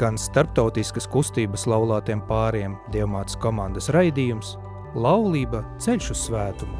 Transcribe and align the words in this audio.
skan 0.00 0.16
starptautiskas 0.16 1.04
kustības 1.12 1.66
laulātiem 1.68 2.22
pāriem 2.24 2.78
Dievmātes 2.88 3.36
komandas 3.36 3.90
raidījums 3.92 4.54
Laulība 4.96 5.60
ceļš 5.76 6.06
uz 6.14 6.20
svētumu. 6.24 6.78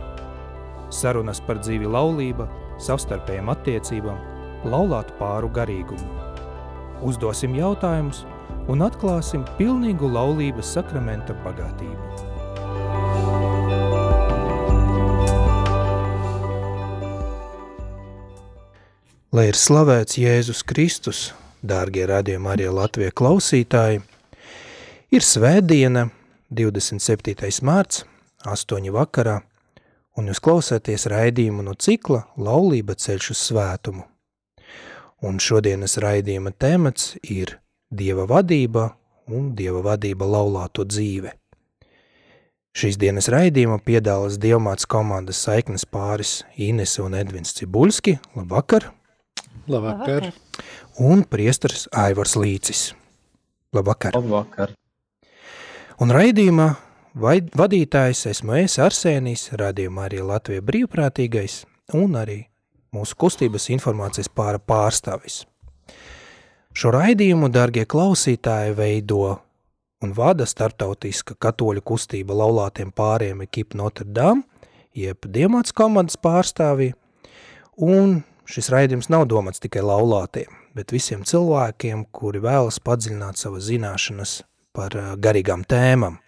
Sarunas 0.88 1.43
par 1.45 1.59
dzīvi 1.61 1.84
laulība, 1.84 2.46
savstarpējām 2.80 3.50
attiecībām, 3.52 4.22
laulātu 4.72 5.12
pāru 5.18 5.50
garīgumu. 5.52 6.09
Uzdosim 7.04 7.52
jautājumus 7.59 8.22
un 8.72 8.86
atklāsim 8.86 9.45
pilnīgu 9.59 10.09
laulības 10.14 10.73
sakramenta 10.79 11.37
bagātību. 11.45 12.00
Lai 19.37 19.46
ir 19.52 19.61
slavēts 19.61 20.16
Jēzus 20.16 20.64
Kristus, 20.64 21.29
dārgie 21.63 22.07
radījumi 22.09 22.50
arī 22.53 22.69
Latvijas 22.73 23.17
klausītāji, 23.17 24.03
ir 25.13 25.27
svētdiena, 25.27 26.09
27. 26.50 27.35
mārts, 27.67 28.05
8. 28.46 28.91
vakarā, 28.95 29.41
un 30.19 30.31
jūs 30.31 30.41
klausāties 30.43 31.07
raidījumu 31.11 31.64
no 31.67 31.75
cikla 31.79 32.25
Laulība 32.41 32.97
ceļš 32.98 33.33
uz 33.34 33.42
svētumu. 33.50 34.06
Un 35.20 35.36
šodienas 35.42 35.98
raidījuma 36.00 36.55
temats 36.56 37.14
ir 37.23 37.59
Dieva 37.91 38.25
vadība 38.31 38.86
un 39.28 39.53
Dieva 39.58 39.83
vadība 39.84 40.25
laulāto 40.25 40.86
dzīve. 40.89 41.34
Šīs 42.70 42.97
dienas 43.03 43.27
raidījuma 43.33 43.81
piedālas 43.83 44.39
Dievmāts 44.41 44.86
komandas 44.86 45.41
saiknes 45.42 45.84
pāris 45.84 46.45
Inese 46.55 47.03
un 47.03 47.17
Edvins 47.19 47.53
Cibuļski. 47.58 48.14
Labvakar! 48.39 48.86
Labvakar! 49.70 50.31
Un 51.00 51.22
priestars 51.25 51.86
Aivars 51.97 52.34
Līcis. 52.36 52.91
Labvakar! 53.72 54.12
Labvakar! 54.12 54.74
Un 55.97 56.12
raidījumā 56.12 56.66
vadītājs 57.16 58.27
esmu 58.28 58.58
es 58.58 58.77
Arsēnijs, 58.84 59.47
raidījumā 59.56 60.11
arī 60.11 60.20
Latvija 60.28 60.61
brīvprātīgais 60.61 61.62
un 61.97 62.20
arī 62.20 62.36
mūsu 62.92 63.16
kustības 63.16 63.70
informācijas 63.72 64.28
pāra 64.28 64.61
pārstāvis. 64.61 65.47
Šo 66.77 66.92
raidījumu, 66.92 67.48
dargie 67.48 67.86
klausītāji, 67.89 68.77
veido 68.77 69.39
un 70.05 70.12
vada 70.12 70.44
starptautiska 70.44 71.41
katoļu 71.41 71.80
kustība 71.80 72.36
laulātiem 72.44 72.92
pāriem 72.92 73.41
Ekipa 73.48 73.80
Notre 73.80 74.05
Dame, 74.05 74.44
jeb 74.92 75.24
Diemāts 75.24 75.72
komandas 75.72 76.20
pārstāvī, 76.20 76.92
un 77.80 78.19
šis 78.44 78.69
raidījums 78.69 79.08
nav 79.08 79.30
domāts 79.33 79.64
tikai 79.64 79.80
laulātiem, 79.80 80.59
bet 80.81 80.97
visiem 80.97 81.23
cilvēkiem, 81.28 82.09
kuri 82.11 82.42
vēlas 82.42 82.81
padziļināt 82.83 83.39
savas 83.39 83.69
zināšanas 83.69 84.41
par 84.77 84.97
garīgām 85.20 85.62
tēmām. 85.69 86.19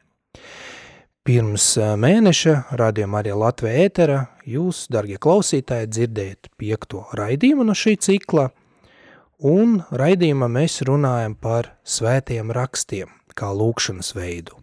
Pirms 1.23 1.67
mēneša 1.79 2.57
radījumā 2.79 3.21
arī 3.23 3.35
Latvija 3.39 3.85
ētera 3.87 4.25
jūs, 4.47 4.89
dargie 4.91 5.21
klausītāji, 5.23 5.91
dzirdējat 5.91 6.51
piekto 6.59 7.07
raidījumu 7.19 7.67
no 7.67 7.79
šī 7.79 7.97
cikla– 8.03 8.51
un 9.43 9.81
raidījumā 9.91 10.47
mēs 10.51 10.81
runājam 10.87 11.35
par 11.35 11.73
svētiem 11.83 12.53
rakstiem, 12.55 13.11
kā 13.35 13.51
lūkšanas 13.51 14.15
veidu. 14.15 14.57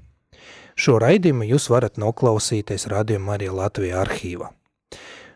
Šo 0.80 0.96
raidījumu 1.04 1.50
jūs 1.50 1.68
varat 1.72 2.00
noklausīties 2.00 2.88
radījumā 2.88 3.36
arī 3.36 3.50
Latvijā 3.52 4.00
arhīvā. 4.06 4.54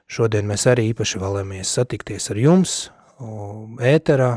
Šodien 0.08 0.48
mēs 0.48 0.66
arī 0.72 0.90
īpaši 0.94 1.20
vēlamies 1.20 1.72
satikties 1.76 2.30
ar 2.32 2.40
jums 2.40 2.76
ēterā, 3.84 4.32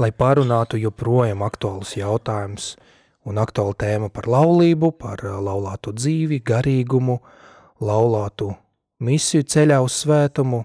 lai 0.00 0.10
pārunātu 0.10 0.80
joprojām 0.82 1.44
aktuālus 1.46 1.94
jautājumus 1.98 2.74
un 3.24 3.40
aktuālu 3.40 3.76
tēmu 3.78 4.10
par 4.12 4.28
laulību, 4.28 4.92
par 4.98 5.22
laulātu 5.22 5.94
dzīvi, 5.96 6.42
garīgumu, 6.44 7.20
laulātu 7.80 8.52
misiju 9.04 9.46
ceļā 9.54 9.80
uz 9.84 10.00
svētumu 10.04 10.64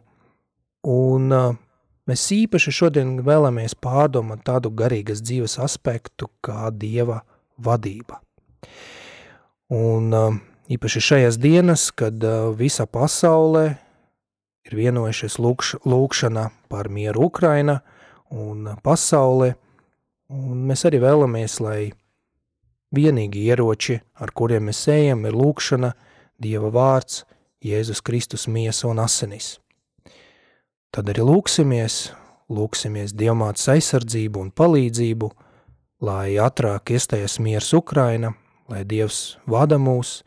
un 0.90 1.34
Mēs 2.10 2.24
īpaši 2.34 2.72
šodien 2.74 3.10
vēlamies 3.22 3.76
pārdomāt 3.78 4.42
tādu 4.48 4.72
garīgas 4.74 5.20
dzīves 5.22 5.60
aspektu 5.62 6.26
kā 6.42 6.72
Dieva 6.74 7.20
vadība. 7.62 8.18
Un 9.70 10.10
īpaši 10.74 11.04
šajās 11.06 11.38
dienas, 11.38 11.84
kad 11.94 12.24
visa 12.58 12.88
pasaulē 12.90 13.76
ir 14.68 14.76
vienojušies 14.76 15.40
lūkš, 15.40 15.80
lūkšana 15.88 16.50
par 16.70 16.90
mieru 16.90 17.28
Ukraina 17.30 17.80
un 18.30 18.68
pasaulē, 18.84 19.54
un 20.30 20.68
mēs 20.70 20.86
arī 20.90 21.02
vēlamies, 21.04 21.60
lai 21.64 21.92
vienīgi 22.96 23.48
ieroči, 23.50 24.00
ar 24.20 24.34
kuriem 24.34 24.70
mēs 24.70 24.86
ejam, 24.92 25.26
ir 25.26 25.38
lūkšana, 25.38 25.94
Dieva 26.40 26.70
vārds, 26.72 27.26
Jēzus 27.60 28.00
Kristus 28.00 28.46
miesa 28.48 28.88
un 28.88 29.02
asinis. 29.04 29.58
Tad 30.96 31.10
arī 31.12 31.26
lūksimies, 31.28 32.14
lūksimies 32.48 33.12
Dievmātes 33.12 33.68
aizsardzību 33.74 34.46
un 34.46 34.54
palīdzību, 34.56 35.30
lai 36.08 36.38
ātrāk 36.40 36.94
iestājas 36.96 37.36
miers 37.44 37.74
Ukraina, 37.76 38.32
lai 38.72 38.86
Dievs 38.88 39.36
vada 39.44 39.76
mūs, 39.76 40.22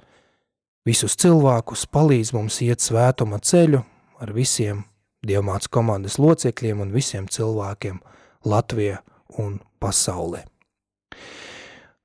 visus 0.85 1.17
cilvēkus 1.17 1.87
palīdz 1.89 2.35
mums 2.37 2.61
iet 2.61 2.85
svētuma 2.85 3.41
ceļu 3.41 3.81
ar 4.23 4.33
visiem 4.35 4.87
Dievmātes 5.23 5.71
komandas 5.71 6.17
locekļiem 6.19 6.81
un 6.83 6.91
visiem 6.91 7.29
cilvēkiem 7.31 8.01
Latvijā 8.43 8.97
un 9.39 9.61
pasaulē. 9.79 10.41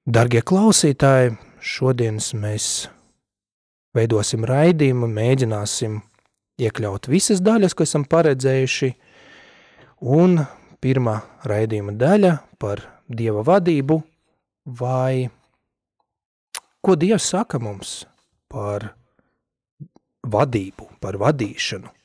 Dargie 0.05 0.43
klausītāji, 0.45 1.33
šodienas 1.57 2.29
mēs 2.37 2.67
veidosim 3.97 4.45
raidījumu, 4.45 5.09
mēģināsim 5.09 5.97
iekļaut 6.61 7.09
visas 7.09 7.41
daļas, 7.41 7.73
ko 7.73 7.87
esam 7.89 8.05
paredzējuši, 8.05 8.91
un 10.13 10.37
pirmā 10.81 11.17
raidījuma 11.49 11.97
daļa 11.97 12.35
par 12.61 12.85
Dieva 13.07 13.41
vadību, 13.47 14.01
vai 14.77 15.27
ko 16.83 16.95
Dievs 16.99 17.33
saka 17.33 17.59
mums 17.59 18.01
par 18.51 18.91
vadību, 20.27 20.91
par 21.01 21.17
vadīšanu. 21.19 21.96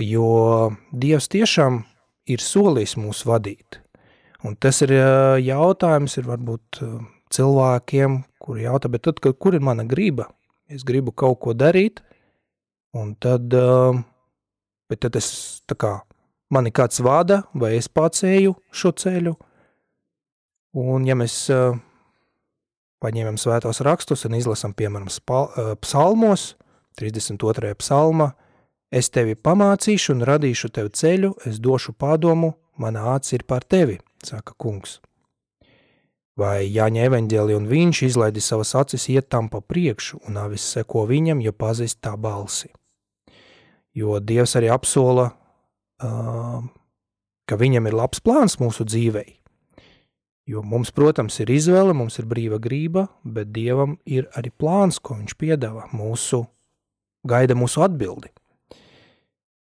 Jo 0.00 0.72
Dievs 0.90 1.28
tiešām 1.30 1.82
ir 2.26 2.42
solījis 2.42 2.96
mūs 2.98 3.22
vadīt. 3.28 3.78
Un 4.44 4.56
tas 4.60 4.82
ir 4.84 4.90
jautājums, 5.40 6.16
ir 6.18 6.26
varbūt 6.28 6.80
cilvēkiem, 7.34 8.18
kuri 8.42 8.66
jautā, 8.66 8.90
bet 8.92 9.06
tad, 9.06 9.22
kur 9.22 9.54
ir 9.54 9.62
mana 9.64 9.86
griba? 9.88 10.26
Es 10.68 10.84
gribu 10.84 11.12
kaut 11.14 11.38
ko 11.44 11.54
darīt, 11.56 12.02
Un 12.94 13.16
tad, 13.18 13.50
bet 14.86 15.00
tad 15.02 15.16
es 15.18 15.28
tā 15.66 15.74
kā 15.74 15.96
mani 16.54 16.70
kāds 16.70 17.00
vada, 17.02 17.42
vai 17.50 17.72
es 17.74 17.90
pats 17.90 18.22
eju 18.28 18.54
šo 18.70 18.92
ceļu. 18.94 19.32
Un 20.78 21.06
ja 21.06 21.16
mēs 21.18 21.48
paņemam 23.02 23.38
svētos 23.38 23.82
rakstus 23.86 24.22
un 24.28 24.38
izlasam, 24.38 24.76
piemēram, 24.78 25.10
psalmos, 25.82 26.52
32. 27.00 27.74
psalma, 27.82 28.30
es 28.94 29.10
tevi 29.10 29.34
pamācīšu 29.34 30.14
un 30.14 30.22
radīšu 30.28 30.70
tev 30.76 30.92
ceļu, 30.94 31.34
es 31.50 31.58
došu 31.62 31.96
padomu, 31.98 32.54
mana 32.78 33.08
acis 33.14 33.38
ir 33.38 33.44
par 33.48 33.66
tevi, 33.66 33.98
saka 34.22 34.54
kungs. 34.58 35.00
Vai 36.38 36.66
Jāņa 36.66 37.10
evaņģēli 37.10 37.58
un 37.58 37.68
viņš 37.70 38.06
izlaidi 38.08 38.42
savas 38.42 38.74
acis 38.78 39.08
iet 39.10 39.28
tam 39.30 39.50
pa 39.50 39.60
priekšu, 39.62 40.24
un 40.28 40.40
avis 40.46 40.64
seko 40.76 41.04
viņam, 41.10 41.42
jo 41.44 41.52
pazīst 41.54 42.02
tā 42.02 42.16
balsi 42.18 42.72
jo 43.94 44.18
Dievs 44.20 44.56
arī 44.58 44.68
apsola, 44.74 45.30
uh, 46.02 46.60
ka 47.46 47.58
viņam 47.60 47.88
ir 47.88 47.96
labs 47.96 48.22
plāns 48.24 48.58
mūsu 48.60 48.86
dzīvei. 48.88 49.38
Jo 50.44 50.60
mums, 50.60 50.90
protams, 50.92 51.38
ir 51.40 51.54
izvēle, 51.54 51.94
mums 51.96 52.18
ir 52.20 52.28
brīva 52.28 52.58
grība, 52.60 53.06
bet 53.24 53.52
Dievam 53.54 53.96
ir 54.04 54.26
arī 54.36 54.52
plāns, 54.52 54.98
ko 55.00 55.16
viņš 55.16 55.36
piedāvā 55.40 55.86
mūsu, 55.96 56.42
gaida 57.24 57.56
mūsu 57.56 57.84
atbildi. 57.86 58.28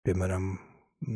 Piemēram, 0.08 0.48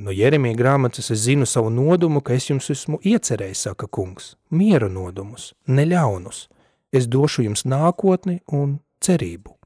no 0.04 0.12
Jeremija 0.12 0.58
grāmatas 0.58 1.08
es 1.14 1.24
zinu 1.24 1.48
savu 1.48 1.72
nodumu, 1.72 2.20
ka 2.20 2.36
es 2.36 2.50
jums 2.50 2.68
esmu 2.74 3.00
iecerējis, 3.00 3.64
saka 3.70 3.88
kungs, 3.88 4.34
miera 4.52 4.90
nodumus, 4.92 5.54
neļaunus. 5.64 6.46
Es 6.92 7.08
došu 7.08 7.48
jums 7.48 7.64
nākotni 7.64 8.42
un 8.52 8.76
cerību 9.00 9.56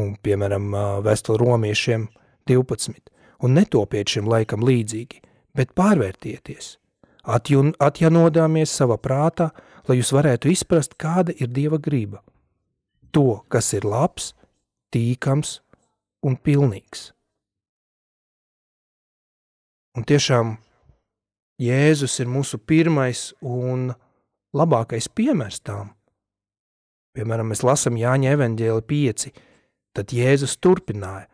un, 0.00 0.14
piemēram, 0.22 0.70
vēstuli 1.04 1.40
romiešiem 1.42 2.06
12, 2.48 3.10
un 3.44 3.56
netopiet 3.56 4.12
šim 4.12 4.28
laikam 4.30 4.64
līdzīgi, 4.66 5.22
bet 5.56 5.74
pārvērtieties, 5.78 6.76
atjun, 7.36 7.72
atjanodāmies 7.82 8.72
savā 8.72 8.98
prātā, 9.02 9.50
lai 9.88 10.00
jūs 10.00 10.12
varētu 10.16 10.52
izprast, 10.52 10.96
kāda 11.00 11.34
ir 11.36 11.52
Dieva 11.52 11.80
grība. 11.82 12.22
To, 13.14 13.42
kas 13.48 13.72
ir 13.76 13.86
labs, 13.88 14.34
tīkams 14.92 15.60
un 16.26 16.36
pilnīgs. 16.36 17.12
Un 19.96 20.04
tiešām 20.04 20.56
Jēzus 21.56 22.18
ir 22.20 22.28
mūsu 22.28 22.58
pirmais 22.60 23.30
un 23.40 23.88
labākais 24.56 25.08
piemērs 25.08 25.62
tām. 25.64 25.94
Piemēram, 27.16 27.48
mēs 27.48 27.62
lasām 27.64 27.96
Jāņa 27.96 28.34
evaņģēli 28.36 28.82
5, 28.92 29.30
tad 29.96 30.12
Jēzus 30.12 30.58
turpināja, 30.60 31.30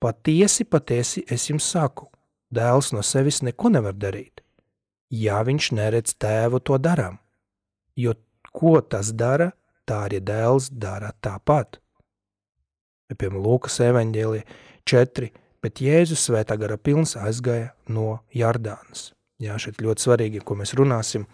patiesi, 0.00 0.64
patiesi 0.64 1.24
es 1.28 1.50
jums 1.50 1.66
saku, 1.68 2.06
dēls 2.48 2.94
no 2.96 3.02
sevis 3.04 3.42
neko 3.44 3.74
nevar 3.74 3.92
darīt, 3.92 4.40
ja 5.12 5.42
viņš 5.44 5.68
neredz 5.76 6.16
tēvu 6.16 6.62
to 6.64 6.78
darām, 6.80 7.18
jo 7.92 8.16
ko 8.56 8.78
tas 8.80 9.12
dara, 9.12 9.50
tā 9.84 10.06
arī 10.06 10.22
dēls 10.24 10.70
dara 10.72 11.12
tāpat. 11.20 11.76
Piemēram, 13.12 13.44
Lūkas 13.44 13.76
evaņģēlija 13.84 14.48
4, 14.88 15.28
bet 15.62 15.82
Jēzus 15.82 16.24
svētā 16.28 16.56
gara 16.60 16.78
pilns 16.78 17.16
aizgāja 17.18 17.72
no 17.90 18.20
Jardānas. 18.34 19.12
Jā, 19.38 19.54
šeit 19.60 19.82
ļoti 19.82 20.02
svarīgi, 20.02 20.42
ko 20.42 20.56
mēs 20.58 20.74
runāsim 20.78 21.28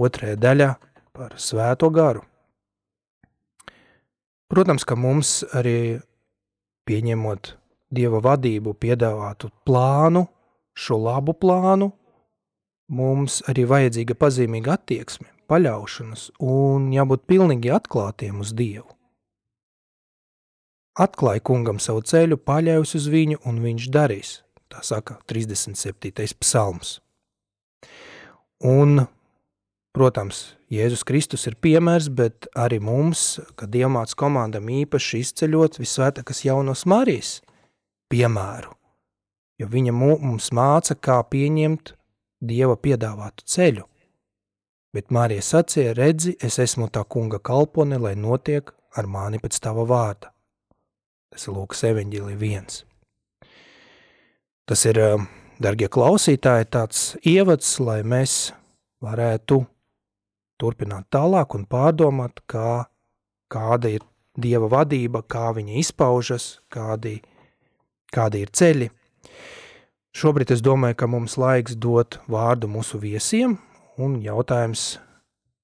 otrajā 0.00 0.38
daļā 0.40 0.70
par 1.14 1.36
svēto 1.40 1.90
garu. 1.92 2.24
Protams, 4.48 4.84
ka 4.86 4.96
mums 4.96 5.42
arī 5.56 6.00
pieņemot 6.88 7.54
Dieva 7.94 8.18
vadību, 8.24 8.72
piedāvātu 8.80 9.50
plānu, 9.68 10.24
šo 10.74 10.98
labu 10.98 11.34
plānu, 11.38 11.92
mums 12.90 13.38
arī 13.50 13.66
vajadzīga 13.70 14.16
pazīmīga 14.18 14.74
attieksme, 14.78 15.28
paļaušanas 15.50 16.30
un 16.42 16.90
jābūt 16.94 17.26
pilnīgi 17.30 17.70
atklātiem 17.76 18.40
uz 18.42 18.54
Dievu. 18.56 18.93
Atklāja 20.94 21.42
kungam 21.42 21.80
savu 21.82 22.04
ceļu, 22.06 22.38
paļaus 22.38 22.94
uz 22.94 23.08
viņu, 23.10 23.40
un 23.50 23.58
viņš 23.64 23.86
darīs. 23.90 24.36
Tā 24.70 24.82
saka 24.86 25.16
37. 25.26 26.12
psalms. 26.38 27.00
Un, 28.62 29.02
protams, 29.94 30.54
Jēzus 30.70 31.02
Kristus 31.06 31.48
ir 31.50 31.56
piemērs, 31.58 32.06
bet 32.14 32.46
arī 32.54 32.78
mums, 32.78 33.40
kad 33.58 33.72
dievmāts 33.74 34.14
komandam 34.18 34.70
īpaši 34.70 35.24
izceļot 35.24 35.80
visvētākas 35.82 36.44
jaunos 36.46 36.84
Marijas 36.86 37.40
piemēru, 38.10 38.70
jo 39.58 39.68
viņa 39.70 39.94
mums 39.98 40.52
māca, 40.54 40.94
kā 40.94 41.18
pieņemt 41.26 41.96
Dieva 42.44 42.76
piedāvātu 42.76 43.46
ceļu. 43.48 43.86
Bet 44.94 45.10
Marija 45.14 45.42
sacīja, 45.42 45.94
redzi, 45.96 46.34
es 46.38 46.58
esmu 46.62 46.90
tā 46.92 47.02
kunga 47.08 47.40
kalpone, 47.42 47.98
lai 47.98 48.14
notiek 48.14 48.68
ar 48.94 49.08
mani 49.10 49.40
pēc 49.42 49.58
tava 49.64 49.86
vārda. 49.88 50.33
Tas 51.34 51.48
ir 51.48 51.56
Lūkas 51.56 51.82
eveņģīlī 51.90 52.36
viens. 52.38 52.84
Tas 54.70 54.84
ir, 54.86 55.00
dargie 55.58 55.88
klausītāji, 55.90 56.68
tāds 56.70 57.00
ievads, 57.26 57.72
lai 57.82 57.98
mēs 58.06 58.52
varētu 59.02 59.64
turpināt 60.62 61.08
tālāk 61.12 61.56
un 61.58 61.66
pārdomāt, 61.66 62.38
kā, 62.46 62.84
kāda 63.50 63.96
ir 63.96 64.06
Dieva 64.34 64.66
vadība, 64.66 65.20
kā 65.30 65.52
viņa 65.54 65.76
izpaužas, 65.78 66.44
kādi, 66.72 67.20
kādi 68.10 68.40
ir 68.42 68.50
ceļi. 68.50 68.88
Šobrīd 70.14 70.50
es 70.54 70.62
domāju, 70.62 70.96
ka 70.98 71.10
mums 71.10 71.36
laiks 71.38 71.76
dot 71.78 72.18
vārdu 72.30 72.70
mūsu 72.70 72.98
viesiem, 73.02 73.58
un 73.98 74.16
jautājums, 74.22 74.96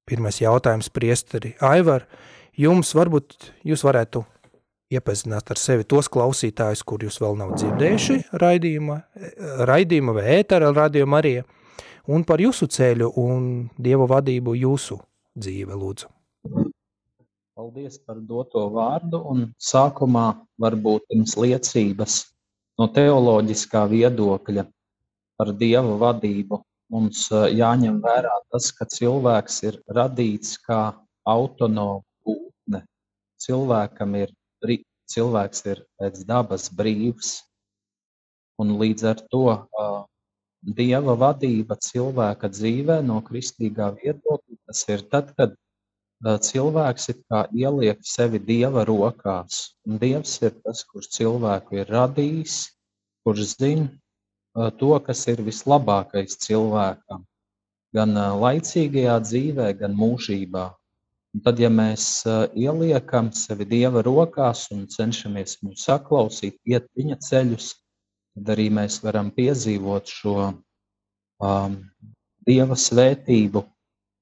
pirmais 0.06 0.38
jautājums 0.42 0.90
priesteri 0.94 1.56
Aivar, 1.62 2.06
jums 2.54 2.94
varbūt 2.94 3.50
jūs 3.66 3.82
varētu 3.86 4.22
iepazīstināt 4.90 5.52
ar 5.52 5.60
sevi 5.60 5.86
tos 5.86 6.08
klausītājus, 6.10 6.82
kur 6.86 7.04
jūs 7.06 7.20
vēl 7.22 7.38
nav 7.38 7.54
dzirdējuši 7.58 8.16
raidījuma, 8.42 8.98
raidījuma 9.70 10.16
vai 10.16 10.26
ētera 10.40 10.72
radījuma 10.74 11.20
arī, 11.20 11.36
un 12.10 12.24
par 12.26 12.42
jūsu 12.42 12.66
ceļu 12.70 13.12
un 13.22 13.46
Dieva 13.78 14.08
vadību 14.10 14.56
jūsu 14.58 14.98
dzīve, 15.38 15.76
lūdzu. 15.78 16.10
Paldies 17.60 18.00
par 18.06 18.18
doto 18.24 18.64
vārdu, 18.72 19.20
un 19.30 19.50
sākumā 19.60 20.26
varbūt 20.62 21.06
pirms 21.12 21.36
liecības 21.36 22.16
no 22.80 22.88
teoloģiskā 22.94 23.84
viedokļa 23.90 24.64
par 25.38 25.52
Dieva 25.60 25.98
vadību 26.00 26.62
mums 26.90 27.28
jāņem 27.30 28.00
vērā 28.02 28.32
tas, 28.50 28.72
ka 28.74 28.88
cilvēks 28.90 29.62
ir 29.68 29.78
radīts 29.96 30.56
kā 30.64 30.80
autonoma 31.28 32.00
būtne. 32.26 32.82
Cilvēkam 33.40 34.16
ir 34.18 34.32
cilvēks 35.10 35.64
ir 35.72 35.82
pēc 35.98 36.22
dabas 36.28 36.68
brīvs, 36.76 37.40
un 38.62 38.76
līdz 38.80 39.06
ar 39.12 39.22
to 39.32 39.46
uh, 39.54 40.02
dieva 40.80 41.16
vadība 41.18 41.78
cilvēka 41.80 42.50
dzīvē 42.52 43.00
no 43.06 43.20
kristīgā 43.26 43.90
viedokļa, 43.96 44.58
tas 44.68 44.82
ir 44.92 45.04
tad, 45.12 45.32
kad 45.38 45.56
uh, 45.56 46.36
cilvēks 46.36 47.10
ieliek 47.56 48.04
sevi 48.06 48.42
dieva 48.50 48.84
rokās, 48.88 49.62
un 49.88 49.98
dievs 50.02 50.36
ir 50.44 50.54
tas, 50.64 50.84
kurš 50.84 51.10
cilvēku 51.16 51.80
ir 51.80 51.90
radījis, 51.96 52.60
kurš 53.24 53.56
zina 53.56 53.88
uh, 53.88 54.68
to, 54.82 54.92
kas 55.06 55.24
ir 55.32 55.42
vislabākais 55.46 56.36
cilvēkam, 56.44 57.24
gan 57.96 58.14
laicīgajā 58.14 59.16
dzīvē, 59.24 59.72
gan 59.80 59.96
mūžībā. 59.98 60.68
Un 61.30 61.42
tad, 61.46 61.60
ja 61.62 61.68
mēs 61.70 62.04
ieliekam 62.58 63.28
sevi 63.36 63.66
Dieva 63.70 64.02
rokās 64.02 64.64
un 64.74 64.88
cenšamies 64.90 65.60
viņu 65.60 65.76
saklausīt, 65.78 66.56
iet 66.66 66.88
viņa 66.98 67.20
ceļus, 67.22 67.68
tad 68.34 68.50
arī 68.56 68.66
mēs 68.74 68.98
varam 69.04 69.30
piedzīvot 69.36 70.10
šo 70.10 70.34
um, 70.50 71.76
Dieva 72.46 72.74
svētību, 72.74 73.62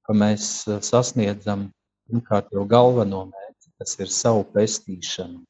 ka 0.05 0.13
mēs 0.13 0.51
sasniedzam 0.85 1.69
pirmkārt 2.05 2.53
jau 2.53 2.65
galveno 2.69 3.23
mērķi, 3.31 3.73
tas 3.81 3.97
ir 3.97 4.13
savu 4.13 4.45
pestīšanu. 4.53 5.41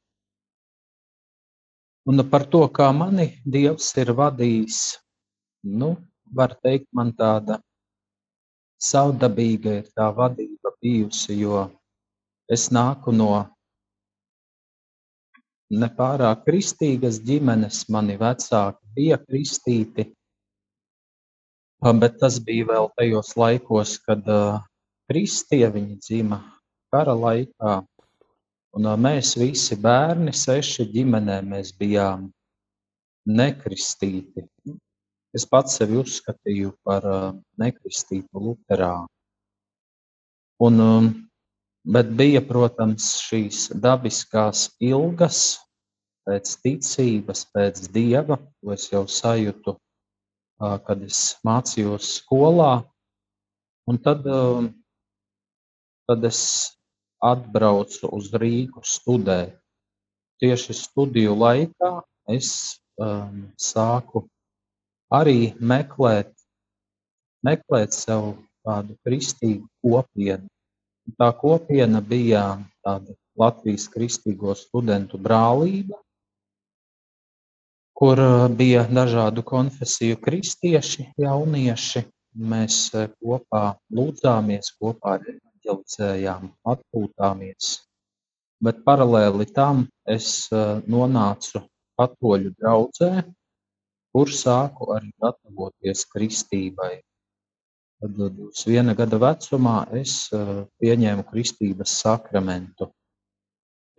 Un 2.08 2.24
par 2.32 2.46
to, 2.48 2.62
kā 2.72 2.88
mani 2.96 3.34
Dievs 3.44 3.90
ir 4.00 4.14
vadījis, 4.16 4.78
nu, 5.80 5.92
var 6.32 6.56
teikt, 6.64 6.88
man 6.96 7.12
tāda 7.16 7.60
Savdabīga 8.80 9.74
ir 9.82 9.88
tā 9.92 10.06
vadība 10.16 10.69
bijusi, 10.82 11.36
jo 11.42 11.66
es 12.50 12.68
nāku 12.74 13.12
no 13.14 13.32
nepārāk 15.70 16.42
kristīgas 16.46 17.20
ģimenes. 17.26 17.84
Mani 17.94 18.16
vecāki 18.20 18.94
bija 18.96 19.20
kristīti, 19.22 20.08
bet 22.02 22.18
tas 22.22 22.40
bija 22.46 22.66
vēl 22.72 22.90
tajos 22.96 23.36
laikos, 23.38 23.98
kad 24.06 24.26
kristie 25.10 25.66
viņi 25.70 26.00
dzima 26.00 26.42
kara 26.90 27.14
laikā. 27.14 27.78
Un 28.78 28.86
mēs 29.02 29.34
visi 29.38 29.74
bērni, 29.74 30.32
seši 30.36 30.86
ģimenē, 30.92 31.40
mēs 31.42 31.72
bijām 31.78 32.28
nekristīti. 33.26 34.46
Es 35.34 35.46
pats 35.46 35.78
sevi 35.78 35.98
uzskatīju 35.98 36.76
par 36.86 37.06
nekristītu 37.58 38.42
luterānu. 38.46 39.10
Un, 40.60 40.80
um, 40.80 41.06
bet 41.88 42.10
bija, 42.16 42.42
protams, 42.44 43.14
šīs 43.24 43.70
dabiskās 43.80 44.66
ilgas 44.84 45.60
pēc 46.28 46.52
ticības, 46.64 47.46
pēc 47.54 47.86
dieva, 47.94 48.36
ko 48.60 48.74
es 48.74 48.90
jau 48.92 49.06
sajūtu, 49.08 49.74
kad 50.60 51.06
es 51.06 51.22
mācījos 51.46 52.10
skolā. 52.18 52.74
Un 53.88 53.98
tad, 54.04 54.26
um, 54.28 54.68
tad 56.10 56.28
es 56.28 56.42
atbraucu 57.24 58.10
uz 58.12 58.28
Rīgu 58.36 58.84
studēt. 58.84 59.56
Tieši 60.40 60.76
studiju 60.76 61.34
laikā 61.36 61.90
es 62.32 62.52
um, 63.00 63.48
sāku 63.60 64.26
arī 65.12 65.52
meklēt, 65.60 66.30
meklēt 67.44 67.96
sev 67.96 68.34
tādu 68.66 68.96
kristīgu 69.06 69.66
kopienu. 69.84 70.48
Tā 71.18 71.30
kopiena 71.36 72.00
bija 72.04 72.44
tāda 72.84 73.16
Latvijas 73.40 73.88
Kristīgo 73.90 74.54
studentu 74.58 75.18
brālība, 75.18 75.96
kur 78.00 78.20
uh, 78.20 78.46
bija 78.48 78.86
dažādu 78.88 79.44
konfesiju 79.46 80.20
kristieši, 80.24 81.10
jaunieši. 81.20 82.04
Mēs 82.52 82.76
uh, 82.94 83.08
kopā 83.20 83.64
lūdzāmies, 83.96 84.70
kopā 84.80 85.18
evanģelizējām, 85.18 86.52
atpūtāmies. 86.74 87.74
Bet 88.64 88.80
paralēli 88.86 89.48
tam 89.56 89.86
es 90.08 90.46
uh, 90.52 90.80
nonācu 90.88 91.64
katoļu 92.00 92.54
draudzē, 92.60 93.12
kur 94.14 94.32
sāku 94.32 94.92
arī 94.96 95.12
gatavoties 95.20 96.06
kristībai. 96.12 97.00
Tad 98.00 98.16
21 98.16 98.94
gada 98.96 99.18
vecumā 99.20 99.74
es 99.98 100.12
eh, 100.32 100.62
pieņēmu 100.80 101.24
kristības 101.28 101.98
sakramentu. 102.00 102.86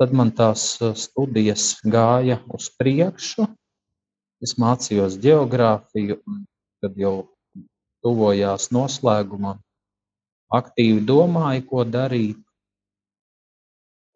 Tad 0.01 0.15
man 0.17 0.31
tās 0.33 0.63
eh, 0.81 0.95
studijas 0.97 1.75
gāja 1.85 2.39
uz 2.49 2.71
priekšu. 2.81 3.45
Es 4.41 4.55
mācījos 4.57 5.19
geogrāfiju, 5.21 6.17
kad 6.81 6.97
jau 6.97 7.13
tuvojās 8.01 8.71
noslēgumam, 8.73 9.59
aktīvi 10.49 11.05
domāju, 11.05 11.67
ko 11.69 11.85
darīt. 11.85 12.41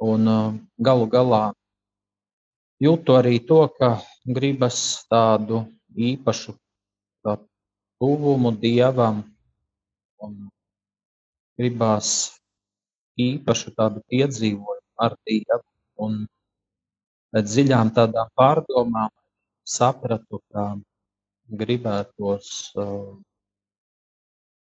Un 0.01 0.25
galu 0.81 1.05
galā 1.13 1.43
jūtu 2.81 3.19
arī 3.21 3.37
to, 3.45 3.61
ka 3.77 3.99
gribas 4.25 4.81
tādu 5.13 5.61
īpašu 5.93 6.57
tā 7.21 7.37
tuvumu 8.01 8.49
dievam 8.65 9.21
un 10.24 10.38
gribās 11.60 12.10
īpašu 13.19 13.74
tādu 13.79 14.03
piedzīvojumu 14.12 15.05
ar 15.05 15.15
dievu. 15.27 15.63
Un 16.05 16.25
dziļām 17.36 17.91
tādām 17.95 18.31
pārdomām 18.39 19.12
sapratu, 19.65 20.41
ka 20.51 20.65
gribētos 21.62 22.50
uh, 22.75 23.15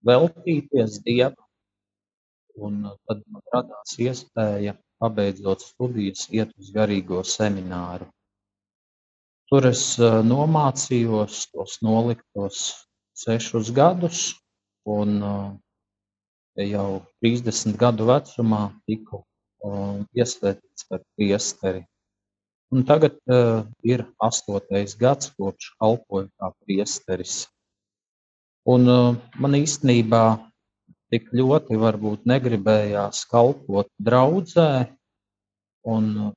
veltīties 0.07 0.99
Dievam, 1.05 1.47
un 2.59 2.85
tad 3.07 3.23
man 3.27 3.43
radās 3.55 3.97
iespēja, 3.99 4.77
pabeidzot 4.99 5.63
studijas, 5.63 6.27
iet 6.35 6.55
uz 6.59 6.71
garīgo 6.75 7.23
semināru. 7.27 8.09
Tur 9.49 9.69
es 9.71 9.83
uh, 9.99 10.21
nomācījos 10.27 11.47
tos 11.55 11.79
noliktos 11.83 12.63
sešus 13.19 13.73
gadus, 13.75 14.33
un 14.97 15.21
uh, 15.23 15.53
jau 16.65 16.89
30 17.25 17.77
gadu 17.79 18.09
vecumā 18.09 18.65
tiku 18.89 19.25
iesvētīts 20.15 20.87
par 20.89 21.03
priesteri 21.19 21.83
Un 22.69 22.85
tagad 22.85 23.17
uh, 23.33 23.65
ir 23.81 24.03
astotais 24.21 24.93
gads, 25.01 25.31
kopš 25.41 25.71
kalpoju 25.81 26.29
kā 26.37 26.51
priesteris. 26.61 27.47
Un 28.69 28.85
uh, 28.93 29.17
man 29.41 29.57
īstenībā 29.57 30.37
tik 31.09 31.31
ļoti 31.33 31.79
varbūt 31.81 32.29
negribējās 32.29 33.23
kalpot 33.33 33.89
draudzē, 33.97 34.85
un 35.89 36.11
uh, 36.27 36.35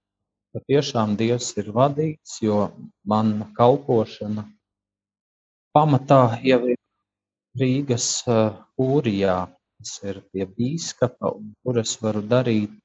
patiešām 0.56 1.18
Dievs 1.20 1.52
ir 1.60 1.68
vadīts, 1.76 2.40
jo 2.40 2.70
mana 3.04 3.52
kalpošana 3.60 4.48
pamatā 5.76 6.40
jau 6.48 6.64
ir 6.72 6.80
Rīgas 7.60 8.08
kūrijā, 8.80 9.36
tas 9.82 9.96
ir 10.08 10.22
pie 10.32 10.46
bīskapa, 10.48 11.34
un 11.36 11.52
tur 11.64 11.82
es 11.82 11.98
varu 12.00 12.22
darīt 12.24 12.78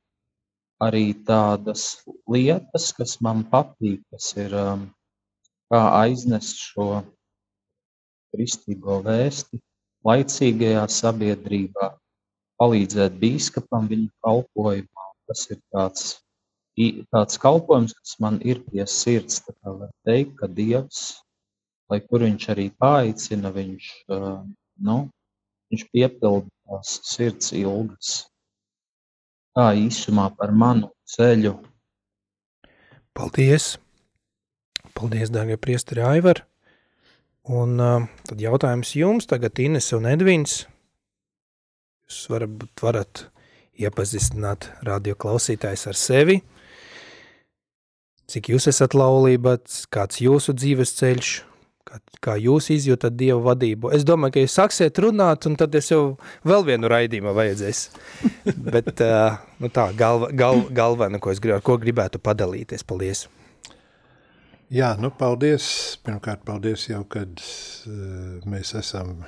arī 0.82 1.14
tādas 1.28 2.02
lietas, 2.28 2.90
kas 2.96 3.16
man 3.22 3.44
patīk, 3.52 4.02
kas 4.10 4.32
ir 4.36 4.56
kā 5.70 5.82
aiznest 6.02 6.58
šo 6.60 6.88
kristīgo 8.34 9.00
vēsti 9.06 9.60
laicīgajā 10.06 10.84
sabiedrībā, 10.92 11.90
palīdzēt 12.60 13.16
bīskapam 13.22 13.88
viņa 13.90 14.10
kalpojumā. 14.26 15.06
Tas 15.26 15.42
ir 15.50 15.58
tāds, 15.74 16.02
tāds 17.14 17.38
kalpojums, 17.42 17.94
kas 17.98 18.18
man 18.22 18.38
ir 18.46 18.60
pie 18.68 18.86
sirds. 18.86 19.40
Tā 19.46 19.54
kā 19.56 19.74
var 19.80 19.90
teikt, 20.06 20.36
ka 20.38 20.50
Dievs, 20.50 21.00
lai 21.90 22.00
kur 22.06 22.24
viņš 22.26 22.48
arī 22.54 22.66
paaicina, 22.80 23.52
viņš, 23.54 23.90
nu, 24.86 24.96
viņš 25.70 25.84
piepilda 25.92 26.48
tās 26.66 26.98
sirds 27.06 27.52
ilgas. 27.56 28.16
Tā 29.56 29.70
īsumā 29.78 30.28
par 30.36 30.52
manu 30.52 30.90
ceļu. 31.08 31.54
Paldies! 33.16 33.76
Paldies, 34.96 35.32
dārgie 35.32 35.56
priesteri 35.60 36.04
Aivar! 36.04 36.42
Un 37.46 37.78
tad 38.26 38.42
jautājums 38.42 38.90
jums, 38.98 39.28
tagad 39.30 39.58
Ines 39.62 39.92
un 39.94 40.08
Edvins. 40.10 40.64
Jūs 42.06 42.24
varat, 42.32 42.64
varat 42.82 43.22
iepazīstināt 43.78 44.68
radio 44.86 45.14
klausītājs 45.14 45.86
ar 45.90 45.98
sevi. 45.98 46.40
Cik 48.26 48.50
jūs 48.50 48.66
esat 48.72 48.96
laulībats, 48.98 49.84
kāds 49.86 50.18
jūsu 50.18 50.56
dzīves 50.58 50.96
ceļš, 50.98 51.30
Kā, 52.24 52.34
jūs 52.40 52.70
izjūtat 52.74 53.14
Dievu 53.18 53.42
vadību? 53.44 53.90
Es 53.94 54.04
domāju, 54.06 54.34
ka 54.34 54.42
jūs 54.44 54.56
sāksiet 54.58 54.98
runāt, 55.02 55.46
un 55.48 55.56
tad 55.58 55.74
es 55.78 55.90
jau 55.92 56.16
vēl 56.46 56.64
vienu 56.66 56.90
raidījumu 56.90 57.34
vajadzēs. 57.36 57.82
Bet 58.74 59.02
uh, 59.04 59.38
nu 59.62 59.70
tā, 59.72 59.88
galva, 59.98 60.30
gal, 60.34 60.64
galvena, 60.74 61.20
ko 61.22 61.32
es 61.34 61.42
grib, 61.42 61.60
ko 61.66 61.78
gribētu 61.82 62.22
padalīties. 62.22 62.86
Paldies! 62.86 63.26
Jā, 64.72 64.94
nu 64.98 65.12
paldies. 65.14 65.68
Pirmkārt, 66.02 66.42
paldies 66.48 66.88
jau, 66.88 67.04
kad 67.10 67.38
uh, 67.38 68.42
mēs 68.50 68.74
esam 68.80 69.20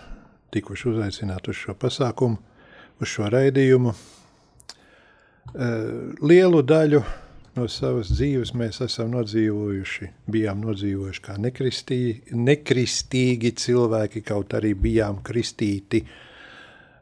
tikuši 0.55 0.93
uzaicināti 0.95 1.53
uz 1.53 1.63
šo 1.63 1.77
pasākumu, 1.79 2.41
uz 2.99 3.13
šo 3.13 3.31
raidījumu. 3.37 3.95
Uh, 5.49 6.13
lielu 6.27 6.65
daļu 6.67 7.05
uh, 7.05 7.17
no 7.59 7.67
savas 7.71 8.13
dzīves 8.13 8.55
mēs 8.57 8.81
esam 8.85 9.11
nodzīvojuši, 9.17 10.09
bijām 10.31 10.63
nodzīvojuši 10.65 11.23
kā 11.25 11.37
nekristīgi, 11.43 12.39
nekristīgi 12.39 13.53
cilvēki, 13.59 14.23
kaut 14.27 14.55
arī 14.59 14.75
bijām 14.79 15.21
kristīti 15.27 16.05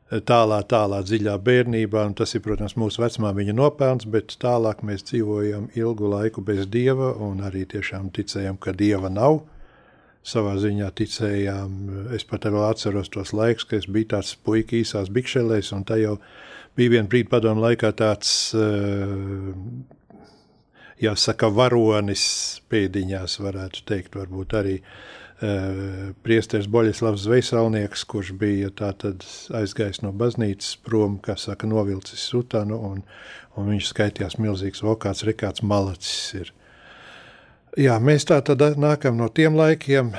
tālā, 0.07 0.61
tālā 0.71 1.03
dziļā 1.07 1.35
bērnībā, 1.43 2.05
un 2.09 2.15
tas 2.19 2.35
ir, 2.37 2.45
protams, 2.45 2.77
mūsu 2.79 3.03
vecmāmiņa 3.03 3.57
nopelns, 3.57 4.07
bet 4.11 4.37
tālāk 4.43 4.85
mēs 4.87 5.05
dzīvojam 5.11 5.69
ilgu 5.75 6.13
laiku 6.13 6.45
bez 6.47 6.67
Dieva, 6.71 7.13
un 7.27 7.43
arī 7.47 7.67
tiešām 7.69 8.13
ticējam, 8.15 8.59
ka 8.59 8.75
Dieva 8.77 9.11
nav. 9.13 9.43
Savā 10.27 10.57
ziņā 10.59 10.89
ticējām, 10.99 11.75
es 12.17 12.25
pat 12.27 12.49
vēl 12.49 12.65
atceros 12.67 13.13
tos 13.15 13.31
laikus, 13.37 13.67
ka 13.69 13.79
es 13.79 13.87
biju 13.87 14.11
tāds 14.17 14.33
puika 14.43 14.75
īsās 14.75 15.13
bikšelēs, 15.15 15.71
un 15.77 15.85
tā 15.87 16.01
jau 16.01 16.17
bija 16.75 16.97
vien 16.97 17.07
brīdi 17.07 17.31
padomu 17.31 17.63
laikā 17.63 17.93
tāds 17.95 18.33
uh, 18.59 19.53
jāsaka, 21.03 21.51
varonis 21.53 22.27
pēdiņās, 22.73 23.39
varētu 23.45 23.85
teikt, 23.89 24.17
varbūt 24.19 24.57
arī 24.57 24.77
uh, 24.81 26.13
priesteris 26.25 26.69
Boļislavs 26.73 27.27
Zveisalnieks, 27.27 28.05
kurš 28.09 28.33
bija 28.41 28.71
tātad 28.73 29.25
aizgājis 29.57 30.01
no 30.05 30.13
baznīcas 30.17 30.77
prom, 30.85 31.19
kā 31.21 31.37
saka, 31.37 31.69
novilcis 31.69 32.25
sutanu, 32.31 32.79
un, 32.91 33.03
un 33.57 33.73
viņš 33.73 33.91
skaitījās 33.93 34.39
milzīgs 34.41 34.85
vokāts, 34.85 35.27
rekāts 35.29 35.63
malacis 35.63 36.33
ir. 36.41 36.53
Jā, 37.77 37.99
mēs 38.01 38.25
tā 38.25 38.39
tad 38.41 38.63
nākam 38.81 39.19
no 39.21 39.29
tiem 39.29 39.59
laikiem, 39.59 40.15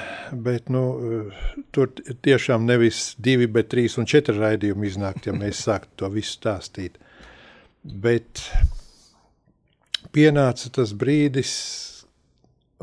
bet 0.46 0.70
nu, 0.70 0.84
tur 1.74 1.90
tiešām 2.22 2.68
nevis 2.70 3.16
divi, 3.18 3.48
bet 3.50 3.72
trīs 3.74 3.98
un 3.98 4.06
četri 4.06 4.38
raidījumi 4.38 4.86
iznākt, 4.86 5.26
ja 5.26 5.34
mēs 5.34 5.64
sāktu 5.66 6.04
to 6.04 6.12
visu 6.14 6.36
stāstīt. 6.38 7.02
Bet 7.82 8.44
pienāca 10.18 10.72
tas 10.74 10.94
brīdis, 10.98 11.54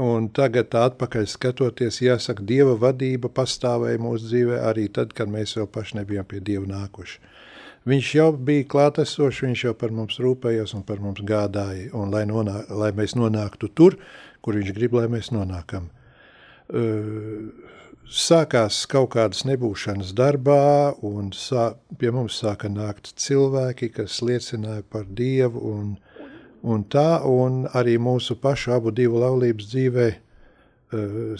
un 0.00 0.28
tagad 0.34 0.74
atpakaļ 0.78 1.26
skatoties, 1.30 2.00
jāsaka, 2.02 2.44
Dieva 2.46 2.74
vadība 2.78 3.30
pastāvēja 3.34 4.02
mūsu 4.02 4.30
dzīvē 4.30 4.60
arī 4.70 4.88
tad, 4.94 5.14
kad 5.18 5.30
mēs 5.30 5.56
vēl 5.58 5.70
paši 5.74 6.00
nebijām 6.00 6.28
pie 6.30 6.42
Dieva 6.44 6.66
nākuši. 6.70 7.18
Viņš 7.84 8.10
jau 8.16 8.30
bija 8.32 8.64
klātesošs, 8.72 9.42
viņš 9.44 9.66
jau 9.66 9.74
par 9.76 9.92
mums 9.92 10.16
rūpējās 10.22 10.72
un 10.78 10.86
par 10.88 11.02
mums 11.04 11.20
gādāja, 11.26 11.90
un 11.92 12.14
lai, 12.14 12.24
nonā, 12.30 12.62
lai 12.72 12.94
mēs 12.96 13.12
nonāktu 13.18 13.68
tur, 13.76 13.98
kur 14.40 14.56
viņš 14.56 14.72
grib, 14.76 14.96
lai 14.96 15.10
mēs 15.12 15.28
nonākam. 15.34 15.90
Sākās 18.14 18.78
kaut 18.88 19.10
kādas 19.16 19.44
nebūšanas 19.48 20.14
darbā, 20.16 20.94
un 21.04 21.28
sā, 21.36 21.74
pie 22.00 22.12
mums 22.14 22.38
sāka 22.40 22.72
nākt 22.72 23.12
cilvēki, 23.20 23.90
kas 23.98 24.22
liecināja 24.24 24.84
par 24.88 25.04
Dievu 25.04 25.60
un 25.74 25.94
Un 26.64 26.86
tā 26.88 27.20
un 27.28 27.66
arī 27.76 27.98
mūsu 28.00 28.38
pašu 28.40 28.72
abu 28.72 28.92
divu 28.94 29.20
laulības 29.20 29.66
dzīvē 29.68 30.06
uh, 30.14 30.20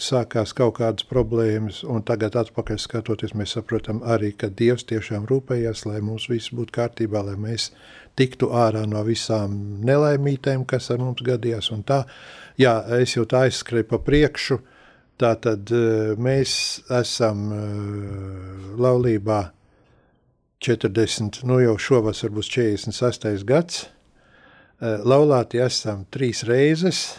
sākās 0.00 0.52
kaut 0.56 0.76
kādas 0.78 1.06
problēmas, 1.08 1.80
un 1.88 2.04
tagad 2.04 2.36
atpakaļ 2.36 2.80
skatoties, 2.82 3.32
mēs 3.32 3.54
saprotam 3.56 4.02
arī, 4.04 4.34
ka 4.36 4.50
Dievs 4.52 4.84
tiešām 4.90 5.24
rūpējās, 5.30 5.86
lai 5.88 6.02
mums 6.04 6.28
viss 6.28 6.52
būtu 6.52 6.76
kārtībā, 6.76 7.22
lai 7.24 7.38
mēs 7.40 7.70
tiktu 8.20 8.50
ārā 8.52 8.84
no 8.90 9.00
visām 9.06 9.56
nelaimītēm, 9.84 10.66
kas 10.68 10.90
ar 10.92 11.00
mums 11.00 11.24
gadījās, 11.24 11.70
un 11.72 11.86
tā, 11.88 12.02
jā, 12.60 12.76
es 13.00 13.16
jau 13.16 13.24
tā 13.24 13.46
aizskrēju 13.48 13.88
pa 13.94 14.02
priekšu, 14.04 14.60
tā 15.20 15.32
tad 15.40 15.72
uh, 15.72 16.12
mēs 16.20 16.84
esam 17.00 17.48
uh, 17.48 17.64
laulībā 18.76 19.40
40, 20.64 21.44
nu 21.48 21.62
jau 21.64 21.78
šovasar 21.80 22.32
būs 22.36 22.52
46. 22.52 23.48
gads, 23.48 23.84
Eh, 23.84 23.93
laulāti 24.80 25.60
esam 25.62 26.04
trīs 26.10 26.42
reizes. 26.48 27.14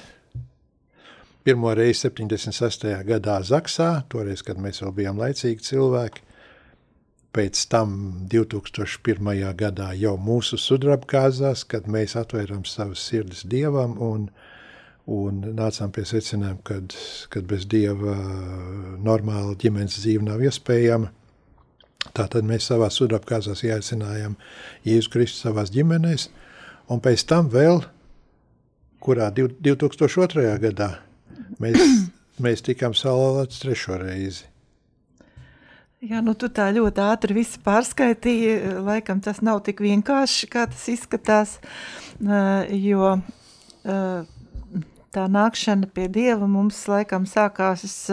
Pirmo 1.46 1.70
reizi 1.78 2.08
76. 2.08 2.88
gadā 3.06 3.38
Zaksā, 3.46 4.06
toreiz, 4.10 4.42
kad 4.42 4.58
mēs 4.58 4.82
vēl 4.82 4.96
bijām 4.98 5.20
laicīgi 5.22 5.62
cilvēki. 5.68 6.24
Pēc 7.36 7.66
tam 7.70 7.92
2001. 8.32 9.54
gadā 9.60 9.92
jau 10.00 10.16
mūsu 10.18 10.58
sudrabkāzās, 10.58 11.66
kad 11.68 11.86
mēs 11.92 12.16
atvērām 12.18 12.64
savas 12.66 13.04
sirdis 13.06 13.44
Dievam 13.46 13.98
un, 14.02 14.30
un 15.12 15.44
nācām 15.58 15.92
pie 15.94 16.06
secinājuma, 16.08 16.64
kad, 16.66 16.96
kad 17.30 17.46
bez 17.46 17.68
Dieva 17.70 18.16
normāla 19.04 19.54
ģimenes 19.60 20.00
dzīve 20.00 20.26
nav 20.26 20.42
iespējama. 20.48 21.12
Tātad 22.16 22.48
mēs 22.48 22.72
savā 22.72 22.88
sudrabkāzās 22.94 23.66
ieaicinājām 23.68 24.34
Jēzus 24.88 25.12
Kristus 25.12 25.46
savās 25.46 25.74
ģimenēs, 25.76 26.30
un 26.92 27.02
pēc 27.04 27.26
tam 27.30 27.50
vēl, 27.52 27.82
kurā 29.04 29.30
2002. 29.36 30.46
gadā, 30.64 30.90
mēs, 31.62 31.80
mēs 32.44 32.66
tikām 32.66 32.96
salvēts 32.98 33.62
trešo 33.64 34.00
reizi. 34.02 34.46
Jā, 36.06 36.20
nu 36.22 36.36
tu 36.38 36.52
tā 36.54 36.68
ļoti 36.76 37.02
ātri 37.02 37.40
visu 37.40 37.62
pārskaitīji, 37.66 38.82
laikam 38.86 39.24
tas 39.26 39.40
nav 39.42 39.64
tik 39.66 39.80
vienkārši, 39.82 40.50
kā 40.54 40.68
tas 40.70 40.84
izskatās, 40.92 41.56
jo 42.78 43.16
tā 45.16 45.24
nākšana 45.32 45.90
pie 45.96 46.06
Dieva 46.12 46.46
mums 46.52 46.84
laikam 46.92 47.26
sākās 47.26 48.04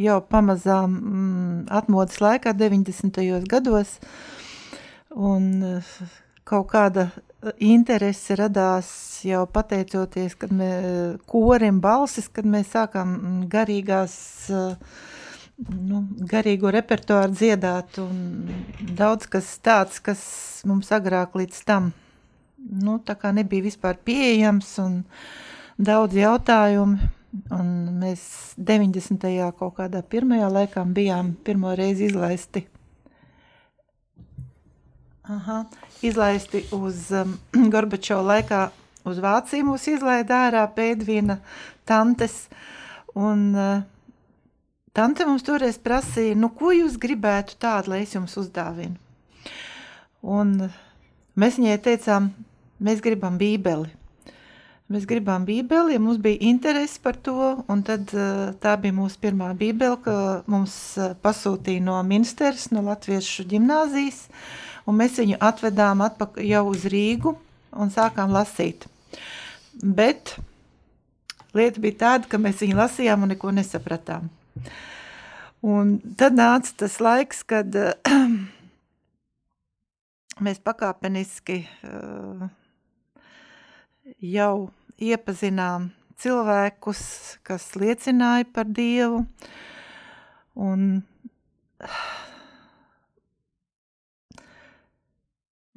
jau 0.00 0.20
pamazām 0.32 0.94
mm, 0.96 1.56
atmodas 1.80 2.20
laikā, 2.22 2.54
90. 2.56 3.20
gados, 3.48 3.98
un 5.10 5.50
eh, 5.76 5.90
kaut 6.48 6.70
kāda 6.72 7.10
interese 7.58 8.36
radās 8.38 8.90
jau 9.24 9.44
pateicoties, 9.50 10.36
mēs 10.52 11.20
korim 11.30 11.80
balsis, 11.80 12.28
kad 12.28 12.48
mēs 12.48 12.72
sākām 12.74 13.46
garīgās, 13.52 14.14
nu, 14.50 16.02
garīgo 16.32 16.72
repertuāru 16.74 17.36
dziedāt, 17.36 18.00
un 18.02 18.50
daudz 18.96 19.28
kas 19.30 19.52
tāds, 19.64 20.02
kas 20.04 20.22
mums 20.68 20.92
agrāk 20.92 21.36
līdz 21.40 21.62
tam, 21.68 21.92
nu, 22.58 22.98
tā 23.04 23.16
kā 23.16 23.32
nebija 23.36 23.68
vispār 23.70 24.00
pieejams, 24.04 24.76
un 24.84 25.00
daudz 25.80 26.20
jautājumu, 26.20 27.16
Un 27.54 27.66
mēs 28.00 28.22
90. 28.58 29.22
kaut 29.58 29.76
kādā 29.76 30.02
pirmajā 30.02 30.48
laikā 30.50 30.82
bijām 30.96 31.36
pirmo 31.46 31.76
reizi 31.78 32.08
izlaisti. 32.08 32.64
Aha, 35.30 35.64
izlaisti 36.02 36.64
uz 36.72 37.10
um, 37.14 37.36
Gorbačova 37.72 38.22
laikā 38.32 38.60
uz 39.06 39.18
Vāciju 39.22 39.68
mūs 39.68 39.84
izlaida 39.92 40.40
ārā 40.48 40.64
pēdvina 40.74 41.36
tantes. 41.86 42.48
Un 43.14 43.44
uh, 43.54 43.84
tante 44.96 45.26
mums 45.28 45.44
toreiz 45.46 45.78
prasīja, 45.78 46.34
nu 46.34 46.48
ko 46.50 46.72
jūs 46.74 46.96
gribētu 46.98 47.54
tādu, 47.62 47.92
lai 47.92 48.00
es 48.02 48.16
jums 48.16 48.34
uzdāvinu? 48.42 48.98
Un 50.26 50.56
mēs 51.38 51.60
viņai 51.60 51.76
teicām, 51.84 52.32
mēs 52.82 53.02
gribam 53.04 53.38
bībeli. 53.38 53.86
Mēs 54.90 55.06
gribām 55.06 55.44
bībeli, 55.46 55.94
ja 55.94 56.02
mums 56.02 56.18
bija 56.18 56.42
interesi 56.50 56.98
par 57.04 57.20
to, 57.22 57.52
un 57.70 57.84
tad 57.86 58.10
uh, 58.16 58.48
tā 58.58 58.74
bija 58.82 58.96
mūsu 58.98 59.22
pirmā 59.22 59.52
bībele, 59.54 60.00
ka 60.02 60.16
mums 60.50 60.74
uh, 60.98 61.14
pasūtīja 61.22 61.86
no 61.86 62.00
ministrs, 62.02 62.72
no 62.74 62.82
latviešu 62.88 63.46
ģimnāzijas, 63.54 64.24
un 64.86 65.00
mēs 65.00 65.18
viņu 65.20 65.40
atvedām 65.40 66.04
atpakaļ 66.06 66.46
jau 66.48 66.64
uz 66.70 66.86
Rīgu 66.90 67.34
un 67.76 67.92
sākām 67.92 68.32
lasīt. 68.34 68.86
Bet 69.80 70.36
lieta 71.56 71.82
bija 71.82 71.98
tāda, 72.04 72.30
ka 72.30 72.40
mēs 72.40 72.62
viņu 72.64 72.78
lasījām 72.78 73.24
un 73.24 73.34
neko 73.34 73.52
nesapratām. 73.54 74.30
Un 75.60 75.98
tad 76.16 76.38
nāca 76.38 76.72
tas 76.84 76.96
laiks, 77.04 77.42
kad 77.44 77.74
uh, 77.76 77.92
mēs 80.44 80.60
pakāpeniski 80.64 81.62
uh, 81.84 82.48
jau 84.24 84.70
iepazinām 85.00 85.90
cilvēkus, 86.20 87.02
kas 87.46 87.70
liecināja 87.80 88.48
par 88.52 88.68
Dievu. 88.68 89.24
Un, 90.60 91.02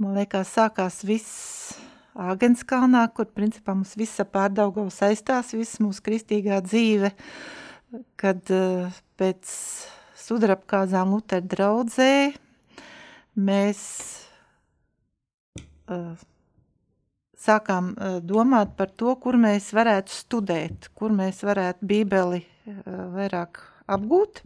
man 0.01 0.17
liekas, 0.17 0.53
sākās 0.53 1.01
viss 1.07 1.79
Āgenskalnā, 2.13 3.07
kur 3.09 3.25
principā 3.33 3.73
mums 3.73 3.95
visa 3.97 4.21
pārdaugava 4.29 4.91
saistās, 4.93 5.49
viss 5.57 5.79
mūsu 5.81 6.03
kristīgā 6.05 6.59
dzīve, 6.61 7.09
kad 8.21 8.51
uh, 8.53 8.93
pēc 9.17 9.49
sudrabkāzām 10.21 11.15
Lutera 11.15 11.41
draudzē 11.41 12.13
mēs 13.33 13.81
uh, 15.89 16.13
sākām 17.33 17.91
uh, 17.97 18.19
domāt 18.21 18.77
par 18.77 18.93
to, 18.93 19.15
kur 19.17 19.37
mēs 19.41 19.71
varētu 19.73 20.13
studēt, 20.13 20.91
kur 20.93 21.13
mēs 21.17 21.41
varētu 21.45 21.89
bībeli 21.89 22.43
uh, 22.45 23.07
vairāk 23.17 23.57
apgūt. 23.89 24.45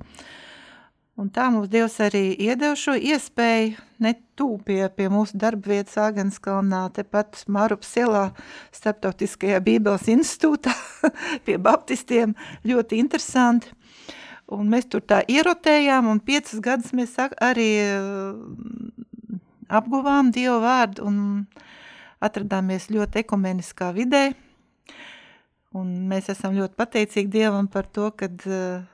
Un 1.17 1.31
tā 1.33 1.47
mums 1.49 1.69
Dievs 1.73 1.95
arī 2.05 2.35
iedeva 2.37 2.75
šo 2.77 2.93
iespēju 2.93 3.79
ne 4.05 4.11
tūp 4.37 4.67
pie, 4.69 5.07
mūsu 5.09 5.39
darba 5.41 5.71
vietas 5.71 5.95
Āgenskalnā, 5.97 6.83
tepat 6.93 7.39
Mārupas 7.49 7.95
ielā 7.97 8.21
starptautiskajā 8.75 9.57
bībeles 9.65 10.05
institūtā 10.13 10.75
pie 11.47 11.55
baptistiem. 11.57 12.35
Ļoti 12.69 12.99
interesanti. 13.01 13.73
Un 14.53 14.69
mēs 14.69 14.85
tur 14.91 15.01
tā 15.01 15.23
ierotējām 15.25 16.05
un 16.11 16.21
piecus 16.23 16.61
gadus 16.63 16.93
mēs 16.95 17.15
arī 17.17 17.71
uh, 17.81 18.37
apguvām 19.73 20.29
Dievu 20.35 20.59
vārdu 20.61 21.07
un 21.09 21.17
atradāmies 22.21 22.91
ļoti 22.93 23.23
ekumeniskā 23.23 23.89
vidē, 23.97 24.29
un 25.73 25.89
mēs 26.13 26.29
esam 26.31 26.53
ļoti 26.55 26.77
pateicīgi 26.77 27.33
Dievam 27.39 27.67
par 27.73 27.89
to, 27.89 28.11
kad 28.15 28.45
uh, 28.45 28.85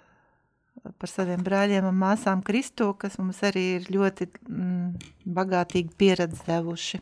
par 0.83 1.09
saviem 1.11 1.43
brāļiem 1.43 1.87
un 1.87 1.97
māsām 1.97 2.43
Kristo, 2.45 2.91
kas 2.99 3.17
mums 3.19 3.39
arī 3.47 3.63
ir 3.77 3.89
ļoti 3.93 4.27
mm, 4.29 5.09
bagātīgi 5.35 5.95
pieredzi 5.97 6.43
devuši. 6.47 7.01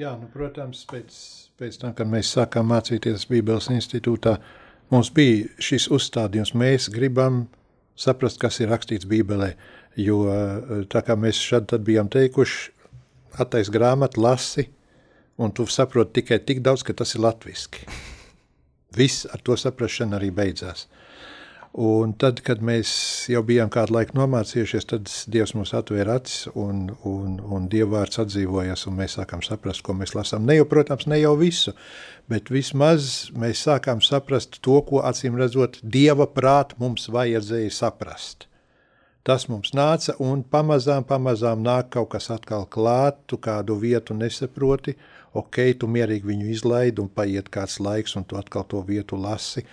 Jā, 0.00 0.16
nu, 0.18 0.26
protams, 0.32 0.82
pēc, 0.90 1.16
pēc 1.60 1.78
tam, 1.82 1.92
kad 1.94 2.08
mēs 2.10 2.32
sākām 2.34 2.66
mācīties 2.72 3.28
Bībeles 3.30 3.70
institūtā, 3.70 4.38
mums 4.90 5.12
bija 5.14 5.46
šis 5.62 5.86
uzstādījums, 5.94 6.54
mēs 6.58 6.88
gribam 6.90 7.44
saprast, 7.94 8.40
kas 8.42 8.58
ir 8.58 8.72
rakstīts 8.74 9.06
Bībelē, 9.06 9.52
jo 10.00 10.24
eh, 10.32 10.80
tā 10.90 11.04
kā 11.06 11.14
mēs 11.18 11.38
šad 11.38 11.68
tad 11.70 11.84
bijām 11.86 12.10
teikuši, 12.10 12.72
attais 13.38 13.70
grāmatu, 13.70 14.22
lasi, 14.24 14.66
un 15.38 15.54
tu 15.54 15.66
saproti 15.70 16.20
tikai 16.20 16.40
tik 16.46 16.62
daudz, 16.64 16.82
ka 16.86 16.94
tas 16.96 17.14
ir 17.14 17.22
latviski. 17.22 17.86
Viss 18.94 19.28
ar 19.30 19.42
to 19.42 19.56
saprašanu 19.58 20.18
arī 20.18 20.30
beidzās. 20.34 20.88
Un 21.74 22.12
tad, 22.14 22.38
kad 22.46 22.60
mēs 22.62 22.90
jau 23.26 23.40
bijām 23.42 23.66
kādu 23.74 23.96
laiku 23.96 24.14
nomācījušies, 24.14 24.84
tad 24.92 25.08
Dievs 25.34 25.56
mums 25.56 25.72
atvēra 25.74 26.20
acis 26.20 26.44
un, 26.54 26.84
un, 27.02 27.32
un 27.42 27.66
Dieva 27.72 27.96
vārds 27.96 28.20
atdzīvojas, 28.22 28.84
un 28.86 28.94
mēs 29.00 29.16
sākām 29.18 29.42
saprast, 29.42 29.82
ko 29.82 29.96
mēs 29.98 30.14
lasām. 30.14 30.46
Ne 30.46 30.60
jau, 30.60 30.68
protams, 30.70 31.08
ne 31.10 31.18
jau 31.18 31.32
visu, 31.40 31.74
bet 32.30 32.52
vismaz 32.54 33.32
mēs 33.34 33.64
sākām 33.66 34.04
saprast 34.06 34.60
to, 34.62 34.78
ko 34.86 35.02
acīm 35.02 35.34
redzot 35.40 35.80
Dieva 35.82 36.28
prāt 36.30 36.76
mums 36.78 37.08
vajadzēja 37.10 37.74
saprast. 37.74 38.46
Tas 39.26 39.48
mums 39.50 39.74
nāca, 39.74 40.14
un 40.22 40.46
pamazām, 40.46 41.02
pamazām 41.10 41.62
nāk 41.66 41.90
kaut 41.96 42.12
kas 42.14 42.30
atkal 42.30 42.68
klāt, 42.70 43.24
tu 43.26 43.40
kādu 43.42 43.80
vietu 43.82 44.14
nesaproti, 44.14 44.94
ok, 45.34 45.64
tu 45.80 45.90
mierīgi 45.90 46.30
viņu 46.30 46.52
izlaidi, 46.54 47.02
un 47.02 47.10
paiet 47.10 47.50
kāds 47.50 47.80
laiks, 47.82 48.14
un 48.14 48.28
tu 48.30 48.38
atkal 48.38 48.62
to 48.70 48.84
vietu 48.86 49.18
lasi, 49.18 49.66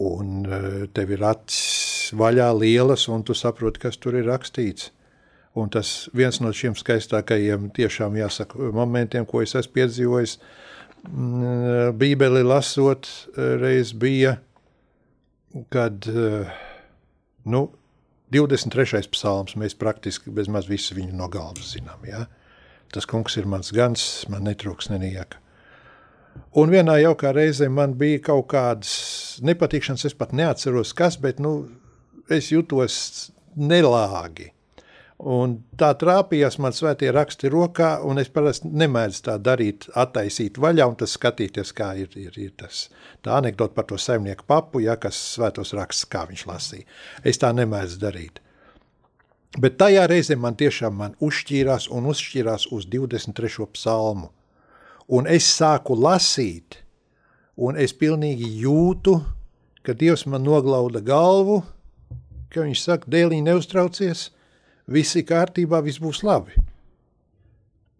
un 0.00 0.46
e, 0.46 0.60
tev 0.94 1.12
ir 1.16 1.24
acis 1.26 2.12
vaļā 2.16 2.48
lielas, 2.56 3.08
un 3.12 3.24
tu 3.26 3.36
saproti, 3.36 3.82
kas 3.84 3.98
tur 4.00 4.16
ir 4.18 4.28
rakstīts. 4.30 4.90
Un 5.58 5.68
tas 5.68 6.08
viens 6.16 6.38
no 6.40 6.48
šiem 6.56 6.76
skaistākajiem, 6.78 7.68
tiešām 7.76 8.16
jāsaka, 8.16 8.70
momentiem, 8.72 9.26
ko 9.28 9.42
es 9.44 9.52
esmu 9.58 9.76
piedzīvojis, 9.76 10.38
Bībeli 11.98 12.44
lasot, 12.46 13.08
e, 13.34 13.46
reiz 13.60 13.92
bija, 13.92 14.36
kad, 15.74 16.06
e, 16.08 16.44
nu, 17.44 17.66
23. 18.32 19.10
psalms, 19.12 19.58
mēs 19.60 19.74
praktiski 19.76 20.32
bezmaz 20.32 20.70
visu 20.70 20.96
viņu 20.96 21.18
no 21.18 21.28
galvas 21.28 21.74
zinām. 21.74 22.06
Ja? 22.08 22.24
Tas 22.94 23.04
kungs 23.08 23.36
ir 23.36 23.48
mans 23.50 23.74
gans, 23.76 24.24
man 24.32 24.46
netrūks 24.48 24.88
nenieka. 24.92 25.41
Un 26.52 26.72
vienā 26.72 26.98
jaukā 27.00 27.32
reizē 27.32 27.70
man 27.72 27.94
bija 27.96 28.20
kaut 28.28 28.50
kādas 28.52 29.38
nepatikšanas, 29.44 30.04
es 30.10 30.16
pat 30.16 30.34
neatceros 30.36 30.92
kas, 30.96 31.16
bet 31.20 31.40
nu, 31.40 31.54
es 32.28 32.50
jutos 32.52 33.30
nelāgi. 33.56 34.50
Un 35.22 35.54
tā 35.78 35.92
trāpījās 35.94 36.56
man 36.58 36.74
svētie 36.74 37.12
raksti 37.14 37.46
rokā, 37.52 37.92
un 38.02 38.18
es 38.18 38.30
parasti 38.32 38.66
nemēdzu 38.66 39.20
tā 39.28 39.36
darīt, 39.38 39.86
attaisīt 39.94 40.58
vaļā 40.58 40.88
un 40.90 40.96
tas 40.98 41.14
skatīties, 41.14 41.70
kā 41.78 41.92
ir, 42.02 42.10
ir, 42.18 42.34
ir 42.42 42.50
tas. 42.58 42.88
Tā 43.22 43.36
anekdota 43.38 43.76
par 43.76 43.86
to 43.86 44.00
saimnieku 44.02 44.44
papu, 44.50 44.82
ja, 44.82 44.96
kas 44.98 45.20
svētos 45.36 45.76
rakstus, 45.78 46.08
kā 46.10 46.24
viņš 46.26 46.42
lasīja. 46.50 46.88
Es 47.22 47.38
tā 47.38 47.52
nemēdzu 47.54 48.02
darīt. 48.02 48.42
Bet 49.62 49.78
tajā 49.78 50.08
reizē 50.10 50.34
man 50.40 50.58
tiešām 50.58 50.98
man 50.98 51.14
uzšķīrās 51.22 51.86
un 51.94 52.10
uzšķīrās 52.10 52.70
uz 52.74 52.88
23. 52.90 53.68
psalmu. 53.76 54.32
Un 55.08 55.26
es 55.26 55.48
sāku 55.50 55.96
lasīt, 55.98 56.82
un 57.56 57.76
es 57.80 57.94
pilnīgi 57.96 58.48
jūtu, 58.62 59.18
ka 59.82 59.96
Dievs 59.98 60.26
man 60.26 60.44
noglauda 60.46 61.02
galvu, 61.02 61.62
ka 62.52 62.62
viņš 62.62 62.86
saka, 62.86 63.10
dēlī 63.10 63.42
neuztraucies– 63.42 64.28
viss 64.86 65.16
ir 65.16 65.26
kārtībā, 65.28 65.82
viss 65.84 66.02
būs 66.02 66.22
labi. 66.26 66.56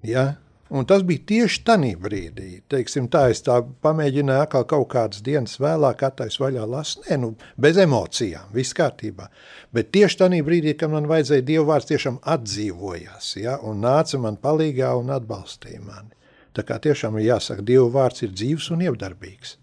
Ja? 0.06 0.36
Un 0.72 0.86
tas 0.88 1.02
bija 1.04 1.20
tieši 1.28 1.58
tajā 1.68 1.98
brīdī. 2.00 2.62
Teiksim, 2.72 3.10
tā 3.12 3.26
es 3.28 3.42
tā 3.44 3.58
pamēģināju 3.84 4.44
atkal 4.46 4.64
kaut 4.70 4.86
kādas 4.94 5.20
dienas 5.24 5.58
vēlāk, 5.60 6.00
attaisnot 6.06 6.46
vaļā 6.46 6.64
lasu. 6.64 7.02
Nē, 7.04 7.18
nu, 7.20 7.34
bez 7.60 7.76
emocijām, 7.76 8.48
viss 8.56 8.72
kārtībā. 8.78 9.28
Bet 9.76 9.92
tieši 9.92 10.22
tajā 10.22 10.40
brīdī, 10.46 10.72
kad 10.80 10.94
man 10.94 11.10
vajadzēja 11.10 11.44
Dieva 11.44 11.66
vārds, 11.74 11.90
tiešām 11.92 12.22
atdzīvojās 12.24 13.34
ja? 13.42 13.58
un 13.60 13.84
nāca 13.84 14.20
man 14.22 14.40
palīgā 14.40 14.94
un 14.96 15.12
atbalstīja 15.12 15.84
mani. 15.84 16.16
Tā 16.52 16.64
kā 16.68 16.76
tiešām 16.82 17.16
ir 17.18 17.30
jāsaka, 17.30 17.64
Dieva 17.64 17.88
vārds 17.92 18.24
ir 18.26 18.32
dzīves 18.34 18.68
un 18.74 18.84
ievdarbīgs. 18.84 19.56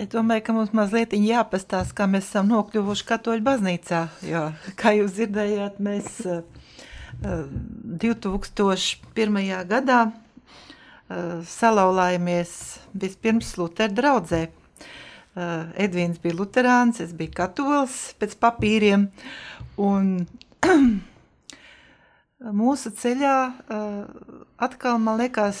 Es 0.00 0.08
domāju, 0.12 0.44
ka 0.46 0.54
mums 0.56 0.72
mazliet 0.76 1.12
jāpastāsta, 1.16 1.96
kā 1.96 2.06
mēs 2.08 2.28
esam 2.30 2.48
nokļuvuši 2.52 3.06
katoļu 3.08 3.44
baznīcā. 3.44 4.06
Jo, 4.28 4.46
kā 4.80 4.94
jūs 4.96 5.16
dzirdējāt, 5.16 5.80
mēs 5.84 6.20
uh, 6.28 6.44
2001. 7.20 9.66
gadā 9.68 10.00
salauzāmies 11.50 12.52
vispirms 12.94 13.56
Lutera 13.58 13.92
draudzē. 13.92 14.48
Edvīns 15.80 16.18
bija 16.22 16.36
luterāns, 16.38 17.00
es 17.02 17.12
biju 17.16 17.32
katolis 17.36 18.14
pēc 18.20 18.36
papīriem. 18.40 19.08
Un 19.80 20.26
mūsu 22.40 22.90
ceļā 22.96 23.36
atkal, 24.60 25.00
man 25.02 25.20
liekas, 25.20 25.60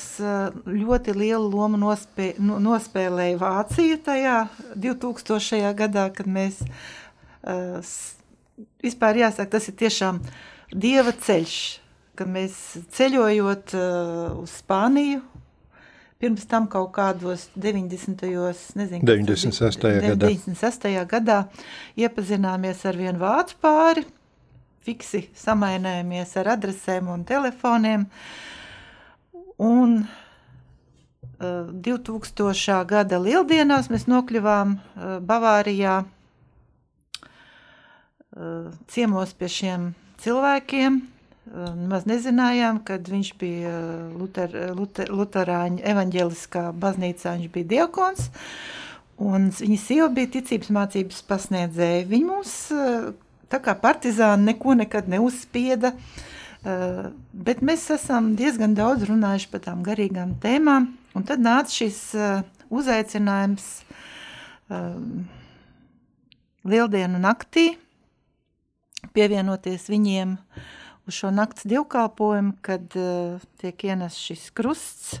ļoti 0.64 1.14
lielu 1.16 1.50
lomu 1.52 1.80
nospē, 1.80 2.32
nospēlēja 2.40 3.40
Vācija 3.40 3.98
tajā 4.06 4.36
2000. 4.74 5.74
gadā, 5.76 6.06
kad 6.14 6.28
mēs 6.30 6.62
vispār 8.80 9.20
jāsaka, 9.22 9.50
tas 9.56 9.68
ir 9.68 9.76
tiešām 9.80 10.22
dieva 10.72 11.12
ceļš, 11.12 11.58
kad 12.16 12.30
mēs 12.32 12.56
ceļojot 12.96 13.74
uz 14.40 14.54
Spāniju, 14.60 15.20
pirms 16.20 16.44
tam 16.48 16.66
kaut 16.68 16.92
kādos 16.96 17.46
90. 17.56 18.24
Nezinu, 18.76 19.04
96. 19.08 19.84
gadā. 20.04 20.28
96. 20.28 20.88
gadā 21.08 21.38
iepazināmies 21.96 22.84
ar 22.88 22.98
vienu 23.00 23.22
vācu 23.22 23.56
pāri, 23.64 24.04
fiksi 24.86 25.28
samainējāmies 25.36 26.36
ar 26.40 26.46
adresēm 26.56 27.08
un 27.12 27.24
telefoniem, 27.28 28.06
un 29.60 29.98
uh, 30.02 30.08
2000. 31.40 32.84
gada 32.88 33.20
lieldienās 33.20 33.90
mēs 33.92 34.06
nokļuvām 34.10 34.68
uh, 34.76 34.82
Bavārijā 35.24 35.96
uh, 36.04 36.10
ciemos 38.88 39.34
pie 39.36 39.48
šiem 39.60 39.90
cilvēkiem. 40.24 41.00
Mēs 41.90 42.04
nezinājām, 42.06 42.76
kad 42.86 43.08
viņš 43.10 43.28
bija 43.40 43.72
Luter, 44.14 44.52
Luter, 44.76 45.08
Luterāņu 45.10 45.80
evaņģeliskā 45.88 46.68
baznīcā, 46.78 47.32
viņš 47.40 47.48
bija 47.56 47.70
diakons, 47.72 48.28
un 49.18 49.48
viņa 49.56 49.78
sieva 49.82 50.06
bija 50.14 50.30
ticības 50.36 50.70
mācības 50.76 51.24
pasniedzēja. 51.26 52.04
Viņa 52.12 52.28
mums 52.28 52.52
tā 53.50 53.60
kā 53.62 53.74
partizāni 53.78 54.52
neko 54.52 54.76
nekad 54.78 55.10
neuzspieda, 55.10 55.92
bet 57.32 57.62
mēs 57.64 57.86
esam 57.94 58.34
diezgan 58.38 58.74
daudz 58.78 59.06
runājuši 59.08 59.50
par 59.52 59.64
tām 59.64 59.84
garīgām 59.86 60.36
tēmām, 60.42 60.90
un 61.16 61.26
tad 61.26 61.42
nāca 61.42 61.72
šis 61.82 62.02
uzaicinājums 62.70 63.70
Lieldienu 66.60 67.16
naktī, 67.16 67.70
pievienoties 69.16 69.88
viņiem 69.88 70.36
uz 71.08 71.16
šo 71.16 71.30
nakts 71.32 71.64
dievkalpojumu, 71.64 72.58
kad 72.62 72.92
uh, 73.00 73.40
tiek 73.60 73.84
ienests 73.88 74.20
šis 74.28 74.46
krusts. 74.54 75.18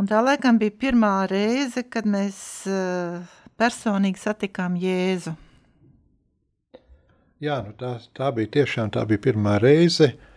Un 0.00 0.08
tā 0.10 0.22
laikam 0.24 0.56
bija 0.58 0.74
pirmā 0.86 1.12
reize, 1.30 1.84
kad 1.84 2.08
mēs 2.08 2.38
uh, 2.70 3.20
personīgi 3.60 4.22
satikām 4.22 4.78
Jēzu. 4.80 5.36
Jā, 7.42 7.58
nu 7.66 7.72
tā, 7.78 7.96
tā 8.14 8.28
bija 8.34 8.50
tiešām 8.60 8.92
tā 8.94 9.02
bija 9.08 9.24
pirmā 9.30 9.56
reize. 9.62 10.12
Uh, 10.12 10.28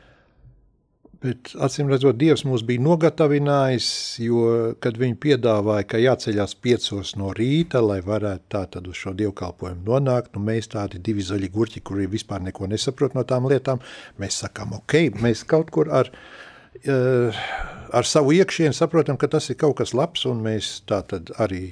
Bet, 1.26 1.56
acīm 1.64 1.88
redzot, 1.90 2.18
Dievs 2.20 2.44
mūs 2.46 2.62
bija 2.68 2.84
nogatavinājis, 2.86 3.88
jo, 4.22 4.42
kad 4.84 4.98
viņi 5.00 5.16
piedāvāja, 5.24 5.86
ka 5.90 6.02
jāceļās 6.02 6.54
piecos 6.62 7.16
no 7.18 7.32
rīta, 7.34 7.80
lai 7.82 7.98
varētu 8.06 8.46
tā 8.54 8.62
tad 8.76 8.90
uz 8.92 9.00
šo 9.00 9.16
dievkalpojumu 9.18 9.88
nonākt, 9.88 10.36
nu 10.36 10.44
mēs 10.46 10.70
tādi 10.76 11.00
divi 11.02 11.26
zaļi 11.26 11.50
gurķi, 11.56 11.82
kuri 11.88 12.06
vispār 12.12 12.44
neko 12.46 12.70
nesaprot 12.70 13.16
no 13.18 13.24
tām 13.26 13.48
lietām, 13.50 13.82
mēs 14.22 14.42
sakām, 14.44 14.76
ok, 14.78 14.98
mēs 15.24 15.42
kaut 15.50 15.72
kur 15.74 15.90
ar, 16.02 16.12
uh, 16.84 17.46
ar 17.96 18.10
savu 18.12 18.36
iekšienu 18.36 18.78
saprotam, 18.78 19.18
ka 19.18 19.32
tas 19.32 19.50
ir 19.50 19.58
kaut 19.62 19.80
kas 19.82 19.96
labs, 19.98 20.28
un 20.30 20.44
mēs 20.46 20.76
tā 20.90 21.02
tad 21.10 21.34
arī 21.42 21.64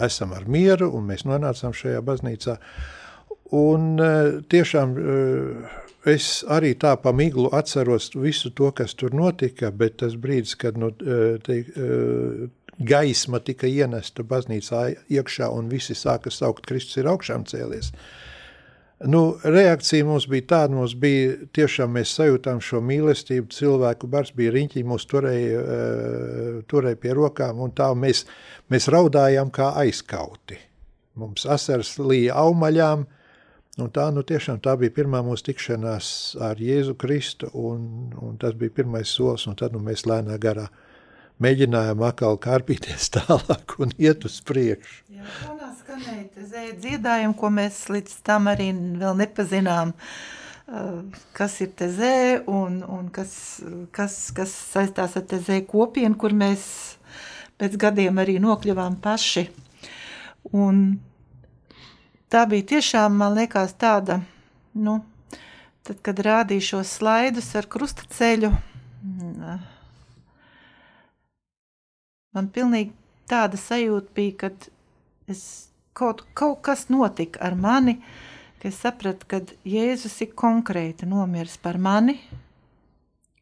esam 0.00 0.34
ar 0.34 0.48
mieru, 0.50 0.90
un 0.96 1.06
mēs 1.12 1.26
nonācām 1.28 1.76
šajā 1.76 2.02
baznīcā. 2.02 2.58
Un 3.56 3.96
uh, 3.98 4.40
tiešām 4.50 4.96
uh, 4.96 5.78
es 6.08 6.40
arī 6.48 6.72
tā 6.80 6.94
pa 7.00 7.12
miglu 7.12 7.50
atceros 7.52 8.10
visu 8.14 8.50
to, 8.56 8.70
kas 8.72 8.94
tur 8.94 9.14
notika, 9.16 9.70
bet 9.70 9.98
tas 10.00 10.16
brīdis, 10.16 10.56
kad 10.56 10.78
nu, 10.80 10.90
e, 10.90 11.36
te, 11.44 11.60
e, 11.60 12.48
gaisma 12.80 13.40
tika 13.44 13.68
ienesta 13.68 14.24
baznīcā 14.24 14.86
iekšā 15.12 15.50
un 15.52 15.68
visi 15.68 15.94
sāka 15.94 16.32
saukt, 16.32 16.66
Kristus 16.66 17.02
ir 17.02 17.10
augšām 17.10 17.44
cēlies. 17.44 17.92
Nu, 19.08 19.38
reakcija 19.44 20.04
mums 20.04 20.26
bija 20.28 20.44
tāda, 20.48 20.76
mums 20.76 20.94
bija 21.00 21.36
tiešām 21.56 21.94
mēs 21.96 22.12
sajūtām 22.18 22.60
šo 22.60 22.82
mīlestību, 22.84 23.48
cilvēku 23.52 24.08
bars 24.12 24.32
bija 24.36 24.52
riņķi, 24.52 24.82
mūs 24.84 25.08
turēja, 25.08 25.62
turēja 26.68 26.98
pie 27.00 27.14
rokām, 27.16 27.62
un 27.64 27.72
tā 27.72 27.88
mēs, 27.96 28.26
mēs 28.68 28.90
raudājām 28.92 29.52
kā 29.56 29.70
aizkauti. 29.80 30.60
Mums 31.16 31.46
asars 31.48 31.94
līja 31.96 32.36
aumaļām, 32.44 33.06
uh, 33.06 33.19
Un 33.78 33.90
tā, 33.94 34.08
nu, 34.10 34.24
tiešām 34.26 34.58
tā 34.64 34.74
bija 34.80 34.90
pirmā 34.96 35.20
mūsu 35.22 35.46
tikšanās 35.46 36.06
ar 36.42 36.58
Jēzu 36.58 36.96
Kristu, 36.98 37.52
un, 37.54 38.10
un 38.18 38.34
tas 38.40 38.56
bija 38.58 38.74
pirmais 38.80 39.12
solis, 39.14 39.46
tad 39.60 39.76
nu, 39.76 39.82
mēs 39.86 40.02
lēnā 40.10 40.40
garā 40.42 40.66
mēģinājām 41.40 42.02
atkal 42.04 42.38
kārpīties 42.42 43.10
tālāk 43.16 43.76
un 43.78 43.94
iet 44.02 44.26
uz 44.26 44.40
priekšu. 44.46 45.04
Jā, 45.14 45.26
fonā 45.38 45.70
skanēja 45.78 46.74
dziedājumi, 46.82 47.36
ko 47.38 47.52
mēs 47.54 47.84
līdz 47.94 48.16
tam 48.26 48.50
arī 48.50 48.72
vēl 48.74 49.20
nepazinām, 49.22 49.94
kas 51.38 51.58
ir 51.62 51.70
tezē 51.78 52.14
un, 52.50 52.80
un 52.82 53.06
kas, 53.14 53.32
kas, 53.94 54.18
kas 54.34 54.54
saistās 54.74 55.14
ar 55.18 55.28
tezē 55.30 55.60
kopienu, 55.68 56.18
kur 56.18 56.34
mēs 56.34 56.66
pēc 57.60 57.78
gadiem 57.78 58.18
arī 58.18 58.40
nokļuvām 58.42 58.98
paši. 59.04 59.46
Un 60.56 60.98
tā 62.30 62.44
bija 62.50 62.68
tiešām, 62.74 63.16
man 63.20 63.36
liekas, 63.38 63.74
tāda, 63.80 64.20
nu, 64.78 65.00
tad, 65.86 66.00
kad 66.06 66.22
rādīju 66.26 66.66
šos 66.72 66.96
slaidus 67.00 67.50
ar 67.58 67.68
krustaceļu, 67.70 68.52
man 72.36 72.50
pilnīgi 72.54 72.94
tāda 73.30 73.58
sajūta 73.60 74.14
bija, 74.16 74.36
kad 74.44 74.70
es 75.30 75.42
kaut, 75.96 76.24
kaut 76.34 76.60
kas 76.66 76.88
notika 76.90 77.42
ar 77.46 77.56
mani, 77.58 77.98
ka 78.60 78.68
es 78.70 78.80
sapratu, 78.82 79.26
ka 79.30 79.42
Jēzus 79.66 80.18
ir 80.24 80.34
konkrēti 80.38 81.08
nomiris 81.08 81.58
par 81.62 81.78
mani. 81.78 82.18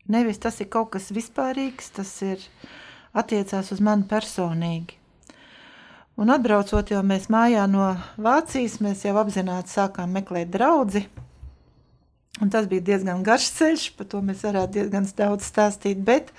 Nevis 0.08 0.40
tas 0.40 0.60
ir 0.64 0.70
kaut 0.72 0.94
kas 0.94 1.10
vispārīgs, 1.12 1.90
tas 1.96 2.12
ir 2.24 2.44
attiecās 3.12 3.72
uz 3.74 3.82
mani 3.84 4.08
personīgi. 4.08 4.97
Un 6.18 6.32
atbraucot 6.34 6.88
jau 6.90 6.98
mēs 7.06 7.28
mājā 7.30 7.62
no 7.70 7.92
Vācijas, 8.18 8.80
mēs 8.82 9.04
jau 9.06 9.12
apzināti 9.20 9.70
sākām 9.70 10.16
meklēt 10.16 10.48
draugu. 10.50 11.04
Un 12.42 12.50
tas 12.50 12.66
bija 12.70 12.82
diezgan 12.88 13.22
garš 13.26 13.46
ceļš, 13.54 13.84
par 13.94 14.08
to 14.10 14.22
mēs 14.26 14.42
varētu 14.42 14.74
diezgan 14.80 15.06
daudz 15.18 15.46
stāstīt. 15.46 16.02
Bet 16.02 16.32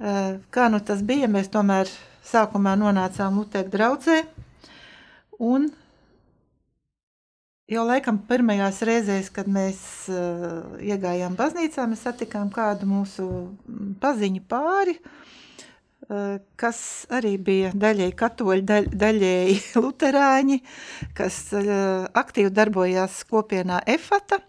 eh, 0.00 0.40
kā 0.48 0.70
nu 0.72 0.80
tas 0.80 1.04
bija, 1.04 1.28
mēs 1.28 1.52
tomēr 1.52 1.92
sākumā 2.30 2.78
nonācām 2.80 3.36
Lutera 3.36 3.68
draugzē. 3.68 4.22
Un 5.36 5.68
jau 7.68 7.84
laikam 7.84 8.22
pirmajās 8.24 8.80
reizēs, 8.88 9.28
kad 9.28 9.52
mēs 9.52 9.80
uh, 10.08 10.80
iegājām 10.80 11.36
baznīcā, 11.36 11.84
mēs 11.86 12.08
satikām 12.08 12.48
kādu 12.50 12.88
mūsu 12.88 13.28
paziņu 14.00 14.42
pāri. 14.48 14.96
Uh, 14.96 15.28
Eh, 15.28 15.37
Eh, 16.08 16.38
kas 16.56 16.78
arī 17.12 17.34
bija 17.36 17.68
daļēji 17.76 18.14
katoļi, 18.16 18.62
daļ, 18.64 18.86
daļēji 18.96 19.56
luterāņi, 19.84 20.56
kas 21.18 21.40
eh, 21.52 21.72
aktīvi 22.16 22.52
darbojās 22.56 23.18
kopienā 23.28 23.82
Efata. 23.84 24.40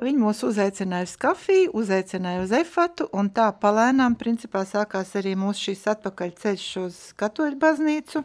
Viņi 0.00 0.18
mūs 0.18 0.40
uzaicināja 0.48 1.06
uz 1.06 1.12
kafiju, 1.20 1.68
uzaicināja 1.78 2.40
uz 2.42 2.54
efatu, 2.56 3.06
un 3.14 3.28
tā 3.30 3.44
palēnām 3.62 4.16
principā 4.18 4.64
sākās 4.66 5.12
arī 5.20 5.36
mūsu 5.38 5.68
šīs 5.68 5.84
atpakaļ 5.92 6.32
ceļš 6.40 6.64
uz 6.80 6.98
katoļu 7.20 7.60
baznīcu, 7.62 8.24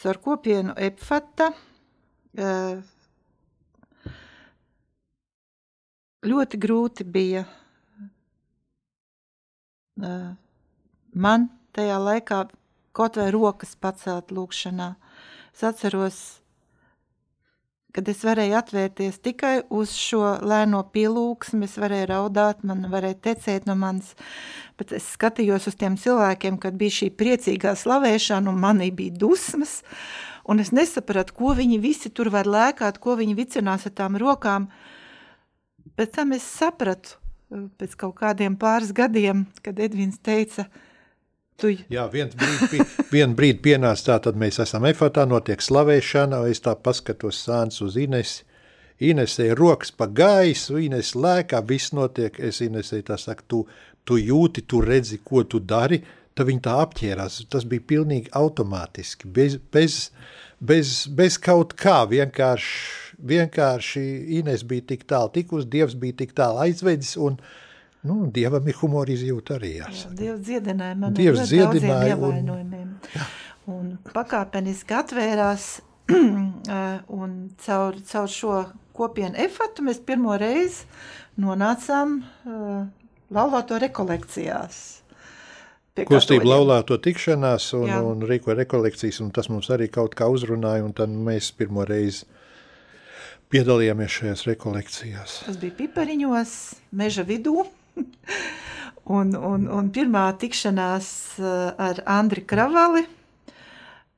caur 0.00 0.22
kopienu 0.24 0.72
efata. 0.88 1.50
Eh, 2.38 2.80
ļoti 6.24 6.64
grūti 6.64 7.04
bija 7.04 7.44
man 11.18 11.48
tajā 11.76 11.98
laikā 11.98 12.44
kaut 12.96 13.18
vai 13.18 13.30
rokas 13.34 13.74
pacelt 13.78 14.32
lūkšanā. 14.34 14.92
Es 15.54 15.64
atceros, 15.66 16.18
kad 17.94 18.08
es 18.10 18.22
varēju 18.26 18.56
atvērties 18.58 19.20
tikai 19.24 19.54
uz 19.74 19.94
šo 19.98 20.36
lēno 20.46 20.84
pielūgsmu, 20.94 21.64
es 21.66 21.76
varēju 21.80 22.08
raudāt, 22.12 22.64
man 22.68 22.86
varēja 22.92 23.18
tecēt 23.30 23.68
no 23.68 23.74
manis, 23.78 24.12
bet 24.78 24.92
es 24.94 25.06
skatījos 25.16 25.70
uz 25.70 25.78
tiem 25.78 25.96
cilvēkiem, 25.98 26.60
kad 26.62 26.78
bija 26.78 26.98
šī 27.00 27.10
priecīgā 27.18 27.74
slavēšana 27.78 28.52
un 28.52 28.60
manī 28.62 28.90
bija 28.94 29.16
dusmas, 29.24 29.80
un 30.46 30.62
es 30.62 30.70
nesapratu, 30.74 31.34
ko 31.34 31.54
viņi 31.58 31.80
visi 31.82 32.12
tur 32.14 32.30
var 32.34 32.46
lēkāt, 32.46 33.00
ko 33.02 33.16
viņi 33.18 33.38
vicinās 33.38 33.88
ar 33.88 33.96
tām 33.98 34.18
rokām. 34.20 34.68
Pēc 35.98 36.14
tam 36.20 36.36
es 36.36 36.46
sapratu, 36.46 37.16
pēc 37.50 37.96
kaut 37.98 38.18
kādiem 38.20 38.54
pāris 38.60 38.92
gadiem, 38.94 39.46
kad 39.64 39.80
Edvins 39.80 40.20
teica, 40.22 40.68
Tu... 41.58 41.72
Jā, 41.90 42.04
viens 42.06 42.36
brīdi, 42.38 42.84
vien 43.10 43.32
brīdi 43.34 43.58
pienāca 43.64 44.12
tā, 44.12 44.16
tad 44.28 44.36
mēs 44.38 44.60
esam 44.62 44.84
efatā, 44.86 45.24
notiek 45.26 45.62
slavēšana, 45.64 46.44
es 46.52 46.62
tā 46.62 46.76
paskatos 46.78 47.40
sāns 47.42 47.82
uz 47.82 47.98
Inesi. 47.98 48.44
Inesē 49.02 49.48
rokas 49.58 49.90
pa 49.94 50.06
gaisu, 50.06 50.78
Ines 50.82 51.12
lēkā, 51.18 51.58
viss 51.66 51.90
notiek, 51.94 52.38
es 52.38 52.62
Inesē 52.62 53.00
tā 53.06 53.18
saku, 53.18 53.44
tu, 53.50 53.60
tu 54.06 54.18
jūti, 54.18 54.66
tu 54.70 54.82
redzi, 54.82 55.18
ko 55.18 55.42
tu 55.42 55.58
dari, 55.58 55.98
tad 56.38 56.46
viņi 56.46 56.62
tā 56.62 56.78
apķērās, 56.84 57.40
tas 57.50 57.66
bija 57.66 57.86
pilnīgi 57.90 58.34
automātiski, 58.38 59.30
bez, 59.34 59.58
bez, 59.74 60.00
bez, 60.62 60.96
bez 61.10 61.38
kaut 61.42 61.74
kā, 61.78 62.04
vienkārši, 62.10 63.22
vienkārši 63.34 64.04
Ines 64.38 64.62
bija 64.66 64.92
tik 64.94 65.06
tālu 65.10 65.34
tikus, 65.34 65.66
Dievs 65.66 65.98
bija 65.98 66.22
tik 66.22 66.38
tālu 66.38 66.62
aizvedis 66.66 67.16
un, 67.18 67.38
uh, 67.38 67.67
Nu, 68.06 68.28
dievam 68.34 68.68
ir 68.70 68.76
humora 68.78 69.10
izjūta 69.10 69.56
arī. 69.58 69.72
Jā, 69.80 69.88
Dievs 70.14 70.42
dziedināja 70.46 70.98
man 70.98 71.16
Dievs 71.16 71.48
dziedināja 71.50 72.14
ievainojumiem. 72.14 72.92
Un, 73.66 73.72
un 73.74 73.88
pakāpeniski 74.14 74.94
atvērās 74.94 75.70
un 77.20 77.32
caur, 77.64 77.98
caur 78.10 78.30
šo 78.30 78.60
kopienu 78.96 79.34
efatu 79.42 79.84
mēs 79.86 79.98
pirmo 80.06 80.36
reizi 80.38 80.86
nonācām 81.42 82.20
uh, 82.22 82.86
laulāto 83.34 83.78
rekolekcijās. 83.82 84.78
Kustība 86.06 86.46
laulāto 86.46 86.94
tikšanās 87.02 87.72
un, 87.74 87.88
Jā. 87.90 87.98
un 88.06 88.22
rīko 88.22 88.54
rekolekcijas, 88.54 89.18
un 89.24 89.32
tas 89.34 89.48
mums 89.50 89.66
arī 89.74 89.88
kaut 89.90 90.14
kā 90.18 90.28
uzrunāja, 90.30 90.84
un 90.86 90.94
tad 90.94 91.10
mēs 91.10 91.50
pirmo 91.58 91.82
reizi 91.88 92.28
piedalījāmies 93.50 94.20
šajās 94.20 94.44
rekolekcijās. 94.46 95.40
Tas 95.48 95.58
bija 95.58 95.74
pipariņos, 95.80 96.52
meža 97.00 97.24
vidū, 97.26 97.64
un, 99.18 99.32
un, 99.34 99.68
un 99.72 99.88
pirmā 99.94 100.26
tikšanās 100.40 101.10
eh, 101.40 101.54
ar 101.88 102.02
Andri 102.18 102.44
Kravali, 102.48 103.04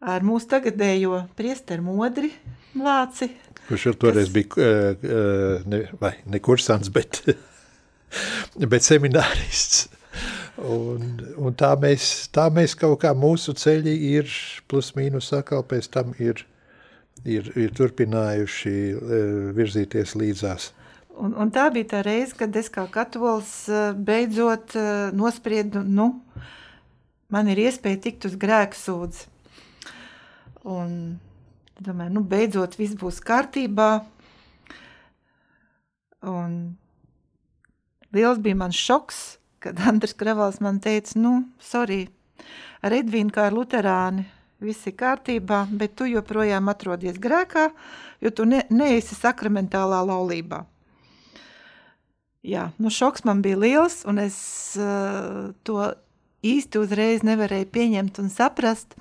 ar 0.00 0.24
mūsu 0.26 0.50
tagadējo 0.54 1.24
priesteru 1.38 1.86
modri 1.86 2.32
Lāci. 2.78 3.30
Kurš 3.68 3.90
jau 3.90 3.94
toreiz 4.06 4.28
kas... 4.28 4.34
bija, 4.34 4.66
eh, 4.66 5.06
eh, 5.06 5.70
ne, 5.70 5.84
vai 6.00 6.14
ne 6.30 6.42
kursants, 6.42 6.92
bet, 6.94 7.22
bet 8.72 8.86
seminārists. 8.86 9.88
Un, 10.60 11.14
un 11.40 11.54
tā, 11.56 11.70
mēs, 11.80 12.28
tā 12.34 12.50
mēs 12.52 12.74
kaut 12.76 12.98
kā 13.00 13.14
mūsu 13.16 13.54
ceļi 13.56 13.94
ir 14.10 14.32
plus 14.68 14.90
mīnus 14.96 15.30
atkal 15.32 15.62
pēc 15.64 15.88
tam 15.94 16.10
ir, 16.20 16.42
ir, 17.24 17.48
ir 17.56 17.72
turpinājuši 17.78 18.74
virzīties 19.56 20.12
līdzās. 20.20 20.66
Un, 21.18 21.34
un 21.34 21.50
tā 21.52 21.66
bija 21.74 21.88
tā 21.96 22.04
reize, 22.06 22.36
kad 22.38 22.54
es 22.56 22.70
kā 22.72 22.86
katolis 22.92 23.52
eh, 23.68 23.90
beidzot 23.96 24.76
eh, 24.78 25.10
nospriedu, 25.16 25.82
nu, 25.82 26.12
man 27.32 27.50
ir 27.50 27.60
iespēja 27.66 28.00
tikt 28.06 28.28
uz 28.30 28.36
grēku 28.40 28.78
sūdzi. 28.78 29.26
Un 30.70 30.94
domāju, 31.80 32.14
nu, 32.14 32.22
beidzot 32.22 32.76
viss 32.78 32.96
būs 33.00 33.20
kārtībā. 33.26 33.90
Un 36.30 36.56
liels 38.14 38.40
bija 38.44 38.58
mans 38.62 38.78
šoks, 38.78 39.20
kad 39.60 39.80
Andris 39.90 40.14
Kravals 40.16 40.60
man 40.64 40.80
teica, 40.84 41.18
nu, 41.18 41.40
sorry, 41.58 42.04
ar 42.84 42.96
Edvīnu 42.96 43.34
kā 43.34 43.48
ar 43.50 43.56
luterāni 43.56 44.28
viss 44.60 44.86
ir 44.88 44.96
kārtībā, 45.00 45.64
bet 45.72 45.96
tu 45.96 46.08
joprojām 46.08 46.68
atrodies 46.68 47.16
grēkā, 47.20 47.70
jo 48.20 48.32
tu 48.36 48.44
ne, 48.48 48.66
neesi 48.70 49.16
sakramentālā 49.16 50.02
laulībā. 50.04 50.66
Jā, 52.40 52.70
nu 52.80 52.88
šoks 52.88 53.26
man 53.28 53.42
bija 53.44 53.58
liels, 53.60 54.00
un 54.08 54.18
es 54.22 54.38
uh, 54.80 55.50
to 55.66 55.90
īsti 56.46 56.80
uzreiz 56.80 57.24
nevarēju 57.26 57.66
pieņemt 57.68 58.20
un 58.22 58.30
saprast. 58.32 58.94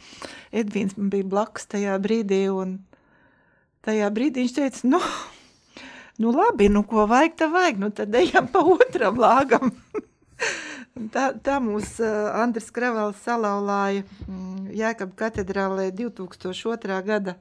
Edvīns 0.51 0.97
man 0.97 1.07
bija 1.13 1.27
blakus 1.27 1.69
tajā 1.71 1.95
brīdī, 2.03 2.41
un 2.51 2.81
tajā 3.87 4.09
brīdī 4.11 4.43
viņš 4.43 4.55
teica, 4.57 4.81
nu, 4.91 4.99
nu 6.19 6.33
labi, 6.35 6.67
nu 6.67 6.83
ko 6.83 7.05
vajag, 7.07 7.37
tā 7.39 7.47
vajag, 7.53 7.79
nu 7.79 7.91
tad 7.95 8.17
ejam 8.19 8.49
pa 8.51 8.63
otram 8.75 9.21
lāgam. 9.23 9.71
tā, 11.15 11.29
tā 11.39 11.61
mūs 11.63 11.95
uh, 12.03 12.33
Andris 12.41 12.67
Kravels 12.75 13.23
salauzāja 13.23 14.03
um, 14.27 14.67
Jēkab 14.75 15.15
katedrālē 15.15 15.87
2002. 15.95 16.99
gada 17.07 17.37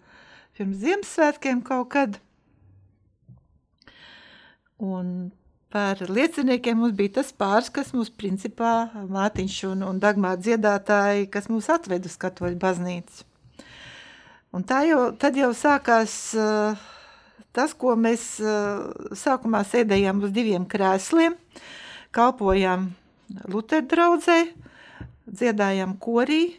pirms 0.54 0.78
Ziemassvētkiem 0.78 1.66
kaut 1.66 1.90
kad. 1.90 2.22
Un 4.78 5.32
Par 5.68 6.00
lieciniekiem 6.08 6.78
mums 6.80 6.94
bija 6.96 7.18
tas 7.18 7.32
pāris, 7.36 7.68
kas 7.68 7.90
mums 7.92 8.08
principā 8.08 8.88
Mātiņš 9.12 9.56
un, 9.68 9.82
un 9.84 9.98
Dagmāra 10.00 10.40
dziedātāji, 10.40 11.26
kas 11.32 11.50
mūs 11.52 11.68
atved 11.74 12.08
uz 12.08 12.14
katoļu 12.20 12.56
baznīcu. 12.62 13.26
Un 14.56 14.64
tā 14.64 14.80
jau, 14.88 15.02
tad 15.20 15.36
jau 15.36 15.50
sākās 15.52 16.14
uh, 16.40 16.86
tas, 17.52 17.74
ko 17.76 17.92
mēs 18.00 18.38
uh, 18.40 19.12
sākumā 19.12 19.60
sēdējām 19.68 20.24
uz 20.24 20.32
diviem 20.32 20.64
krēsliem, 20.64 21.36
kalpojām 22.16 22.88
Lutera 23.52 23.84
draudzē, 23.84 24.38
dziedājām 25.28 25.98
korī, 26.00 26.56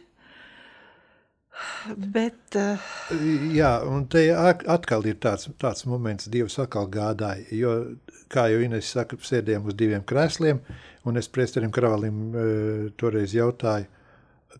Bet, 1.96 2.56
uh... 2.56 2.90
Jā, 3.54 3.70
un 3.88 4.06
te 4.12 4.22
atkal 4.34 5.06
ir 5.10 5.18
tāds, 5.22 5.48
tāds 5.60 5.84
moments, 5.88 6.28
Dievs 6.32 6.58
atkal 6.62 6.88
gādāja, 6.92 7.46
jo, 7.56 7.72
kā 8.32 8.46
jau 8.52 8.60
Ines 8.64 8.90
saka, 8.94 9.18
sēdējām 9.24 9.68
uz 9.68 9.76
diviem 9.78 10.04
krēsliem, 10.06 10.60
un 11.08 11.20
es 11.20 11.28
priesterim 11.32 11.72
Kravalim 11.74 12.20
uh, 12.30 12.84
toreiz 13.00 13.34
jautāju, 13.36 13.88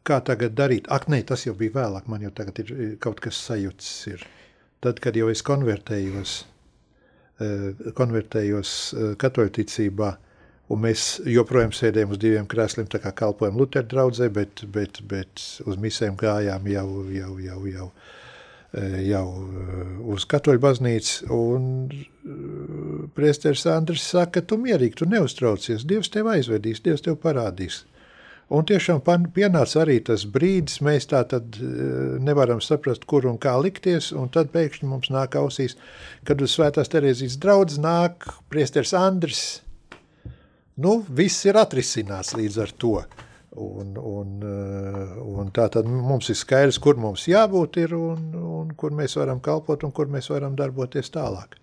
kā 0.07 0.21
tagad 0.27 0.57
darīt? 0.59 0.91
Ak, 0.93 1.09
nē, 1.13 1.23
tas 1.29 1.47
jau 1.47 1.55
bija 1.57 1.79
vēlāk, 1.79 2.09
man 2.11 2.25
jau 2.27 2.33
tagad 2.35 2.63
ir 2.65 2.75
kaut 3.03 3.23
kas 3.23 3.39
sajūts 3.49 3.93
ir. 4.13 4.27
Tad, 4.81 5.01
kad 5.05 5.17
jau 5.17 5.29
es 5.31 5.45
konvertējos, 5.47 6.35
uh, 7.45 7.93
konvertējos 7.97 8.75
uh, 8.97 9.15
katoļticībā, 9.21 10.11
uh, 10.17 10.30
Un 10.71 10.85
mēs 10.85 11.05
joprojām 11.27 11.73
sēdējām 11.75 12.15
uz 12.15 12.19
diviem 12.23 12.47
krēsliem, 12.51 12.87
tā 12.91 13.01
kā 13.03 13.11
kalpojam 13.17 13.59
Lutera 13.59 13.89
draudzē, 13.91 14.29
bet, 14.31 14.63
bet, 14.71 15.01
bet 15.11 15.43
uz 15.67 15.79
misēm 15.83 16.15
gājām 16.19 16.67
jau, 16.71 16.87
jau, 17.11 17.31
jau, 17.43 17.61
jau, 17.67 17.87
eh, 18.79 19.01
jau 19.09 19.25
eh, 19.35 19.81
uz 20.15 20.27
katoļu 20.31 20.63
baznīcu. 20.63 21.17
Un 21.35 21.65
eh, 21.91 22.05
priesteris 23.17 23.67
Andris 23.67 24.05
saka, 24.13 24.45
tu 24.47 24.61
mierīgi, 24.63 25.01
tu 25.01 25.09
neuztraucies, 25.11 25.83
Dievs 25.91 26.13
tev 26.15 26.31
aizvedīs, 26.31 26.83
Dievs 26.85 27.03
tev 27.03 27.19
parādīs. 27.25 27.83
Un 28.51 28.67
tiešām 28.67 29.03
pienāca 29.35 29.83
arī 29.83 29.99
tas 30.07 30.25
brīdis, 30.27 30.81
mēs 30.83 31.05
tā 31.11 31.21
tad 31.31 31.55
nevaram 32.19 32.59
saprast, 32.63 33.05
kur 33.07 33.29
un 33.31 33.37
kā 33.39 33.53
likties, 33.63 34.11
un 34.11 34.27
tad 34.35 34.51
pēkšņi 34.51 34.91
mums 34.91 35.11
nāk 35.15 35.37
ausīs, 35.39 35.77
kad 36.27 36.43
uz 36.43 36.57
Svētās 36.57 36.91
Terēzijas 36.91 37.39
draudz 37.39 37.79
nāk 37.79 38.27
priesteris 38.51 38.91
Andris, 38.99 39.45
nu, 40.81 41.01
viss 41.09 41.47
ir 41.49 41.59
atrisināts 41.61 42.35
līdz 42.39 42.61
ar 42.65 42.73
to. 42.81 42.95
Un, 43.61 43.97
un, 43.99 44.35
eh, 44.47 45.15
un 45.27 45.49
tā 45.51 45.65
tad 45.75 45.89
mums 45.91 46.29
ir 46.31 46.39
skaidrs, 46.39 46.79
kur 46.79 47.01
mums 47.03 47.27
jābūt 47.27 47.81
ir 47.83 47.97
un, 47.99 48.29
un 48.39 48.71
kur 48.79 48.95
mēs 48.95 49.17
varam 49.19 49.41
kalpot 49.43 49.83
un 49.85 49.91
kur 49.91 50.07
mēs 50.07 50.31
varam 50.31 50.55
darboties 50.59 51.11
tālāk. 51.11 51.59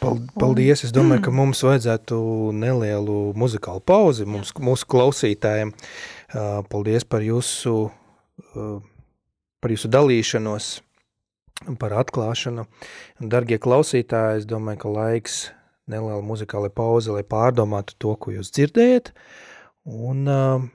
Paldies! 0.00 0.84
Es 0.86 0.92
domāju, 0.94 1.24
ka 1.26 1.32
mums 1.34 1.62
vajadzētu 1.66 2.16
nelielu 2.56 3.16
muzikālu 3.38 3.82
pauzi 3.84 4.26
mums, 4.28 4.52
mūsu 4.62 4.88
klausītājiem. 4.92 5.72
Paldies 6.70 7.06
par 7.08 7.24
jūsu, 7.24 7.74
par 8.54 9.74
jūsu 9.74 9.90
dalīšanos, 9.90 10.68
par 11.80 11.96
atklāšanu. 12.02 12.66
Dargie 13.20 13.58
klausītāji, 13.62 14.42
es 14.42 14.48
domāju, 14.48 14.82
ka 14.84 14.94
laiks 14.98 15.38
neliela 15.90 16.22
muzikāla 16.24 16.70
pauze, 16.72 17.12
lai 17.14 17.24
pārdomātu 17.26 17.96
to, 18.02 18.14
ko 18.18 18.34
jūs 18.34 18.50
dzirdējat. 18.54 19.12
Un 19.86 20.26
uh, 20.30 20.66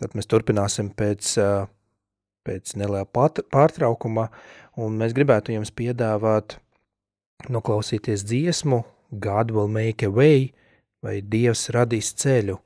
tad 0.00 0.16
mēs 0.16 0.30
turpināsim 0.30 0.90
pēc, 0.96 1.34
uh, 1.40 1.68
pēc 2.48 2.74
neliela 2.80 3.06
pārtraukuma, 3.06 4.30
un 4.80 4.96
mēs 5.00 5.14
gribētu 5.16 5.54
jums 5.56 5.72
piedāvāt 5.76 6.56
noklausīties 7.52 8.24
dziesmu 8.28 8.82
God 9.10 9.50
will 9.50 9.68
make 9.68 10.06
a 10.06 10.10
way, 10.10 10.52
vai 11.02 11.20
Dievs 11.20 11.68
radīs 11.74 12.12
ceļu. 12.20 12.60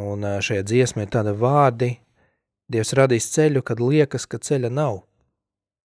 Un 0.00 0.24
uh, 0.24 0.40
šajā 0.42 0.64
dziesmā 0.66 1.06
ir 1.06 1.12
tādi 1.14 1.34
vārdi, 1.38 1.90
Dievs 2.72 2.94
radīs 2.96 3.28
ceļu, 3.34 3.60
kad 3.62 3.80
liekas, 3.82 4.24
ka 4.26 4.40
ceļa 4.40 4.70
nav. 4.72 5.02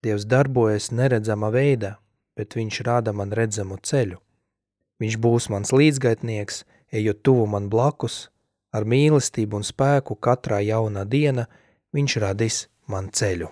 Dievs 0.04 0.28
darbojas 0.30 0.92
neredzama 0.92 1.50
veidā, 1.50 1.96
bet 2.38 2.58
viņš 2.60 2.82
rāda 2.86 3.14
man 3.16 3.32
redzamu 3.34 3.80
ceļu. 3.82 4.20
Viņš 5.02 5.18
būs 5.20 5.50
mans 5.52 5.74
līdzgaitnieks, 5.76 6.64
ejot 6.96 7.22
tuvu 7.26 7.50
man 7.52 7.68
blakus, 7.70 8.30
ar 8.76 8.88
mīlestību 8.88 9.60
un 9.60 9.68
spēku 9.68 10.16
katrā 10.16 10.62
jaunā 10.64 11.04
diena 11.04 11.48
viņš 11.96 12.18
radīs 12.24 12.66
man 12.88 13.12
ceļu. 13.12 13.52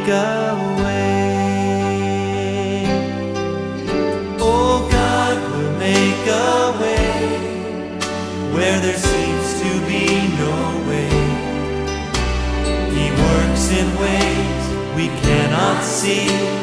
take 0.00 0.08
away. 0.08 1.74
Oh, 4.40 4.88
God 4.90 5.36
will 5.52 5.78
make 5.78 6.26
a 6.26 6.72
way 6.80 7.28
where 8.54 8.80
there 8.80 8.96
seems 8.96 9.60
to 9.62 9.70
be 9.86 10.06
no 10.38 10.54
way. 10.88 11.10
He 12.96 13.10
works 13.10 13.70
in 13.70 13.86
ways 14.00 14.64
we 14.96 15.08
cannot 15.22 15.82
see. 15.82 16.59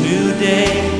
new 0.00 0.38
day. 0.38 0.95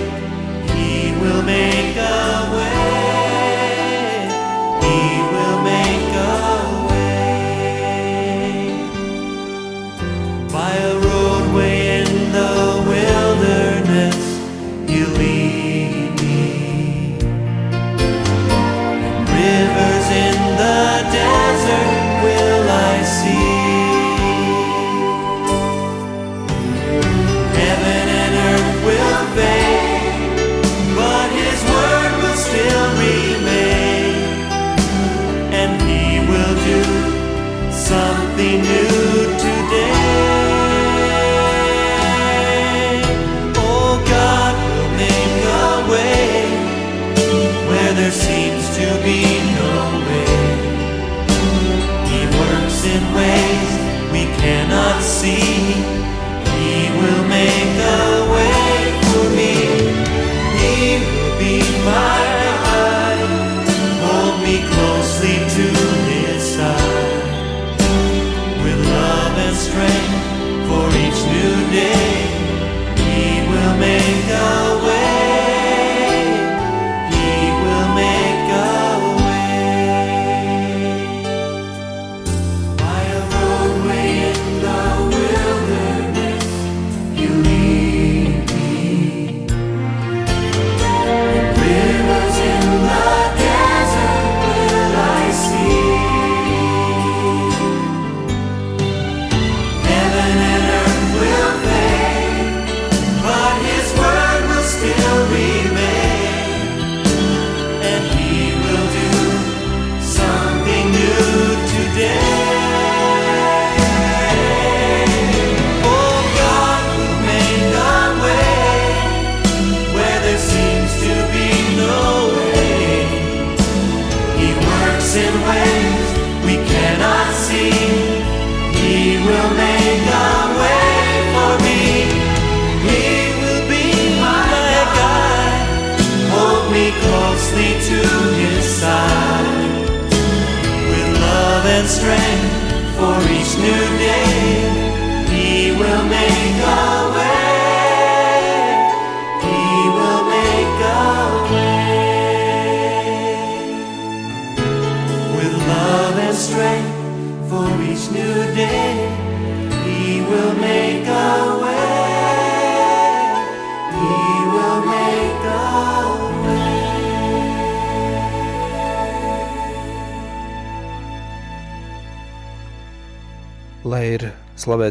know. 74.22 74.45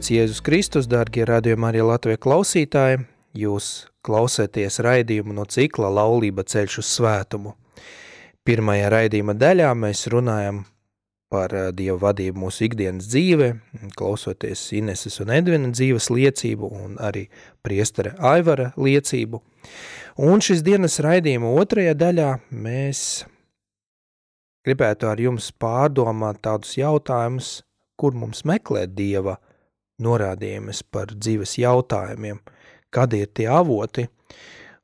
Slavēts 0.06 0.22
Jēzus 0.22 0.42
Kristus, 0.46 0.86
darbie 0.86 1.24
radījumi 1.26 1.66
arī 1.66 1.80
Latvijas 1.82 2.20
klausītāji. 2.22 3.00
Jūs 3.34 3.88
klausāties 4.06 4.78
raidījumu 4.86 5.34
no 5.34 5.46
cikla 5.50 5.90
Laulība 5.90 6.44
ceļš 6.46 6.76
uz 6.78 6.90
svētumu. 6.94 7.56
Pirmajā 8.46 8.92
raidījuma 8.94 9.34
daļā 9.34 9.72
mēs 9.74 10.06
runājam 10.14 10.60
par 11.34 11.56
eh, 11.58 11.72
Dieva 11.74 11.98
vadību 12.04 12.38
mūsu 12.38 12.68
ikdienas 12.68 13.08
dzīvē, 13.10 13.48
klausoties 13.98 14.68
Ineses 14.78 15.18
un 15.26 15.32
Edvina 15.34 15.72
dzīves 15.74 16.12
liecību 16.14 16.70
un 16.70 17.00
arī 17.02 17.26
priestara 17.66 18.14
Aivara 18.20 18.76
liecību. 18.78 19.42
Un 20.22 20.46
šis 20.46 20.62
dienas 20.62 21.00
raidījuma 21.02 21.56
otrajā 21.64 21.98
daļā 21.98 22.30
mēs 22.52 23.26
gribētu 24.70 25.10
ar 25.10 25.26
jums 25.26 25.50
pārdomāt 25.50 26.44
tādus 26.46 26.78
jautājumus, 26.78 27.64
kur 27.98 28.14
mums 28.14 28.46
meklēt 28.46 28.94
Dieva 28.94 29.40
norādījumus 30.04 30.84
par 30.92 31.14
dzīves 31.14 31.58
jautājumiem, 31.62 32.42
kādi 32.94 33.24
ir 33.24 33.32
tie 33.36 33.48
avoti, 33.52 34.08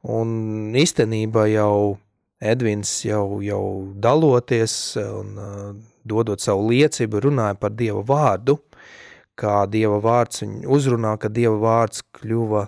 un 0.08 0.72
īstenībā 0.78 1.48
jau 1.52 1.98
Edvins 2.42 2.90
jau, 3.06 3.38
jau 3.46 3.64
daloties 4.02 4.74
un 4.98 5.36
uh, 5.38 5.66
dodot 6.02 6.42
savu 6.42 6.72
liecību, 6.72 7.20
runāja 7.28 7.58
par 7.62 7.76
Dieva 7.78 8.02
vārdu, 8.02 8.58
kā 9.38 9.68
Dieva 9.70 10.00
vārds 10.02 10.42
viņu 10.42 10.72
uzrunā, 10.74 11.14
ka 11.22 11.30
Dieva 11.30 11.60
vārds 11.62 12.02
kļuva 12.18 12.66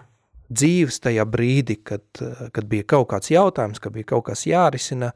dzīves 0.53 0.99
tajā 1.03 1.25
brīdī, 1.29 1.77
kad, 1.85 2.03
kad 2.53 2.67
bija 2.69 2.85
kaut 2.95 3.09
kāds 3.11 3.31
jautājums, 3.33 3.81
kad 3.83 3.95
bija 3.95 4.11
kaut 4.13 4.27
kas 4.29 4.45
jārisina, 4.47 5.11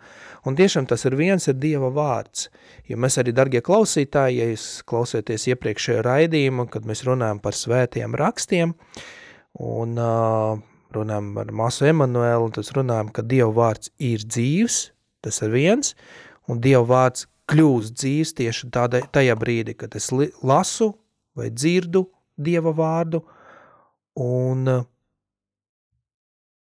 un 0.48 0.58
tiešām 0.58 0.88
tas 0.90 1.06
ir 1.08 1.18
viens 1.20 1.48
ir 1.48 1.58
Dieva 1.62 1.92
vārds. 1.94 2.48
Jo 2.90 3.00
mēs 3.02 3.20
arī, 3.22 3.34
dargie 3.36 3.62
klausītāji, 3.66 4.42
ja 4.42 4.50
jūs 4.52 4.68
klausieties 4.88 5.48
iepriekšējo 5.54 6.04
raidījumu, 6.08 6.68
kad 6.74 6.88
mēs 6.90 7.06
runājam 7.08 7.42
par 7.44 7.58
svētiem 7.58 8.18
rakstiem, 8.18 8.74
un 9.64 9.96
uh, 10.02 10.60
runājam 10.96 11.32
ar 11.42 11.54
māsu 11.62 11.88
Emanuelu, 11.90 12.50
un 12.50 12.54
tas 12.56 12.74
runājam, 12.76 13.12
ka 13.14 13.26
Dieva 13.26 13.52
vārds 13.56 13.92
ir 14.04 14.24
dzīves, 14.26 14.82
tas 15.26 15.42
ir 15.46 15.54
viens, 15.56 15.96
un 16.48 16.62
Dieva 16.64 16.86
vārds 16.88 17.28
kļūst 17.48 17.96
dzīves 17.96 18.36
tieši 18.38 18.70
tādā, 18.76 19.02
tajā 19.14 19.36
brīdī, 19.40 19.78
kad 19.80 19.96
es 19.96 20.12
lasu 20.12 20.92
vai 21.38 21.50
dzirdu 21.54 22.08
Dieva 22.38 22.74
vārdu, 22.76 23.24
un 24.22 24.70
uh, 24.70 24.86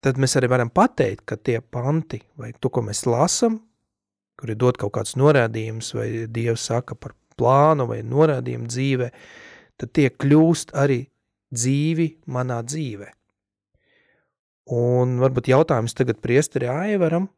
tad 0.05 0.21
mēs 0.21 0.37
arī 0.37 0.51
varam 0.53 0.71
pateikt, 0.73 1.25
ka 1.25 1.39
tie 1.41 1.61
panti 1.61 2.21
vai 2.41 2.53
to, 2.61 2.69
ko 2.69 2.83
mēs 2.85 3.05
lasam, 3.09 3.59
kur 4.37 4.53
ir 4.53 4.59
dot 4.61 4.79
kaut 4.81 4.93
kāds 4.99 5.17
norādījums 5.17 5.95
vai 5.97 6.09
Dievs 6.29 6.67
saka 6.69 6.97
par 6.99 7.15
plānu 7.39 7.89
vai 7.89 8.03
norādījumu 8.07 8.69
dzīvē, 8.71 9.11
tad 9.81 9.93
tie 9.97 10.11
kļūst 10.13 10.75
arī 10.77 11.05
dzīvi 11.55 12.09
manā 12.35 12.61
dzīvē. 12.67 13.09
Un 14.75 15.19
varbūt 15.21 15.51
jautājums 15.53 15.97
tagad 15.97 16.21
priesteri 16.25 16.69
Aivaram, 16.73 17.29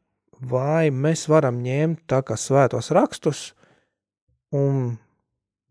vai 0.41 0.91
mēs 0.95 1.27
varam 1.31 1.59
ņemt 1.65 2.05
tā 2.11 2.21
kā 2.27 2.37
svētos 2.39 2.93
rakstus 2.95 3.49
un 4.55 4.97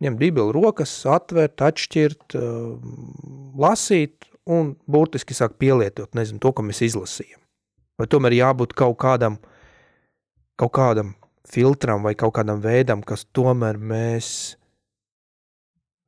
ņemt 0.04 0.20
bībeli 0.20 0.52
rokas, 0.56 0.92
atvērt, 1.08 1.62
atšķirt, 1.64 2.36
lasīt 3.56 4.28
un 4.46 4.76
burtiski 4.90 5.36
sāk 5.38 5.58
pielietot, 5.62 6.14
nezinu, 6.18 6.40
to, 6.42 6.52
ko 6.54 6.66
mēs 6.66 6.84
izlasījam. 6.86 7.42
Vai 8.00 8.08
tomēr 8.12 8.36
jābūt 8.38 8.76
kaut 8.78 8.98
kādam, 9.02 9.40
kaut 10.60 10.74
kādam 10.76 11.14
filtram 11.48 12.04
vai 12.04 12.16
kaut 12.18 12.36
kādam 12.36 12.62
veidam, 12.64 13.04
kas 13.06 13.26
tomēr 13.36 13.80
mēs 13.80 14.58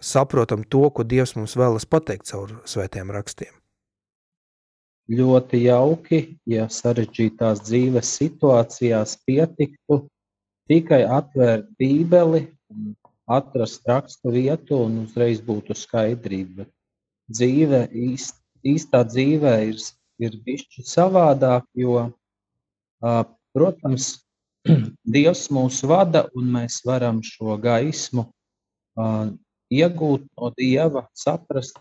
saprotam 0.04 0.66
to, 0.68 0.90
ko 0.90 1.06
Dievs 1.08 1.38
mums 1.38 1.56
vēlas 1.58 1.88
pateikt 1.90 2.30
caur 2.30 2.60
svētiem 2.68 3.14
rakstiem 3.14 3.58
ļoti 5.08 5.64
jauki, 5.64 6.20
ja 6.50 6.68
sarežģītās 6.72 7.64
dzīves 7.64 8.12
situācijās 8.20 9.18
pietiktu 9.28 10.02
tikai 10.68 11.04
atvērt 11.08 11.70
Bībeli, 11.80 12.48
atrast 13.28 13.88
rakstu 13.88 14.32
vietu 14.36 14.82
un 14.86 15.04
uzreiz 15.06 15.40
būtu 15.44 15.76
skaidrība. 15.76 16.68
Dzīve, 17.28 17.84
īst, 17.92 18.38
īstā 18.64 19.04
dzīvē 19.08 19.56
ir, 19.70 19.82
ir 20.24 20.38
bišķi 20.46 20.86
savādāk, 20.88 21.68
jo, 21.76 22.08
protams, 23.56 24.14
Dievs 25.16 25.48
mūs 25.54 25.82
vada 25.88 26.26
un 26.36 26.50
mēs 26.56 26.82
varam 26.88 27.22
šo 27.24 27.56
gaismu 27.62 28.28
iegūt 29.72 30.26
no 30.38 30.52
Dieva, 30.58 31.06
saprast 31.16 31.80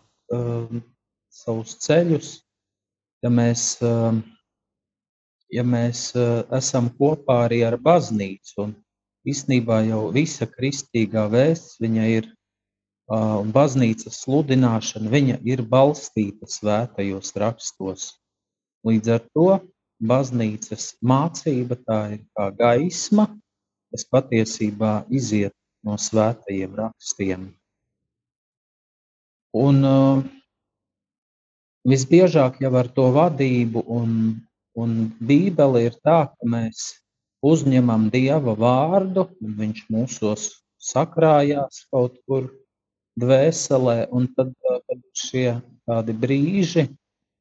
savus 1.32 1.76
ceļus, 1.82 2.30
ja 3.24 3.30
mēs, 3.32 3.78
ja 5.52 5.64
mēs 5.66 6.08
esam 6.58 6.90
kopā 6.98 7.42
arī 7.46 7.62
ar 7.66 7.78
baznīcu. 7.80 8.54
Un 8.66 8.74
īstenībā 9.26 9.82
jau 9.88 10.06
visa 10.14 10.48
kristīgā 10.50 11.26
vēsts 11.32 11.80
viņa 11.82 12.08
ir 12.18 12.30
un 13.12 13.50
baznīcas 13.54 14.20
sludināšana 14.24 15.10
viņa 15.10 15.38
ir 15.46 15.62
balstīta 15.62 16.48
svētajos 16.50 17.34
rakstos. 17.38 18.06
Līdz 18.86 19.12
ar 19.14 19.22
to 19.34 19.48
baznīcas 20.02 20.96
mācība 21.02 21.78
tā 21.86 22.00
ir 22.16 22.24
kā 22.34 22.50
gaisma, 22.58 23.28
kas 23.90 24.06
patiesībā 24.10 25.06
iziet 25.10 25.54
no 25.86 25.96
svētajiem 25.96 26.74
rakstiem. 26.74 27.46
Un 29.56 29.78
uh, 29.86 30.20
visbiežāk 31.86 32.60
jau 32.60 32.74
ar 32.76 32.90
to 32.92 33.06
vadību 33.14 33.86
un, 33.86 34.10
un 34.76 34.98
bībeli 35.22 35.86
ir 35.86 35.96
tā, 36.04 36.26
ka 36.28 36.50
mēs 36.50 36.90
uzņemam 37.46 38.10
Dieva 38.12 38.56
vārdu, 38.58 39.28
un 39.40 39.56
viņš 39.62 39.86
mūsos 39.94 40.50
sakrājās 40.82 41.86
kaut 41.94 42.18
kur 42.26 42.50
dvēselē, 43.20 44.06
un 44.12 44.28
tad, 44.36 44.52
kad 44.62 45.02
šie 45.16 45.58
tādi 45.88 46.14
brīži, 46.24 46.86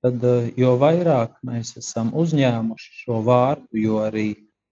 tad 0.05 0.23
jo 0.59 0.75
vairāk 0.81 1.37
mēs 1.45 1.75
esam 1.81 2.13
uzņēmuši 2.15 2.91
šo 3.03 3.21
vārdu, 3.25 3.81
jo 3.81 3.99
arī 4.05 4.27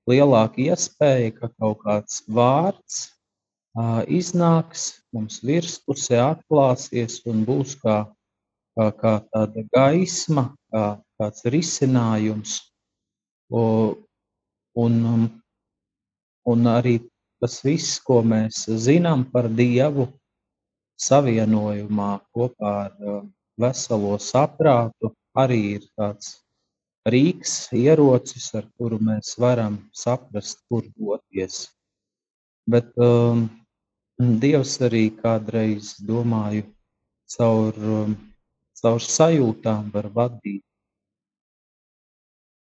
lielāka 0.10 0.62
iespēja, 0.70 1.36
ka 1.39 1.51
kaut 1.58 1.84
kāds 1.86 2.24
vārds 2.28 3.06
iznāks, 4.08 4.89
mums 5.16 5.39
virspusē 5.43 6.20
atklāsies 6.24 7.22
un 7.30 7.45
būs 7.47 7.78
kā 7.82 8.04
kā, 8.78 8.89
kā 8.97 9.14
tāda 9.32 9.64
gaisma, 9.74 10.49
kā 10.72 10.86
kāds 11.20 11.45
risinājums. 11.54 12.58
Un, 13.54 14.95
un 16.49 16.70
arī 16.70 16.97
tas 17.43 17.60
viss, 17.66 17.99
ko 18.01 18.22
mēs 18.26 18.66
zinām 18.86 19.26
par 19.30 19.49
Dievu, 19.51 20.08
savienojumā 21.08 22.12
kopā 22.36 22.74
ar 22.86 23.24
veselo 23.60 24.18
saprātu, 24.28 25.14
arī 25.43 25.60
ir 25.78 25.88
tāds 25.99 26.36
rīks, 27.16 27.56
ierocis, 27.76 28.51
ar 28.60 28.68
kuru 28.78 28.99
mēs 29.04 29.34
varam 29.39 29.80
saprast, 30.04 30.64
kur 30.70 30.86
doties. 30.95 31.66
Bet 32.70 32.93
um, 32.97 33.49
Dievs 34.43 34.78
arī 34.86 35.08
kādreiz, 35.18 35.95
domāju, 36.08 36.68
caur 37.34 37.80
um, 37.97 38.14
caur 38.84 39.04
sajūtām 39.08 39.89
var 39.93 40.10
vadīt. 40.18 40.64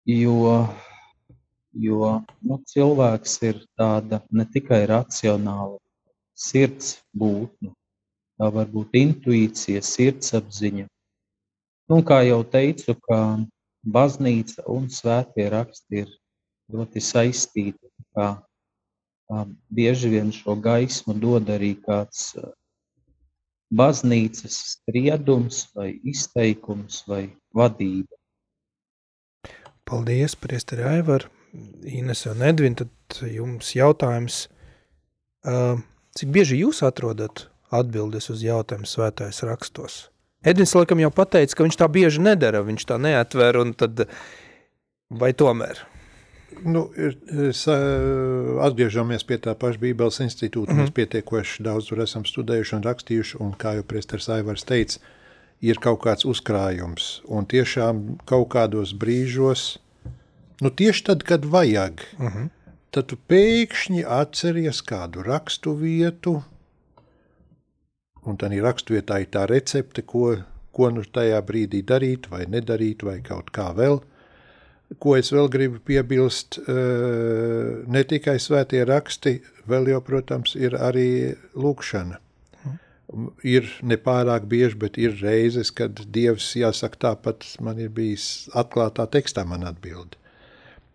Jo, 0.08 0.58
jo 1.86 2.12
nu, 2.46 2.60
cilvēks 2.72 3.40
ir 3.50 3.64
tāda 3.80 4.22
ne 4.32 4.46
tikai 4.54 4.84
racionāla 4.92 5.80
sirds 6.46 6.94
būtne, 7.24 7.74
tā 8.40 8.50
var 8.52 8.68
būt 8.72 8.98
intuīcija, 9.00 9.82
sirdsapziņa. 9.86 10.88
Nu, 11.92 12.02
kā 12.02 12.22
jau 12.26 12.42
teicu, 12.50 12.96
ka 13.08 13.20
baznīca 13.86 14.66
un 14.72 14.90
svētie 14.90 15.48
raksti 15.54 16.04
ir 16.04 16.12
ļoti 16.74 17.04
saistīti. 17.04 17.92
Kā, 18.18 18.32
kā 19.30 19.46
bieži 19.70 20.12
vien 20.16 20.32
šo 20.34 20.58
gaismu 20.58 21.16
dod 21.22 21.52
arī 21.54 21.76
kāds 21.86 22.34
baznīcas 23.76 24.58
spriedums 24.76 25.66
vai 25.76 25.94
izteikums 26.08 27.04
vai 27.10 27.28
vadība. 27.56 28.14
Paldies, 29.86 30.34
priesteri 30.42 30.86
Aivar, 30.90 31.28
Ines 31.86 32.26
un 32.26 32.42
Edvin, 32.42 32.74
tad 32.76 33.20
jums 33.30 33.76
jautājums, 33.78 34.48
cik 36.18 36.32
bieži 36.34 36.58
jūs 36.64 36.82
atrodat 36.86 37.46
atbildes 37.80 38.30
uz 38.30 38.44
jautājumu 38.46 38.90
svētais 38.90 39.44
rakstos? 39.44 40.06
Edvins 40.46 40.76
laikam 40.78 41.02
jau 41.02 41.10
pateica, 41.10 41.58
ka 41.58 41.66
viņš 41.66 41.78
tā 41.82 41.90
bieži 41.90 42.22
nedara, 42.22 42.62
viņš 42.66 42.86
tā 42.86 43.00
neatver, 43.02 43.58
un 43.64 43.74
tad 43.74 44.06
vai 45.10 45.34
tomēr? 45.34 45.82
Nu, 46.64 46.86
es, 46.96 47.66
atgriežamies 47.68 49.26
pie 49.28 49.40
tā 49.42 49.56
paša 49.60 49.82
Bībeles 49.82 50.22
institūta. 50.24 50.72
Mm 50.72 50.78
-hmm. 50.78 50.86
Mēs 50.86 50.94
pietiekoši 50.96 51.64
daudz 51.64 51.90
tur 51.90 52.02
esam 52.02 52.24
studējuši 52.26 52.76
un 52.76 52.84
rakstījuši, 52.84 53.38
un 53.40 53.54
kā 53.54 53.76
jau 53.76 53.84
Presters 53.84 54.30
Aivars 54.30 54.64
teica, 54.64 55.00
ir 55.62 55.80
kaut 55.82 56.02
kāds 56.06 56.26
uzkrājums. 56.26 57.22
Un 57.28 57.46
tiešām 57.46 58.18
kaut 58.26 58.50
kādos 58.50 58.94
brīžos, 58.94 59.78
nu 60.62 60.70
tieši 60.70 61.04
tad, 61.04 61.24
kad 61.24 61.46
vajag, 61.46 62.02
mm 62.20 62.28
-hmm. 62.28 62.50
tad 62.92 63.06
tu 63.06 63.18
pēkšņi 63.30 64.06
atceries 64.08 64.82
kādu 64.82 65.24
rakstu 65.24 65.74
vietu, 65.74 66.44
un 68.26 68.38
tā 68.42 68.50
raksturvietā 68.50 69.22
ir 69.22 69.32
tā 69.34 69.46
recepte, 69.50 70.02
ko, 70.02 70.36
ko 70.76 70.90
nu 70.94 71.06
tajā 71.06 71.40
brīdī 71.46 71.84
darīt, 71.86 72.30
vai 72.32 72.46
nedarīt, 72.50 73.06
vai 73.06 73.20
kaut 73.26 73.52
kā 73.56 73.72
vēl. 73.78 74.02
Ko 75.02 75.16
es 75.18 75.32
vēl 75.34 75.50
gribu 75.50 75.80
piebilst, 75.82 76.60
eh, 76.62 77.82
ne 77.88 78.04
tikai 78.06 78.38
svētie 78.42 78.84
raksti, 78.86 79.40
vēl 79.70 79.90
jau, 79.94 80.02
protams, 80.06 80.56
ir 80.56 80.78
arī 80.78 81.36
lūkšana. 81.58 82.22
Ir 83.46 83.70
nepārāk 83.86 84.48
bieži, 84.50 84.78
bet 84.82 84.98
ir 84.98 85.18
reizes, 85.22 85.70
kad 85.72 86.02
Dievs, 86.12 86.56
jāsaka, 86.58 86.98
tāpat 87.06 87.46
man 87.62 87.80
ir 87.80 87.90
bijis 87.90 88.50
atklātā 88.54 89.06
tekstā, 89.10 89.46
man 89.46 89.64
atbild. 89.64 90.18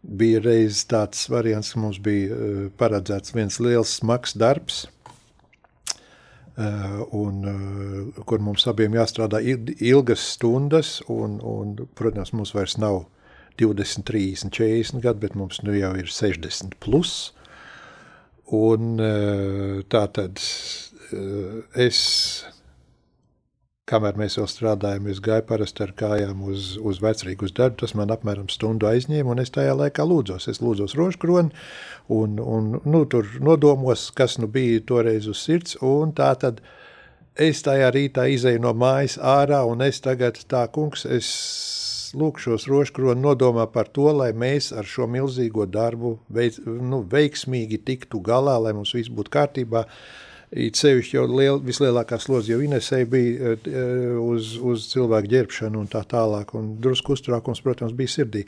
Bija 0.03 0.41
reizes 0.43 0.85
tāds 0.91 1.29
variants, 1.31 1.73
ka 1.75 1.83
mums 1.83 1.99
bija 2.03 2.35
eh, 2.35 2.65
paredzēts 2.79 3.35
viens 3.35 3.61
liels 3.63 3.99
smags 4.01 4.35
darbs, 4.39 4.87
un, 6.61 7.43
eh, 7.49 8.23
kur 8.27 8.43
mums 8.45 8.67
abiem 8.71 8.95
jāstrādā 8.99 9.41
ilgas 9.45 10.25
stundas, 10.37 10.99
un, 11.09 11.39
un 11.41 11.75
protams, 11.99 12.33
mums 12.37 12.55
vairs 12.57 12.77
nav 12.79 13.05
20, 13.61 14.05
30, 14.09 14.51
40 14.55 15.03
gadi, 15.05 15.25
bet 15.27 15.37
mums 15.37 15.63
nu 15.63 15.75
jau 15.77 15.93
ir 15.99 16.09
60 16.09 16.79
plus. 16.81 17.33
Un 18.51 18.99
tā 19.93 20.01
tad 20.11 20.41
es, 21.79 22.01
kamēr 23.91 24.19
mēs 24.21 24.39
vēl 24.39 24.49
strādājām, 24.51 25.09
es 25.11 25.21
gāju 25.25 25.45
parasti 25.49 25.85
ar 25.85 25.93
kājām 25.99 26.45
uz, 26.49 26.75
uz 26.79 27.01
vecrīgu 27.03 27.49
uz 27.49 27.55
darbu. 27.57 27.81
Tas 27.83 27.97
man 27.99 28.13
apmēram 28.15 28.49
stundu 28.53 28.89
aizņēma, 28.91 29.35
un 29.35 29.43
es 29.43 29.53
tajā 29.55 29.75
laikā 29.79 30.07
lūdzos. 30.07 30.49
Es 30.53 30.63
lūdzos 30.63 30.97
rožkroni 30.99 31.51
un, 32.13 32.39
un 32.41 32.71
nu, 32.85 33.03
tur 33.11 33.29
nodomos, 33.43 34.09
kas 34.17 34.39
nu 34.43 34.51
bija 34.51 34.83
toreiz 34.87 35.29
uz 35.31 35.43
sirds. 35.43 35.77
Un 35.85 36.15
tā 36.17 36.31
tad 36.41 36.63
es 37.41 37.65
tajā 37.67 37.91
rītā 37.95 38.29
izēju 38.35 38.63
no 38.65 38.75
mājas 38.77 39.19
ārā, 39.19 39.65
un 39.67 39.83
es 39.87 40.01
tagad 40.05 40.41
tā 40.51 40.67
kungs, 40.73 41.07
es 41.07 41.31
lūkšos 42.17 42.67
rožkroni 42.71 43.23
nodomā 43.23 43.67
par 43.71 43.91
to, 43.95 44.09
lai 44.15 44.33
mēs 44.35 44.71
ar 44.77 44.89
šo 44.89 45.07
milzīgo 45.11 45.67
darbu 45.71 46.17
veic, 46.33 46.59
nu, 46.67 47.03
veiksmīgi 47.07 47.81
tiktu 47.87 48.23
galā, 48.25 48.57
lai 48.63 48.75
mums 48.77 48.95
viss 48.97 49.13
būtu 49.13 49.33
kārtībā. 49.37 49.87
It 50.51 50.75
sevišķi 50.81 51.15
jau 51.15 51.25
liel, 51.31 51.61
vislielākā 51.63 52.19
slodze 52.19 52.51
jau 52.51 52.59
Inesei 52.65 53.05
bija 53.07 53.55
uz, 54.19 54.57
uz 54.59 54.89
cilvēku 54.91 55.31
ģērbšanu 55.31 55.85
un 55.85 55.91
tā 55.91 56.03
tālāk, 56.11 56.57
un 56.59 56.73
drusku 56.83 57.15
uztraukums, 57.15 57.63
protams, 57.63 57.95
bija 57.95 58.11
sirdī. 58.17 58.43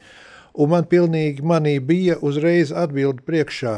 Un 0.58 0.72
man 0.74 0.88
pilnīgi 0.90 1.44
manī 1.46 1.76
bija 1.78 2.18
uzreiz 2.18 2.72
atbildi 2.74 3.22
priekšā, 3.28 3.76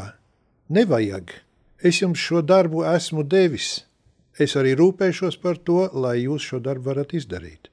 nevajag, 0.72 1.37
es 1.85 2.01
jums 2.01 2.22
šo 2.22 2.41
darbu 2.41 2.87
esmu 2.95 3.27
devis, 3.29 3.85
es 4.41 4.57
arī 4.57 4.72
rūpēšos 4.81 5.37
par 5.45 5.61
to, 5.61 5.85
lai 5.93 6.22
jūs 6.25 6.49
šo 6.49 6.64
darbu 6.64 6.89
varat 6.95 7.12
izdarīt. 7.14 7.68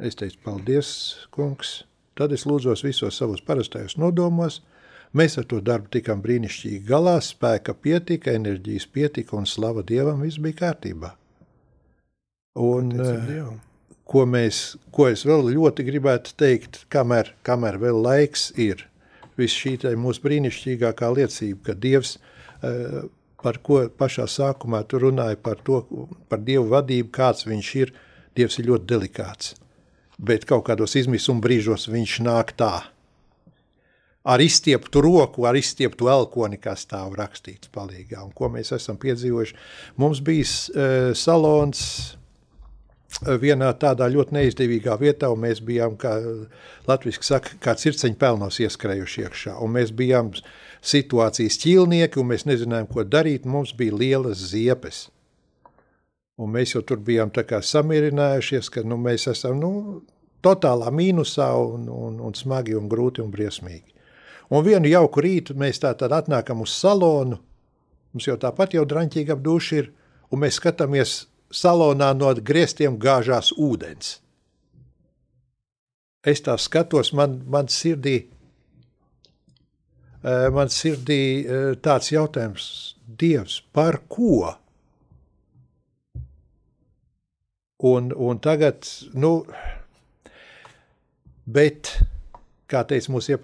Es 0.00 0.16
teicu, 0.16 0.40
paldies, 0.42 0.90
kungs. 1.30 1.84
Tad 2.16 2.32
es 2.32 2.46
lūdzos 2.48 2.82
visos 2.84 3.16
savos 3.20 3.42
parastajos 3.44 3.98
nodomos. 4.00 4.58
Mēs 5.16 5.38
ar 5.40 5.46
to 5.50 5.58
darbu 5.64 5.90
tikām 5.96 6.20
brīnišķīgi 6.22 6.84
galā, 6.86 7.16
spēka 7.24 7.74
pietika, 7.74 8.34
enerģijas 8.38 8.86
pietika 8.94 9.36
un 9.38 9.48
slava 9.50 9.82
Dievam, 9.86 10.22
viss 10.22 10.38
bija 10.42 10.60
kārtībā. 10.60 11.14
Un, 12.60 12.92
Dievam. 12.94 13.56
ko, 14.06 14.24
mēs, 14.26 14.76
ko 14.94 15.08
es 15.10 15.24
vēl 15.26 15.50
ļoti 15.56 15.86
gribētu 15.86 16.34
teikt, 16.38 16.84
kamēr, 16.94 17.32
kamēr 17.46 17.80
vēl 17.82 17.98
laiks 18.06 18.50
ir, 18.58 18.86
viss 19.38 19.58
šī 19.58 19.76
mūsu 19.98 20.22
brīnišķīgākā 20.26 21.10
liecība, 21.16 21.70
ka 21.70 21.78
Dievs, 21.86 22.18
par 23.40 23.58
ko 23.66 23.82
pašā 23.88 24.28
sākumā 24.30 24.84
tu 24.86 25.00
runāji 25.02 25.40
par 25.42 25.58
to, 25.66 25.82
par 26.30 26.42
Dievu 26.46 26.68
vadību, 26.74 27.10
kāds 27.14 27.48
viņš 27.50 27.74
ir, 27.82 27.94
Dievs 28.38 28.60
ir 28.62 28.70
ļoti 28.70 28.90
delikāts 28.94 29.56
bet 30.20 30.44
kaut 30.48 30.66
kādos 30.68 30.96
izmisuma 31.00 31.40
brīžos 31.44 31.88
viņš 31.90 32.20
nāk 32.26 32.52
tā. 32.60 32.74
Ar 34.24 34.42
izstieptu 34.44 35.00
roku, 35.00 35.46
ar 35.48 35.56
izstieptu 35.56 36.10
elkoni, 36.12 36.58
kas 36.60 36.84
stāv 36.84 37.14
rakstīts 37.16 37.70
palīgā. 37.72 38.20
Un 38.20 38.34
ko 38.36 38.50
mēs 38.52 38.74
esam 38.76 38.98
piedzīvojuši? 39.00 39.56
Mums 40.00 40.20
bija 40.24 40.44
uh, 40.44 41.12
salons 41.16 41.84
vienā 43.40 43.70
tādā 43.80 44.06
ļoti 44.08 44.34
neizdevīgā 44.36 44.96
vietā, 45.00 45.30
un 45.32 45.40
mēs 45.44 45.60
bijām, 45.64 45.96
kā 46.00 46.14
Latvijas 46.88 47.20
saka, 47.26 47.56
kā 47.60 47.74
circeņu 47.74 48.16
pelnos 48.20 48.60
ieskrējuši 48.60 49.24
iekšā. 49.24 49.56
Un 49.60 49.74
mēs 49.74 49.92
bijām 49.92 50.30
situācijas 50.80 51.58
ķīlnieki, 51.60 52.20
un 52.20 52.30
mēs 52.30 52.46
nezinājām, 52.48 52.88
ko 52.92 53.04
darīt. 53.04 53.48
Mums 53.48 53.74
bija 53.76 53.96
lielas 53.96 54.40
ziepes. 54.52 55.08
Un 56.40 56.54
mēs 56.54 56.74
jau 56.74 56.82
tur 56.82 57.00
bijām 57.04 57.30
samierinājušies, 57.34 58.70
ka 58.72 58.82
nu, 58.82 58.96
mēs 58.96 59.28
esam 59.28 59.60
nu, 59.60 60.02
totālā 60.42 60.88
mīnusā 60.90 61.52
un, 61.56 61.88
un, 61.88 62.20
un 62.20 62.34
smagi 62.34 62.74
un 62.74 62.88
grūti 62.88 63.20
un 63.20 63.30
briesmīgi. 63.30 63.99
Un 64.50 64.64
vienu 64.66 64.90
jauku 64.90 65.22
rītu 65.22 65.54
mēs 65.58 65.78
tā 65.82 65.92
tad 65.94 66.12
atnākam 66.16 66.64
uz 66.64 66.72
salonu, 66.74 67.38
mums 68.10 68.26
jau 68.26 68.36
tāpat 68.40 68.74
jau 68.74 68.86
draņķīgi 68.88 69.34
ap 69.34 69.44
duši 69.44 69.78
ir, 69.78 69.92
un 70.30 70.42
mēs 70.42 70.58
skatāmies 70.58 71.12
salonā 71.54 72.10
no 72.16 72.32
griestiem 72.34 72.98
gāžās 72.98 73.52
ūdens. 73.54 74.18
Es 76.26 76.42
tā 76.44 76.56
skatos, 76.60 77.14
man, 77.16 77.38
man 77.48 77.70
sirdī, 77.72 78.26
man 80.52 80.68
sirdī 80.68 81.22
tāds 81.80 82.10
jautājums, 82.12 82.66
Dievs, 83.20 83.60
par 83.74 83.98
ko? 84.08 84.54
Un, 87.90 88.12
un 88.12 88.38
tagad, 88.38 88.84
nu, 89.16 89.32
bet, 91.48 91.94
kā 92.70 92.82
teica 92.88 93.12
mūsu 93.12 93.36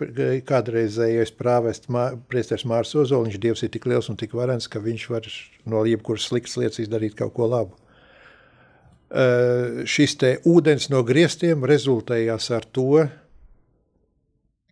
kādreizējais 0.47 1.33
prāvests 1.39 1.91
priesteris 2.31 2.67
Mārs 2.69 2.95
Ozoliņš, 2.99 3.41
Dievs 3.43 3.65
ir 3.67 3.73
tik 3.75 3.89
liels 3.91 4.09
un 4.13 4.19
tik 4.21 4.37
varens, 4.39 4.69
ka 4.71 4.83
viņš 4.83 5.09
var 5.11 5.27
no 5.67 5.83
jebkuras 5.89 6.29
sliktas 6.31 6.57
lietas 6.61 6.83
izdarīt 6.85 7.19
kaut 7.19 7.35
ko 7.37 7.51
labu. 7.51 7.77
Uh, 9.07 9.85
šis 9.87 10.17
te 10.19 10.33
ūdens 10.51 10.89
no 10.91 11.05
griestiem 11.07 11.63
rezultējās 11.69 12.51
ar 12.57 12.65
to, 12.75 13.05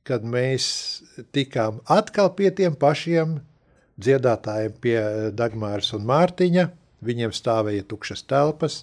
kad 0.05 0.25
mēs 0.27 0.65
tikām 1.33 1.79
atkal 1.91 2.33
pie 2.37 2.51
tiem 2.53 2.75
pašiem 2.77 3.39
dziedātājiem, 4.01 4.75
pie 4.83 4.99
Dagmāras 5.37 5.93
un 5.97 6.05
Mārtiņa. 6.09 6.67
Viņiem 7.05 7.33
stāvēja 7.37 7.85
tukšas 7.89 8.25
telpas, 8.29 8.83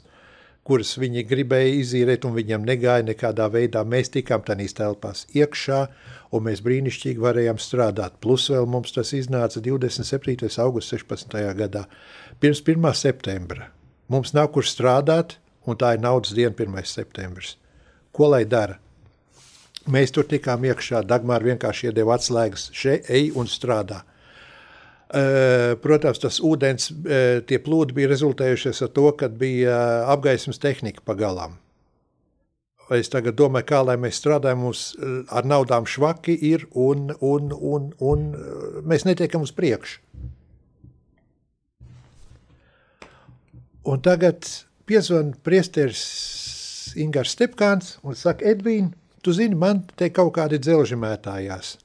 kuras 0.68 0.94
viņi 1.02 1.24
gribēja 1.28 1.74
izīrēt, 1.80 2.26
un 2.28 2.36
viņam 2.36 2.66
negāja 2.68 3.06
nekādā 3.06 3.48
veidā. 3.52 3.84
Mēs 3.88 4.14
tikām 4.14 4.44
tajās 4.46 4.78
telpās 4.78 5.24
iekšā, 5.34 5.82
un 6.32 6.46
mēs 6.48 6.62
brīnišķīgi 6.66 7.22
varējām 7.22 7.60
strādāt. 7.62 8.20
Plus 8.24 8.48
vēl 8.54 8.68
mums 8.70 8.94
tas 8.96 9.14
iznāca 9.18 9.64
27. 9.64 10.52
augusta 10.62 11.00
16. 11.02 11.40
gadā, 11.58 11.88
pirms 12.40 12.62
1. 12.62 12.94
septembra. 12.98 13.72
Mums 14.12 14.36
nav 14.38 14.52
kur 14.54 14.68
strādāt, 14.68 15.40
un 15.66 15.78
tā 15.80 15.96
ir 15.96 16.04
naudas 16.04 16.36
diena 16.36 16.54
1. 16.54 16.86
septembris. 16.86 17.56
Ko 18.12 18.28
lai 18.32 18.44
dara? 18.46 18.78
Mēs 19.90 20.12
tur 20.14 20.28
tikām 20.30 20.66
iekšā, 20.68 21.02
Dagmāra 21.10 21.48
vienkārši 21.48 21.90
iedeva 21.90 22.14
atslēgas, 22.20 22.68
šeit 22.76 23.10
ej 23.10 23.32
un 23.40 23.48
strādā. 23.50 24.04
Eh, 25.12 25.74
protams, 25.84 26.22
tas 26.24 26.38
ūdens, 26.40 26.86
eh, 27.04 27.42
tie 27.44 27.58
plūdi 27.60 27.92
bija 27.98 28.08
rezultējušies 28.14 28.78
ar 28.86 28.92
to, 28.96 29.10
ka 29.20 29.28
bija 29.28 29.74
eh, 29.74 30.12
apgaismas 30.14 30.62
tehnika 30.64 31.04
pagalām. 31.04 31.58
Es 32.96 33.12
tagad 33.12 33.36
domāju, 33.40 33.68
kā 33.68 33.82
lai 33.88 33.98
mēs 34.00 34.20
strādājam, 34.20 34.64
mums 34.66 34.82
ar 35.32 35.46
naudām 35.48 35.86
švaki 35.88 36.34
ir 36.44 36.66
un, 36.76 37.14
un, 37.24 37.54
un, 37.56 37.86
un 38.04 38.26
mēs 38.84 39.06
netiekam 39.08 39.46
uz 39.46 39.54
priekšu. 39.56 40.02
Un 43.88 44.04
tagad 44.04 44.44
piezvan 44.92 45.32
priesteris 45.40 46.04
Ingars 47.00 47.32
Stepkāns 47.38 47.96
un 48.04 48.20
saka, 48.20 48.44
Edvīn, 48.52 48.92
tu 49.24 49.32
zini, 49.36 49.56
man 49.56 49.86
te 49.96 50.12
kaut 50.12 50.36
kādi 50.36 50.60
dzelži 50.60 51.00
mētājās. 51.00 51.78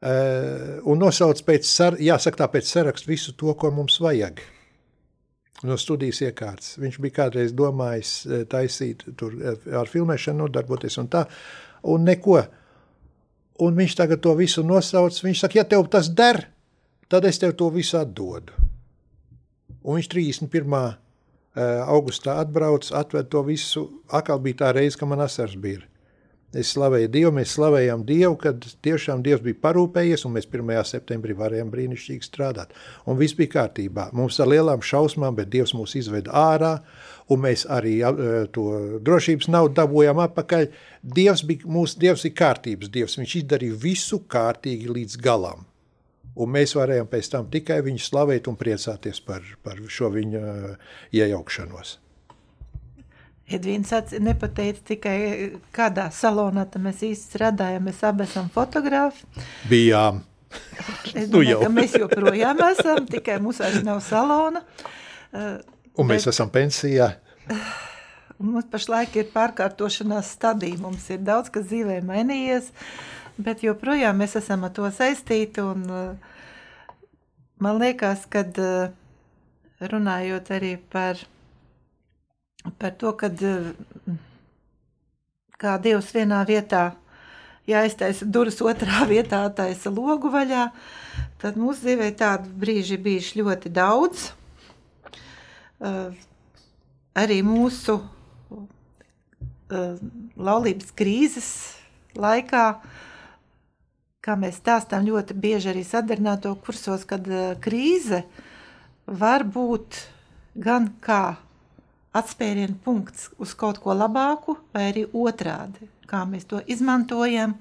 Uh, 0.00 0.78
un 0.88 0.96
nosauc 0.96 1.42
pēc, 1.44 1.66
sar, 1.68 1.98
jāsaka 2.00 2.40
tā, 2.40 2.46
pēc 2.54 2.70
sarakstu 2.70 3.10
visu 3.10 3.34
to, 3.36 3.52
ko 3.52 3.68
mums 3.74 3.98
vajag. 4.00 4.40
No 5.68 5.76
studijas 5.76 6.22
iekārtas. 6.24 6.78
Viņš 6.80 6.96
bija 7.04 7.16
kādreiz 7.18 7.52
domājis 7.52 8.12
eh, 8.24 8.46
taisīt 8.48 9.04
tur 9.20 9.34
eh, 9.36 9.58
ar 9.76 9.90
filmēšanu, 9.92 10.46
nodarboties 10.46 10.96
un 11.02 11.10
tā, 11.12 11.26
un 11.84 12.08
neko. 12.08 12.38
Un 13.60 13.76
viņš 13.76 13.98
tagad 13.98 14.22
to 14.24 14.32
visu 14.38 14.64
nosauc. 14.64 15.18
Viņš 15.20 15.44
saka, 15.44 15.58
ja 15.60 15.66
tev 15.68 15.84
tas 15.92 16.08
der, 16.16 16.46
tad 17.12 17.28
es 17.28 17.42
tev 17.42 17.52
to 17.60 17.68
visu 17.74 17.98
atdodu. 18.00 18.56
Un 19.84 20.00
viņš 20.00 20.08
31. 20.16 20.80
augustā 21.92 22.38
atbrauc, 22.40 22.88
atved 22.96 23.28
to 23.28 23.44
visu. 23.44 23.84
Atkal 24.08 24.40
bija 24.40 24.62
tā 24.64 24.72
reize, 24.80 24.96
ka 24.96 25.04
man 25.04 25.20
asars 25.28 25.60
bija. 25.60 25.84
Es 26.50 26.72
slavēju 26.74 27.06
Dievu, 27.14 27.30
mēs 27.36 27.52
slavējām 27.54 28.00
Dievu, 28.08 28.34
kad 28.42 28.64
tiešām 28.82 29.20
Dievs 29.22 29.44
bija 29.44 29.60
parūpējies, 29.62 30.24
un 30.26 30.32
mēs 30.34 30.48
1. 30.50 30.72
septembrī 30.88 31.36
varējām 31.38 31.70
brīnišķīgi 31.70 32.26
strādāt. 32.26 32.74
Un 33.06 33.20
viss 33.20 33.36
bija 33.38 33.52
kārtībā. 33.52 34.08
Mums 34.18 34.40
ar 34.42 34.50
lielām 34.50 34.82
šausmām, 34.82 35.36
bet 35.38 35.52
Dievs 35.52 35.76
mūs 35.78 35.94
izveda 36.00 36.34
ārā, 36.34 36.72
un 37.30 37.44
mēs 37.44 37.68
arī 37.70 38.00
uh, 38.02 38.50
to 38.50 38.66
drošības 38.98 39.46
naudu 39.54 39.78
dabūjām 39.78 40.24
atpakaļ. 40.26 40.66
Dievs, 41.20 41.46
bija, 41.46 41.70
mūsu 41.70 42.02
Dievs 42.02 42.26
ir 42.26 42.34
kārtības 42.42 42.90
Dievs, 42.90 43.18
viņš 43.22 43.38
izdarīja 43.44 43.78
visu 43.86 44.18
kārtīgi 44.26 44.90
līdz 44.90 45.22
galam. 45.22 45.68
Un 46.34 46.50
mēs 46.50 46.74
varējām 46.74 47.06
pēc 47.14 47.30
tam 47.30 47.46
tikai 47.52 47.78
viņu 47.86 48.02
slavēt 48.02 48.50
un 48.50 48.58
priecāties 48.58 49.22
par, 49.22 49.46
par 49.62 49.78
šo 49.86 50.10
viņa 50.18 50.42
uh, 50.42 50.94
iejaukšanos. 51.14 52.00
Edvīns 53.50 53.90
nepateica 54.22 54.84
tikai, 54.92 55.16
kādā 55.74 56.06
salonā 56.14 56.68
mēs 56.78 57.02
īsti 57.02 57.32
strādājam. 57.32 57.88
Mēs 57.88 58.04
abi 58.06 58.22
esam 58.22 58.50
fotografi. 58.54 59.26
Bijām. 59.70 60.22
Es 61.14 61.28
domāju, 61.30 61.32
nu 61.34 61.42
jau. 61.46 61.70
mēs 61.74 61.96
joprojām 61.98 62.62
esam, 62.70 63.06
tikai 63.10 63.40
mums 63.42 63.58
vairs 63.62 63.82
nav 63.86 64.00
salona. 64.06 64.62
Un 65.34 66.06
bet, 66.06 66.12
mēs 66.14 66.28
esam 66.30 66.50
pensijā. 66.52 67.14
Mums 68.40 68.70
pašlaik 68.72 69.18
ir 69.20 69.26
pārkārtošanās 69.34 70.30
stadija. 70.32 70.78
Mums 70.80 71.10
ir 71.12 71.18
daudz, 71.20 71.50
kas 71.52 71.66
dzīvē 71.68 71.98
mainījies, 72.08 72.70
bet 73.36 73.60
joprojām 73.66 74.16
mēs 74.22 74.38
esam 74.40 74.64
ar 74.64 74.72
to 74.72 74.88
saistīti. 74.96 75.60
Un, 75.60 75.82
man 77.60 77.82
liekas, 77.82 78.24
kad 78.32 78.56
runājot 79.92 80.48
arī 80.56 80.72
par 80.94 81.20
par 82.78 82.92
to, 83.00 83.12
ka 83.16 83.30
kā 85.60 85.76
Dievs 85.82 86.10
vienā 86.16 86.40
vietā 86.48 86.94
jāiztaisa 87.68 88.26
durvis, 88.26 88.60
otrā 88.64 89.04
vietā 89.12 89.42
taisa 89.56 89.92
logu 89.92 90.30
vaļā, 90.32 90.68
tad 91.40 91.58
mūsu 91.60 91.86
dzīvē 91.86 92.08
tādu 92.20 92.52
brīži 92.60 93.00
bijuši 93.00 93.42
ļoti 93.42 93.68
daudz. 93.76 94.30
Uh, 95.80 96.12
arī 97.16 97.40
mūsu 97.44 97.96
uh, 97.96 99.96
laulības 100.36 100.92
krīzes 100.96 101.50
laikā, 102.20 102.64
kā 104.20 104.36
mēs 104.36 104.60
stāstām 104.60 105.06
ļoti 105.08 105.32
bieži 105.40 105.70
arī 105.72 105.84
sadarbināto 105.86 106.52
kursos, 106.60 107.06
kad 107.08 107.24
krīze 107.64 108.24
var 109.08 109.46
būt 109.48 110.02
gan 110.60 110.90
kā 111.00 111.38
atspērienu 112.16 112.78
punkts 112.84 113.28
uz 113.38 113.54
kaut 113.54 113.78
ko 113.82 113.94
labāku, 113.94 114.56
vai 114.74 114.88
arī 114.90 115.06
otrādi. 115.14 115.88
Kā 116.10 116.24
mēs 116.26 116.46
to 116.50 116.60
izmantojam, 116.66 117.54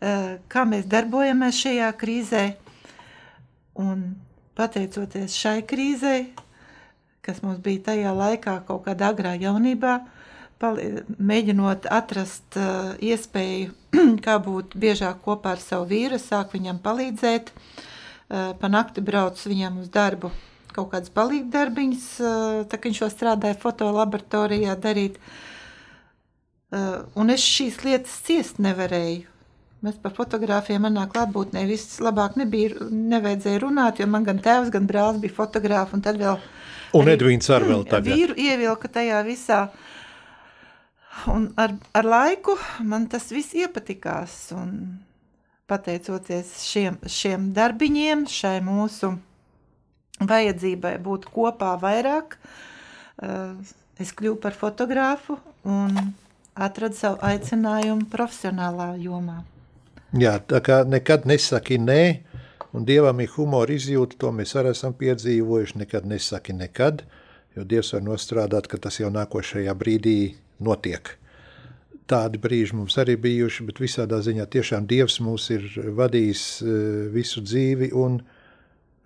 eh, 0.00 0.38
kā 0.48 0.66
mēs 0.68 0.84
darbojamies 0.84 1.56
šajā 1.64 1.92
krīzē. 1.96 2.44
Un 3.74 4.16
pateicoties 4.54 5.32
šai 5.32 5.62
krīzē, 5.62 6.28
kas 7.22 7.42
mums 7.42 7.58
bija 7.58 7.92
tajā 7.92 8.12
laikā, 8.12 8.66
kaut 8.66 8.84
kādā 8.84 9.14
agrā 9.14 9.38
jaunībā, 9.40 10.00
mēģinot 10.60 11.86
atrast 11.88 12.56
uh, 12.60 12.92
iespēju, 13.00 13.70
kā 14.26 14.36
būt 14.44 14.76
biežāk 14.76 15.22
kopā 15.24 15.54
ar 15.54 15.62
savu 15.62 15.86
vīru, 15.88 16.18
sāk 16.20 16.52
viņam 16.52 16.82
palīdzēt, 16.84 17.48
uh, 17.48 18.52
pa 18.60 18.68
nakti 18.68 19.00
brauc 19.00 19.40
viņam 19.40 19.80
uz 19.80 19.88
darbu 19.88 20.28
kaut 20.80 20.90
kādas 20.94 21.12
palīgdarbiņas, 21.14 22.06
tā 22.72 22.78
kā 22.78 22.90
viņš 22.90 23.02
jau 23.04 23.10
strādāja 23.12 23.58
fotolaboratorijā 23.60 24.76
darīt. 24.80 25.20
Un 27.18 27.34
es 27.34 27.44
šīs 27.44 27.82
lietas 27.86 28.20
ciest 28.26 28.60
nevarēju. 28.62 29.26
Mēs 29.80 29.96
par 30.02 30.12
fotogrāfiem 30.12 30.82
manā 30.84 31.06
klātbūtnē 31.08 31.62
viss 31.64 32.02
labāk 32.04 32.34
nebija, 32.36 32.84
nevajadzēja 32.92 33.62
runāt, 33.62 34.02
jo 34.02 34.08
man 34.12 34.26
gan 34.26 34.42
tēvs, 34.44 34.68
gan 34.74 34.84
brālis 34.88 35.22
bija 35.22 35.36
fotogrāfi, 35.38 35.96
un 35.96 36.02
tad 36.04 36.20
vēl... 36.20 36.36
Un 36.98 37.08
Edvīns 37.08 37.48
ar 37.54 37.64
vēl 37.64 37.86
tagad. 37.88 38.10
Vīru 38.12 38.36
ievilka 38.36 38.90
tajā 38.92 39.22
visā. 39.24 39.62
Un 41.32 41.48
ar, 41.60 41.72
ar 41.96 42.08
laiku 42.12 42.58
man 42.84 43.08
tas 43.08 43.30
viss 43.32 43.56
iepatikās, 43.56 44.36
un 44.56 45.00
pateicoties 45.70 46.52
šiem, 46.66 47.00
šiem 47.08 47.48
darbiņiem, 47.56 48.26
šai 48.28 48.58
mūsu 48.66 49.14
vajadzībai 50.28 50.96
būt 51.02 51.28
kopā 51.32 51.74
vairāk, 51.80 52.36
eh, 53.22 53.54
es 54.00 54.12
kļuvu 54.12 54.40
par 54.40 54.56
fotogrāfu 54.56 55.38
un 55.64 56.14
atradu 56.54 56.96
savu 56.96 57.20
aicinājumu 57.22 58.08
profesionālā 58.10 58.94
jomā. 59.00 59.42
Jā, 60.12 60.40
tā 60.40 60.60
kā 60.60 60.82
nekad 60.84 61.24
nesaki 61.24 61.78
nē, 61.78 62.20
un 62.74 62.84
Dievam 62.84 63.20
ir 63.20 63.30
humora 63.36 63.72
izjūta, 63.72 64.18
to 64.18 64.32
mēs 64.32 64.56
arī 64.58 64.74
esam 64.74 64.92
piedzīvojuši, 64.92 65.78
nekad 65.84 66.06
nesaki 66.06 66.52
nekad, 66.52 67.04
jo 67.56 67.64
Dievs 67.64 67.92
var 67.94 68.02
nostrādāt, 68.02 68.66
ka 68.66 68.78
tas 68.78 68.98
jau 68.98 69.10
nākošajā 69.10 69.74
brīdī 69.74 70.34
notiek. 70.58 71.16
Tādi 72.10 72.40
brīži 72.42 72.74
mums 72.74 72.96
arī 72.98 73.14
bijuši, 73.16 73.64
bet 73.68 73.78
visādā 73.78 74.18
ziņā 74.18 74.48
tiešām 74.50 74.86
Dievs 74.90 75.20
mūs 75.22 75.46
ir 75.54 75.66
vadījis 75.94 76.44
eh, 76.62 76.68
visu 77.14 77.40
dzīvi 77.46 77.92
un 77.94 78.18
dzīvi, 78.18 78.36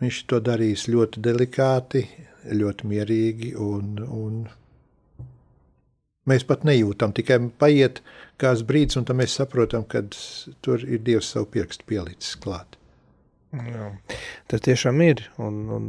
Viņš 0.05 0.19
to 0.29 0.37
darīs 0.45 0.83
ļoti 0.93 1.23
delikāti, 1.25 2.03
ļoti 2.53 2.89
mierīgi. 2.91 3.55
Un, 3.57 3.95
un 4.05 4.43
mēs 6.29 6.45
pat 6.45 6.67
nejūtam, 6.69 7.15
tikai 7.17 7.39
paiet 7.57 8.03
kāds 8.43 8.67
brīdis, 8.69 8.99
un 9.01 9.09
mēs 9.17 9.39
saprotam, 9.41 9.87
ka 9.89 10.03
tur 10.61 10.85
ir 10.85 11.01
Dievs 11.07 11.31
savu 11.33 11.49
pirkstu 11.55 11.89
pielicis 11.89 12.37
klāt. 12.37 12.77
Jā, 13.55 13.89
tas 14.53 14.67
tiešām 14.67 15.01
ir. 15.07 15.25
Un, 15.41 15.63
un, 15.73 15.89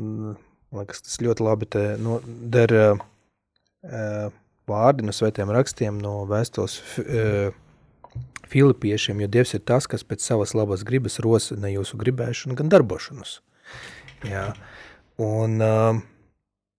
liekas, 0.80 1.04
tas 1.04 1.20
ļoti 1.20 1.44
labi 1.44 1.68
no, 2.00 2.22
der 2.24 2.72
uh, 2.80 4.32
vārdi 4.72 5.04
no 5.04 5.16
svētiem 5.16 5.52
rakstiem, 5.52 6.00
no 6.00 6.22
vēstos 6.30 6.80
uh, 7.04 7.50
filipiešiem, 8.48 9.26
jo 9.26 9.32
Dievs 9.36 9.58
ir 9.58 9.66
tas, 9.68 9.90
kas 9.92 10.08
pēc 10.08 10.24
savas 10.24 10.56
labas 10.56 10.88
gribas 10.88 11.20
rosina 11.20 11.74
jūsu 11.74 12.00
gribēšanu, 12.00 12.56
gan 12.62 12.72
darbošanos. 12.72 13.42
Jā. 14.24 14.50
Un, 15.22 15.60
uh, 15.64 16.00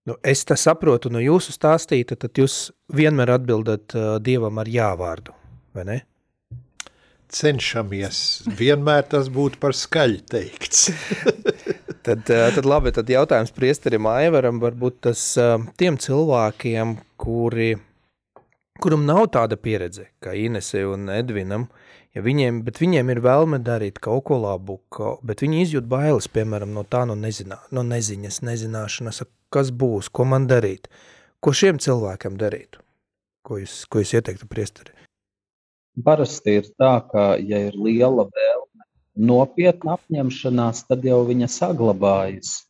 nu, 0.08 0.16
es 0.26 0.44
tā 0.48 0.56
saprotu 0.60 1.12
no 1.12 1.22
jūsu 1.22 1.54
stāstīta, 1.54 2.18
tad 2.20 2.36
jūs 2.40 2.70
vienmēr 2.96 3.36
atbildat 3.38 3.96
uh, 3.96 4.16
Dievam 4.22 4.60
ar 4.62 4.70
jāvārdu, 4.70 5.34
vai 5.76 5.86
ne? 5.88 5.98
Cenšamies. 7.36 8.18
Vienmēr 8.58 9.08
tas 9.10 9.28
būtu 9.32 9.58
par 9.60 9.74
skaļi 9.74 10.20
teikts. 10.30 10.86
tad, 12.06 12.22
uh, 12.28 12.46
tad 12.54 12.68
labi, 12.68 12.92
tad 12.94 13.10
jautājums 13.10 13.54
priesterim 13.56 14.06
Aivaram 14.10 14.62
varbūt 14.62 15.02
tas 15.08 15.24
uh, 15.42 15.56
tiem 15.80 15.98
cilvēkiem, 16.00 16.94
kuri, 17.20 17.72
kuram 18.80 19.08
nav 19.08 19.26
tāda 19.34 19.58
pieredze, 19.58 20.10
kā 20.22 20.36
Inese 20.38 20.84
un 20.86 21.10
Edvinam, 21.16 21.66
uh, 21.66 21.85
Ja 22.16 22.22
viņiem, 22.24 22.62
bet 22.64 22.78
viņiem 22.80 23.10
ir 23.12 23.18
vēlme 23.20 23.58
darīt 23.60 23.98
kaut 24.00 24.22
ko 24.30 24.38
labu, 24.40 24.78
ko, 24.88 25.18
bet 25.20 25.42
viņi 25.44 25.58
izjūt 25.66 25.88
bailes, 25.90 26.30
piemēram, 26.32 26.70
no 26.72 26.80
tā 26.88 27.02
no, 27.04 27.12
nezinā, 27.12 27.58
no 27.76 27.84
neziņas, 27.84 28.38
nezināšanas, 28.48 29.20
kas 29.52 29.68
būs, 29.68 30.08
ko 30.08 30.24
man 30.24 30.46
darīt, 30.48 30.88
ko 31.44 31.52
šiem 31.52 31.76
cilvēkiem 31.76 32.40
darīt, 32.40 32.80
ko 33.44 33.60
jūs, 33.60 33.82
ko 33.92 34.00
jūs 34.00 34.14
ieteiktu 34.16 34.48
priesteri? 34.48 34.96
Parasti 36.08 36.56
ir 36.62 36.72
tā, 36.80 36.94
ka, 37.12 37.28
ja 37.36 37.60
ir 37.68 37.76
liela 37.76 38.24
vēlme, 38.24 38.88
nopietna 39.20 39.98
apņemšanās, 40.00 40.86
tad 40.88 41.04
jau 41.04 41.20
viņa 41.28 41.52
saglabājas. 41.52 42.62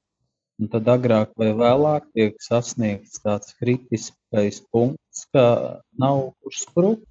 Un 0.59 0.73
tad 0.73 0.91
agrāk 0.91 1.37
vai 1.39 1.53
vēlāk 1.55 2.11
tiek 2.19 2.43
sasniegts 2.43 3.23
tāds 3.23 3.55
kritiskais 3.61 4.65
punkts, 4.75 5.29
ka 5.31 5.45
nav 6.03 6.33
kurš 6.43 6.65
sprukt 6.67 7.07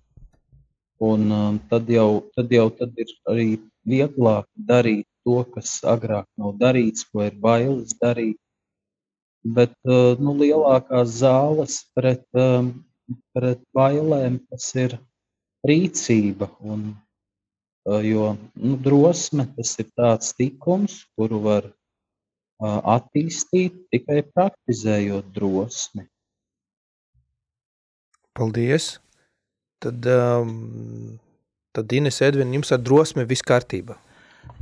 Un 1.04 1.32
um, 1.32 1.60
tad 1.70 1.89
jau, 1.91 2.24
tad 2.36 2.52
jau 2.52 2.70
tad 2.72 2.96
ir 2.96 3.10
arī 3.28 3.48
vieglāk 3.84 4.48
darīt 4.56 5.08
to, 5.28 5.41
kas 5.52 5.82
agrāk 5.84 6.28
nav 6.39 6.56
darīts, 6.62 7.04
ko 7.12 7.26
ir 7.26 7.36
bailes 7.36 7.98
darīt. 8.00 8.39
Bet 9.43 9.76
uh, 9.84 10.16
nu, 10.18 10.34
lielākās 10.39 11.20
zāles 11.20 11.82
pret, 11.98 12.24
um, 12.34 12.72
pret 13.36 13.60
bailēm 13.76 14.39
tas 14.50 14.72
ir 14.80 14.98
rīcība. 15.68 16.50
Un, 16.64 16.88
uh, 17.86 18.00
jo 18.00 18.32
nu, 18.56 18.80
drosme 18.80 19.50
tas 19.58 19.76
ir 19.84 19.91
tāds 20.00 20.32
tikums, 20.39 21.04
kuru 21.20 21.43
var 21.43 21.68
uh, 21.68 22.80
attīstīt 22.96 23.84
tikai 23.91 24.24
praktizējot 24.32 25.28
drosmi. 25.36 26.08
Paldies! 28.36 28.96
Tad, 29.84 30.08
um, 30.10 31.20
tad 31.76 31.94
Ines 31.96 32.22
Edvina, 32.26 32.54
jums 32.58 32.72
ar 32.76 32.82
drosmi 32.84 33.26
viss 33.28 33.46
kārtībā. 33.46 33.98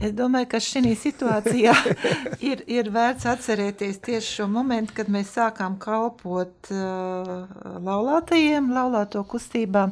Es 0.01 0.13
domāju, 0.15 0.47
ka 0.49 0.59
šī 0.63 0.93
situācijā 0.97 1.73
ir, 2.49 2.63
ir 2.71 2.89
vērts 2.93 3.27
atcerēties 3.29 3.99
tieši 4.03 4.39
šo 4.39 4.47
momentu, 4.51 4.95
kad 4.97 5.11
mēs 5.11 5.35
sākām 5.35 5.77
kalpot 5.81 6.71
uh, 6.73 7.45
laulātajiem, 7.83 8.71
laulāto 8.73 9.21
kustībā. 9.29 9.89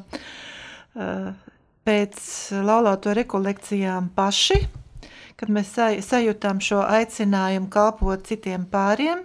Uh, 0.92 1.32
pēc 1.88 2.18
laulāto 2.66 3.14
rekolekcijām 3.18 4.12
paši, 4.16 4.60
kad 5.40 5.50
mēs 5.54 5.72
saj- 5.78 6.02
sajūtām 6.06 6.60
šo 6.62 6.82
aicinājumu 6.86 7.70
kalpot 7.74 8.26
citiem 8.28 8.68
pāriem, 8.70 9.24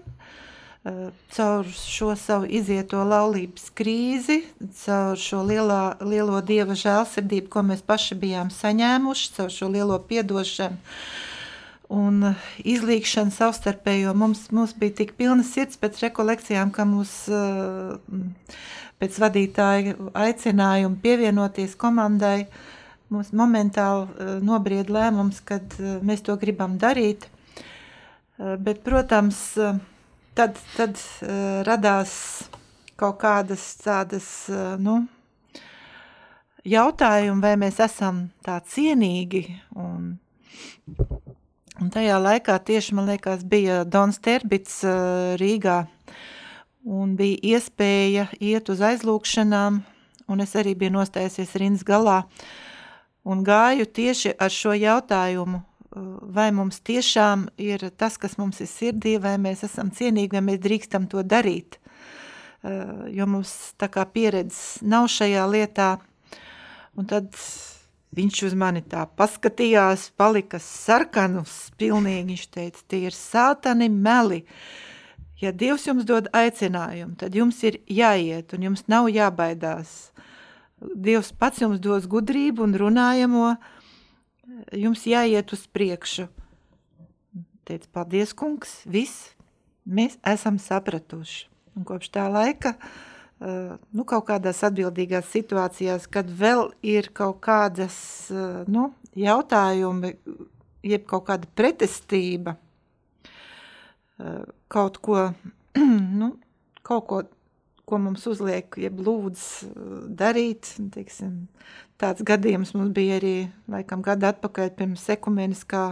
caur 1.34 1.66
šo 1.66 2.12
savu 2.18 2.46
izieto 2.46 3.00
laulības 3.02 3.70
krīzi, 3.74 4.42
caur 4.84 5.18
šo 5.18 5.40
lielā, 5.46 5.96
lielo 6.06 6.38
dieva 6.46 6.76
žēlsirdību, 6.78 7.48
ko 7.50 7.64
mēs 7.66 7.82
paši 7.86 8.18
bijām 8.20 8.52
saņēmuši, 8.54 9.32
caur 9.38 9.50
šo 9.50 9.70
lielo 9.72 9.98
piedošanu 10.06 10.78
un 11.92 12.22
eh, 12.30 12.46
izlīgšanu 12.74 13.34
savstarpējo. 13.34 14.14
Mums, 14.18 14.46
mums 14.54 14.74
bija 14.78 15.00
tik 15.02 15.14
pilna 15.18 15.46
sirds 15.46 15.78
pēc 15.80 16.00
rekolekcijām, 16.06 16.72
ka 16.74 16.86
mūs 16.88 17.14
uh, 17.30 17.96
pēc 19.00 19.18
vadītāja 19.22 19.96
aicinājuma 20.26 20.98
pievienoties 21.02 21.76
komandai, 21.78 22.46
mums 23.12 23.32
momentāli 23.36 24.06
uh, 24.08 24.36
nobried 24.44 24.90
lēmums, 24.92 25.42
kad 25.46 25.78
mēs 25.78 26.26
to 26.26 26.36
gribam 26.40 26.78
darīt. 26.82 27.30
Bet, 28.36 28.82
protams, 28.84 29.38
uh, 29.56 29.78
tad, 30.36 30.60
tad 30.76 30.96
uh, 30.96 31.64
radās 31.66 32.12
kaut 32.96 33.18
kādas 33.24 33.64
tādas, 33.82 34.28
uh, 34.52 34.76
nu, 34.80 35.02
jautājumi, 36.66 37.42
vai 37.42 37.56
mēs 37.60 37.80
esam 37.84 38.26
tā 38.46 38.60
cienīgi 38.72 39.46
un 39.76 40.14
Un 41.76 41.90
tajā 41.92 42.16
laikā 42.16 42.54
tieši, 42.64 42.94
man 42.96 43.04
liekas, 43.10 43.42
bija 43.44 43.82
Dons 43.84 44.16
Terbits 44.24 44.78
uh, 44.88 45.34
Rīgā, 45.36 45.82
un 46.88 47.12
bija 47.18 47.36
iespēja 47.52 48.30
iet 48.40 48.70
uz 48.72 48.80
aizlūkšanām, 48.80 49.82
un 50.32 50.40
es 50.40 50.54
arī 50.56 50.72
biju 50.78 50.94
nostājusies 50.94 51.52
rindas 51.60 51.84
galā, 51.84 52.22
un 53.28 53.44
gāju 53.44 53.84
tieši 53.84 54.32
ar 54.40 54.54
šo 54.54 54.72
jautājumu, 54.72 55.60
vai 55.96 56.50
mums 56.52 56.82
tiešām 56.84 57.46
ir 57.62 57.88
tas, 57.96 58.18
kas 58.20 58.36
mums 58.40 58.60
ir 58.60 58.70
sirdī, 58.70 59.16
vai 59.22 59.36
mēs 59.40 59.64
esam 59.66 59.90
cienīgi, 59.94 60.36
vai 60.36 60.44
mēs 60.50 60.60
drīkstam 60.64 61.06
to 61.12 61.24
darīt, 61.24 61.78
uh, 61.78 63.06
jo 63.12 63.28
mums 63.30 63.54
tā 63.80 63.88
kā 63.92 64.04
pieredzes 64.04 64.82
nav 64.84 65.08
šajā 65.12 65.46
lietā, 65.52 65.94
un 66.96 67.08
tad 67.08 67.32
Viņš 68.16 68.38
uz 68.46 68.54
mani 68.56 68.80
tā 68.80 69.02
paskatījās, 69.18 70.06
palika 70.16 70.56
sarkanus, 70.62 71.66
pilnīgi. 71.76 72.30
Viņš 72.30 72.44
teica, 72.54 72.84
tie 72.88 73.00
ir 73.10 73.16
sātani 73.16 73.90
meli. 73.92 74.44
Ja 75.42 75.52
Dievs 75.52 75.84
jums 75.84 76.06
dod 76.08 76.30
aicinājumu, 76.32 77.12
tad 77.20 77.34
jums 77.36 77.58
ir 77.68 77.76
jāiet 77.92 78.54
un 78.56 78.64
jums 78.70 78.86
nav 78.88 79.10
jābaidās. 79.12 80.14
Dievs 80.80 81.28
pats 81.36 81.60
jums 81.60 81.82
dos 81.84 82.06
gudrību 82.08 82.64
un 82.64 82.78
runājamo, 82.80 83.50
jums 84.72 85.06
jāiet 85.08 85.52
uz 85.52 85.66
priekšu. 85.72 86.28
Teica, 87.66 87.90
paldies, 87.92 88.32
kungs, 88.36 88.78
viss, 88.86 89.32
mēs 89.86 90.18
esam 90.26 90.60
sapratuši. 90.62 91.46
Un 91.76 91.84
kopš 91.84 92.08
tā 92.14 92.24
laika 92.32 92.76
uh, 92.76 92.90
nu, 93.40 94.04
kaut 94.08 94.26
kādās 94.30 94.62
atbildīgās 94.64 95.28
situācijās, 95.32 96.06
kad 96.08 96.28
vēl 96.30 96.70
ir 96.86 97.10
kaut 97.16 97.40
kādas 97.44 97.96
nu, 98.70 98.90
jautājumi, 99.16 100.14
jeb 100.86 101.04
kaut 101.08 101.26
kāda 101.28 101.48
pretestība, 101.58 102.56
kaut 104.72 105.00
ko, 105.04 105.28
nu, 106.20 106.32
kaut 106.86 107.08
ko, 107.10 107.22
ko 107.86 108.00
mums 108.02 108.24
uzliek, 108.26 108.66
jeb 108.82 108.98
lūdz 109.06 109.42
darīt. 110.18 110.72
Teiksim, 110.94 111.46
tāds 112.00 112.24
gadījums 112.26 112.74
mums 112.74 112.90
bija 112.94 113.20
arī 113.20 113.36
laikam 113.70 114.02
gadu 114.06 114.26
atpakaļ 114.30 114.72
pirms 114.78 115.04
ekumeniskā 115.14 115.84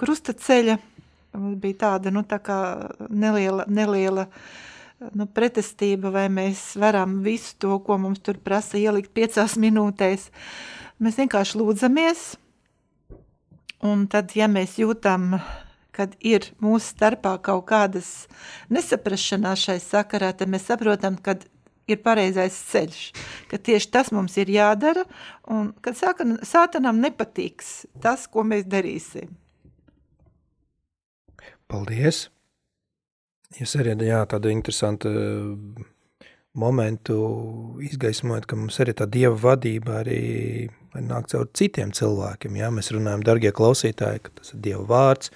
krusta 0.00 0.34
ceļa. 0.34 0.80
Mums 1.38 1.60
bija 1.62 1.78
tāda, 1.84 2.10
nu, 2.10 2.24
tā 2.26 2.40
neliela, 3.06 3.62
neliela 3.70 4.26
nu, 5.14 5.28
pretestība, 5.30 6.10
vai 6.10 6.26
mēs 6.32 6.72
varam 6.80 7.20
visu 7.22 7.54
to, 7.62 7.78
ko 7.86 8.00
mums 8.02 8.18
tur 8.26 8.40
prasa, 8.42 8.80
ielikt 8.80 9.14
piecās 9.14 9.54
minūtēs. 9.60 10.26
Mēs 11.00 11.20
vienkārši 11.22 11.60
lūdzamies, 11.62 12.24
un 13.86 14.08
tad, 14.10 14.34
ja 14.36 14.50
mēs 14.50 14.80
jūtam, 14.82 15.38
kad 16.00 16.16
ir 16.24 16.48
mūsu 16.64 16.94
starpā 16.94 17.34
kaut 17.44 17.66
kādas 17.68 18.10
nesaprašanās 18.72 19.66
šai 19.68 19.76
sakarā, 19.84 20.32
tad 20.32 20.48
mēs 20.48 20.64
saprotam, 20.70 21.18
ka 21.20 21.36
ir 21.90 22.00
pareizais 22.00 22.56
ceļš, 22.70 23.02
ka 23.50 23.60
tieši 23.60 23.90
tas 23.92 24.10
mums 24.14 24.38
ir 24.40 24.52
jādara, 24.54 25.04
un 25.50 25.74
kad 25.84 25.98
sātanam 25.98 27.02
nepatiks 27.04 27.84
tas, 28.00 28.26
ko 28.30 28.46
mēs 28.46 28.64
darīsim. 28.70 29.32
Paldies! 31.70 32.28
Jūs 33.58 33.74
arī 33.82 33.96
jā, 34.06 34.20
tādu 34.30 34.50
interesantu 34.52 35.10
eh, 35.10 36.28
momentu 36.54 37.16
izgaismojat, 37.82 38.46
ka 38.46 38.58
mums 38.58 38.78
arī 38.82 38.94
tā 38.98 39.08
dieva 39.10 39.34
vadība 39.38 40.00
arī 40.04 40.20
nāk 40.94 41.30
caur 41.30 41.48
citiem 41.54 41.90
cilvēkiem. 41.94 42.58
Jā? 42.58 42.70
Mēs 42.74 42.92
runājam, 42.94 43.26
dargie 43.26 43.50
klausītāji, 43.54 44.22
ka 44.26 44.34
tas 44.38 44.54
ir 44.54 44.62
dieva 44.62 44.84
vārds, 44.86 45.34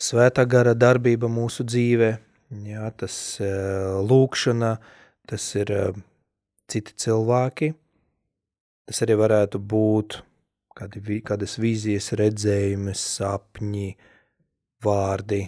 svētā 0.00 0.44
gara 0.48 0.74
darbība 0.74 1.30
mūsu 1.30 1.66
dzīvē, 1.66 2.10
jā, 2.68 2.90
tas 2.98 3.16
uh, 3.42 4.00
lūkšana, 4.04 4.76
tas 5.30 5.48
ir 5.58 5.72
uh, 5.74 6.04
citi 6.70 6.94
cilvēki, 7.04 7.72
tas 8.88 9.02
arī 9.04 9.18
varētu 9.20 9.60
būt 9.60 10.20
kādi, 10.74 11.20
kādas 11.24 11.58
vīzijas 11.62 12.12
redzējumi, 12.18 12.94
sapņi, 12.98 13.90
vārdi, 14.84 15.44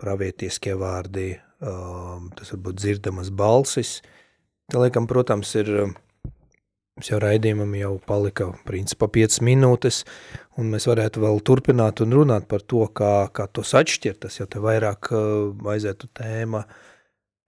pravietiskie 0.00 0.76
vārdi, 0.78 1.34
um, 1.60 2.30
tas 2.36 2.54
var 2.54 2.62
būt 2.68 2.80
dzirdamas 2.80 3.32
balsis. 3.34 3.98
Tā 4.70 4.80
liekam, 4.80 5.08
protams, 5.10 5.50
ir 5.58 5.70
jau 7.08 7.20
raidījumam 7.22 7.72
jau 7.78 7.94
palika 8.04 8.50
principā 8.68 9.08
5 9.08 9.40
minūtes, 9.46 10.02
un 10.60 10.68
mēs 10.74 10.84
varētu 10.90 11.22
vēl 11.24 11.40
turpināt 11.46 12.02
un 12.04 12.12
runāt 12.18 12.48
par 12.50 12.60
to, 12.60 12.82
kā, 12.92 13.30
kā 13.32 13.46
tos 13.48 13.72
atšķirt. 13.78 14.20
Tas 14.26 14.36
jau 14.40 14.48
te 14.50 14.60
vairāk 14.60 15.08
uh, 15.16 15.70
aizētu 15.72 16.10
tēma 16.20 16.66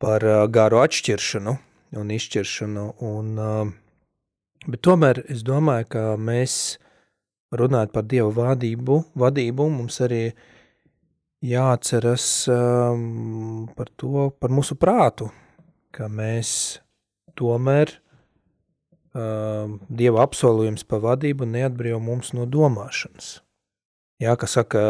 par 0.01 0.25
uh, 0.25 0.47
garu 0.49 0.81
atšķiršanu 0.83 1.57
un 2.01 2.15
izšķiršanu. 2.17 2.87
Un, 3.11 3.35
uh, 3.37 4.65
bet 4.69 4.85
tomēr 4.89 5.25
es 5.29 5.45
domāju, 5.45 5.91
ka 5.93 6.07
mēs 6.17 6.79
runājot 7.53 7.93
par 7.93 8.09
Dievu 8.09 8.33
vadību, 8.39 9.03
vadību 9.21 9.69
mums 9.77 10.01
arī 10.07 10.25
uh, 10.31 10.49
jāatceras 11.43 12.47
um, 12.51 13.69
par 13.77 13.91
to, 13.99 14.31
par 14.39 14.55
mūsu 14.55 14.77
prātu, 14.79 15.29
ka 15.95 16.07
mēs 16.09 16.79
tomēr 17.39 17.91
um, 17.91 18.01
Dieva 19.13 20.23
apsolījums 20.25 20.87
par 20.89 21.03
vadību 21.05 21.49
neatbrīvo 21.49 22.01
mums 22.01 22.33
no 22.33 22.47
domāšanas. 22.49 23.41
Jā, 24.23 24.37
ka 24.39 24.47
saka, 24.47 24.83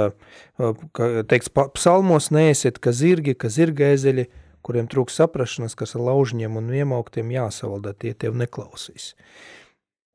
uh, 0.60 0.80
ka 0.94 1.24
teiks 1.26 1.50
psalmos 1.74 2.28
neesiet, 2.34 2.78
ka 2.84 2.92
zirgi, 2.92 3.34
ka 3.34 3.48
zirgēzeļi, 3.50 4.28
kuriem 4.62 4.86
trūks 4.92 5.16
saprašanas, 5.18 5.74
kas 5.78 5.96
ar 5.96 6.04
laužņiem 6.06 6.60
un 6.60 6.68
iemauktiem 6.70 7.32
jāsavaldā, 7.34 7.96
tie 7.98 8.12
tev 8.14 8.36
neklausīs. 8.38 9.14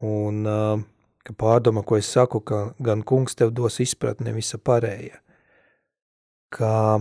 Un 0.06 0.46
uh, 0.46 0.84
ka 1.26 1.34
pārdoma, 1.34 1.84
ko 1.84 1.98
es 1.98 2.08
saku, 2.14 2.40
ka 2.46 2.68
gan 2.80 3.02
kungs 3.02 3.36
tev 3.36 3.52
dos 3.58 3.82
izpratni 3.84 4.36
visa 4.38 4.62
pārējā 4.62 5.18
ka 6.54 7.00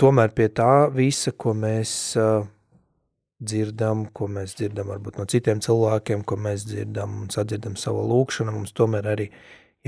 tomēr 0.00 0.32
pie 0.36 0.48
tā 0.52 0.88
visa, 0.92 1.32
ko 1.32 1.54
mēs 1.56 2.16
uh, 2.20 2.44
dzirdam, 3.42 4.06
ko 4.14 4.28
mēs 4.30 4.56
dzirdam 4.58 4.90
varbūt 4.92 5.18
no 5.20 5.26
citiem 5.30 5.60
cilvēkiem, 5.64 6.24
ko 6.26 6.38
mēs 6.40 6.66
dzirdam 6.68 7.22
un 7.24 7.30
sadzirdam 7.32 7.76
savu 7.80 8.04
lūkšanu, 8.10 8.54
mums 8.54 8.74
tomēr 8.76 9.08
arī 9.14 9.28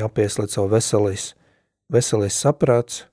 jāpieslēdz 0.01 0.57
savu 0.59 0.73
veselīs, 0.75 1.33
veselīs 1.93 2.39
saprāts. 2.45 3.05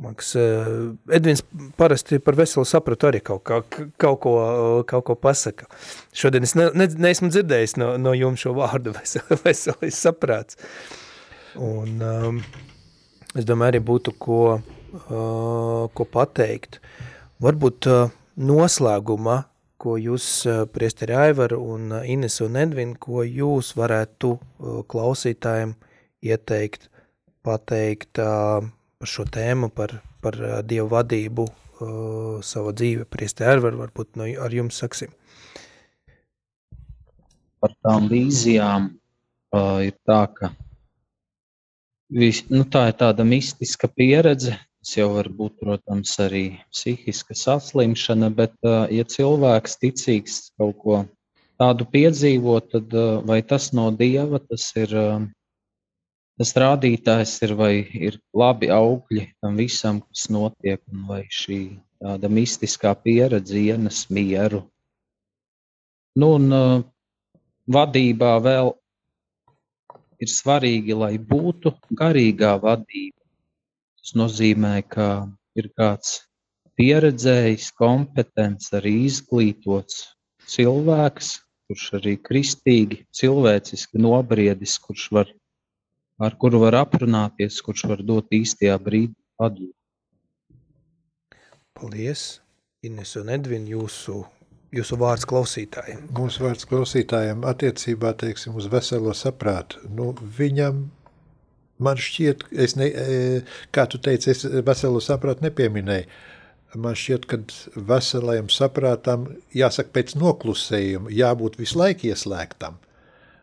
Maks, 0.00 0.30
uh, 0.40 0.94
Edvins 1.12 1.42
parasti 1.76 2.16
par 2.24 2.38
veselu 2.38 2.64
sapratu 2.64 3.10
arī 3.10 3.18
kaut, 3.20 3.42
kaut, 3.44 3.74
kaut, 4.00 4.20
ko, 4.24 4.32
kaut 4.88 5.04
ko 5.04 5.16
pasaka. 5.20 5.68
Šodien 6.16 6.46
es 6.46 6.54
ne, 6.56 6.70
ne, 6.72 6.86
neesmu 6.88 7.28
dzirdējis 7.28 7.76
no, 7.76 7.90
no 8.00 8.14
jums 8.16 8.40
šo 8.40 8.54
vārdu 8.56 8.94
vesel, 8.96 9.26
veselīs 9.44 10.00
saprāts. 10.00 10.56
Un, 11.60 12.00
um, 12.00 12.40
es 13.36 13.44
domāju, 13.44 13.74
arī 13.74 13.82
būtu 13.92 14.16
ko, 14.16 14.40
uh, 14.56 15.84
ko 15.92 16.08
pateikt. 16.16 16.80
Varbūt 17.44 17.90
uh, 17.92 18.16
noslēgumā, 18.40 19.36
ko 19.80 19.96
jūs, 20.00 20.26
uh, 20.48 20.64
priesteri 20.72 21.16
Aivar 21.16 21.54
un 21.56 21.92
uh, 21.92 22.04
Ines 22.08 22.40
un 22.44 22.58
Edvin, 22.60 22.94
ko 23.00 23.24
jūs 23.24 23.74
varētu 23.78 24.32
uh, 24.36 24.80
klausītājiem 24.90 25.74
ieteikt, 26.24 26.90
pateikt 27.44 28.20
par 28.20 29.08
šo 29.08 29.24
tēmu, 29.32 29.70
par, 29.72 29.94
par 30.20 30.36
Dievu 30.68 30.90
vadību 30.92 31.46
savu 32.44 32.74
dzīvi. 32.76 33.06
Priesteri 33.08 33.54
Aivar, 33.54 33.78
varbūt 33.78 34.18
no, 34.20 34.26
ar 34.44 34.52
jums 34.52 34.76
saksim. 34.82 35.14
Par 37.64 37.72
tām 37.80 38.10
vīzijām, 38.12 38.90
uh, 39.56 39.78
ir 39.84 39.96
tā, 40.04 40.20
ka 40.36 40.52
vis, 42.12 42.42
nu, 42.52 42.64
tā 42.68 42.90
ir 42.90 42.98
tāda 43.00 43.24
mistiska 43.26 43.88
pieredze. 43.88 44.56
Tas 44.80 44.94
jau 44.96 45.08
var 45.12 45.28
būt, 45.28 45.58
protams, 45.60 46.14
arī 46.24 46.44
psihiska 46.72 47.36
saslimšana, 47.36 48.30
bet, 48.32 48.54
ja 48.64 49.04
cilvēks 49.04 49.76
ticīgs 49.82 50.38
kaut 50.56 50.78
ko 50.80 51.02
tādu 51.60 51.84
piedzīvo, 51.92 52.56
tad 52.72 52.96
vai 53.28 53.42
tas 53.44 53.70
no 53.76 53.90
dieva, 53.92 54.40
tas 54.40 54.70
ir. 54.80 54.96
Tas 56.40 56.54
rādītājs 56.56 57.34
ir, 57.44 57.50
vai 57.52 57.74
ir 58.08 58.14
labi 58.32 58.70
augļi 58.72 59.26
tam 59.44 59.58
visam, 59.60 59.98
kas 60.00 60.22
notiek, 60.32 60.80
un 60.88 61.02
vai 61.10 61.26
šī 61.28 61.58
tāda 62.00 62.30
mistiskā 62.32 62.94
pieredze 62.96 63.60
ienes 63.60 64.06
mieru. 64.08 64.62
Nu, 66.16 66.30
un 66.38 66.86
vadībā 67.68 68.32
vēl 68.46 68.72
ir 70.24 70.32
svarīgi, 70.32 70.96
lai 70.96 71.18
būtu 71.20 71.74
garīgā 72.00 72.54
vadība. 72.64 73.19
Tas 74.10 74.16
nozīmē, 74.18 74.72
ka 74.90 75.04
ir 75.54 75.68
kāds 75.78 76.16
pieredzējis, 76.74 77.68
kompetents, 77.78 78.72
arī 78.74 78.90
izglītots 79.06 80.00
cilvēks, 80.50 81.28
kurš 81.70 81.84
arī 82.00 82.16
kristīgi, 82.18 82.98
cilvēciski 83.14 84.02
nobriedis, 84.02 84.74
kurš 84.82 85.04
var 85.14 85.30
ar 86.26 86.34
kuru 86.42 86.64
var 86.64 86.80
aprunāties, 86.80 87.60
kurš 87.62 87.86
var 87.92 88.02
dot 88.02 88.34
īstajā 88.34 88.74
brīdī 88.82 89.14
atbildību. 89.38 89.78
Paldies, 91.78 92.26
Ines 92.82 93.14
un 93.22 93.30
Edvin, 93.30 93.70
jūsu, 93.70 94.24
jūsu 94.74 94.98
vārds 94.98 95.30
klausītājiem. 95.30 96.08
Mūsu 96.18 96.48
vārds 96.48 96.66
klausītājiem 96.66 97.46
attiecībā 97.46 98.16
teiksim, 98.26 98.58
uz 98.58 98.66
veselo 98.74 99.14
saprātu. 99.14 99.86
Nu, 99.86 100.10
viņam 100.18 100.88
man 101.82 102.00
šķiet, 102.00 102.44
es 102.66 102.76
ne, 102.78 102.90
e, 102.90 103.30
kā 103.74 103.86
tu 103.90 104.00
teici, 104.02 104.30
es 104.34 104.44
veselo 104.66 105.02
saprātu 105.04 105.46
nepieminēju. 105.48 106.06
Man 106.80 106.94
šķiet, 106.94 107.26
ka 107.26 107.40
veselajam 107.74 108.46
saprātam 108.52 109.26
jāsaka 109.56 109.90
pēc 109.96 110.14
noklusējuma, 110.20 111.10
jābūt 111.10 111.58
visu 111.58 111.80
laiku 111.80 112.12
ieslēgtam 112.12 112.78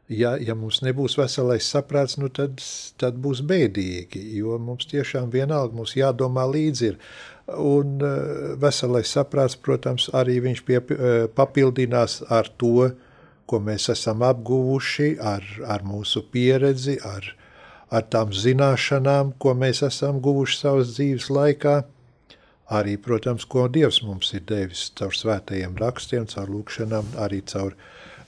ja, 0.09 0.33
ja 0.39 0.55
mums 0.57 0.81
nebūs 0.85 1.17
veselais 1.19 1.67
saprāts, 1.67 2.17
nu 2.21 2.29
tad, 2.33 2.61
tad 2.99 3.17
būs 3.21 3.43
bēdīgi, 3.47 4.21
jo 4.39 4.57
mums 4.61 4.87
tiešām 4.89 5.31
vienalga 5.33 5.75
mums 5.75 5.95
jādomā 5.97 6.47
līdzi 6.49 6.91
ir. 6.91 7.01
Un 7.47 8.01
uh, 8.03 8.55
veselais 8.59 9.11
saprāts, 9.15 9.55
protams, 9.55 10.09
arī 10.15 10.41
viņš 10.43 10.63
pie, 10.67 10.79
uh, 10.81 11.19
papildinās 11.31 12.21
ar 12.27 12.49
to, 12.59 12.91
ko 13.47 13.61
mēs 13.63 13.87
esam 13.93 14.25
apguvuši, 14.27 15.13
ar, 15.23 15.45
ar 15.63 15.85
mūsu 15.87 16.25
pieredzi, 16.31 16.97
ar, 17.07 17.29
ar 17.91 18.07
tām 18.11 18.33
zināšanām, 18.35 19.35
ko 19.39 19.53
mēs 19.55 19.83
esam 19.87 20.21
guvuši 20.23 20.59
savas 20.59 20.95
dzīves 20.97 21.29
laikā. 21.31 21.77
Arī, 22.77 22.97
protams, 22.99 23.45
ko 23.47 23.69
Dievs 23.71 24.01
mums 24.03 24.33
ir 24.35 24.43
devis 24.47 24.89
caur 24.99 25.15
svētajiem 25.15 25.77
rakstiem, 25.79 26.25
caur 26.27 26.49
lūkšanām, 26.51 27.13
arī 27.23 27.39
caur 27.47 27.77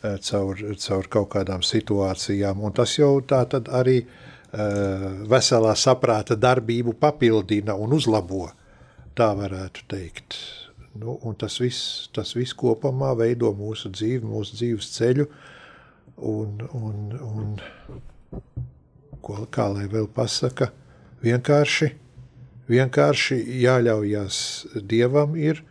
Eh, 0.02 0.16
caur, 0.24 0.56
caur 0.80 1.08
kaut 1.12 1.28
kādām 1.34 1.64
situācijām. 1.66 2.62
Un 2.64 2.72
tas 2.72 2.94
jau 2.96 3.18
tā 3.28 3.42
tad 3.52 3.68
arī 3.68 3.98
uh, 4.00 5.26
veselā 5.28 5.74
saprāta 5.76 6.38
darbību 6.40 6.94
papildina 6.96 7.76
un 7.76 7.98
uzlabo, 7.98 8.46
tā 9.12 9.28
varētu 9.36 9.84
teikt. 9.92 10.38
Nu, 11.04 11.18
un 11.28 11.36
tas 11.36 11.60
viss, 11.60 12.08
tas 12.16 12.32
viss 12.38 12.56
kopumā 12.56 13.12
veido 13.20 13.52
mūsu 13.58 13.92
dzīvi, 13.92 14.24
mūsu 14.24 14.56
dzīves 14.62 14.94
ceļu. 14.96 15.28
Un, 16.32 16.64
un, 16.80 16.96
un 17.20 18.40
ko, 19.22 19.46
kā 19.52 19.68
lai 19.74 19.88
vēl 19.92 20.08
pasaka, 20.14 20.70
vienkārši, 21.24 21.92
vienkārši 22.70 23.40
jāļaujas 23.64 24.40
Dievam 24.82 25.36
ir 25.40 25.64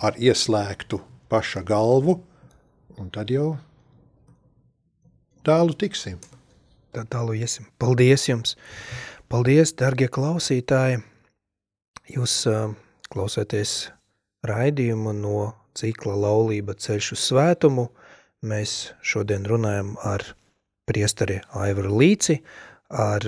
ar 0.00 0.16
ieslēgtu 0.16 1.00
paša 1.30 1.62
galvu, 1.66 2.18
un 2.98 3.10
tad 3.14 3.30
jau 3.32 3.54
tālu 5.46 5.76
tiksim. 5.76 6.18
Tad 6.90 7.06
tālu 7.12 7.36
iesim. 7.38 7.68
Paldies 7.78 8.26
jums! 8.26 8.56
Paldies, 9.30 9.70
darbie 9.78 10.08
klausītāji! 10.10 10.98
Jūs 12.10 12.34
uh, 12.50 12.72
klausāties 13.14 13.92
raidījumu 14.46 15.12
no 15.14 15.52
cikla 15.78 16.16
Laulība 16.18 16.74
ceļš 16.74 17.12
uz 17.14 17.26
svētumu. 17.28 17.86
Mēs 18.42 18.90
šodien 19.06 19.46
runājam 19.46 19.92
ar 20.02 20.24
priesteri 20.90 21.38
Aivaru 21.54 21.94
Līci, 22.00 22.40
ar 22.90 23.26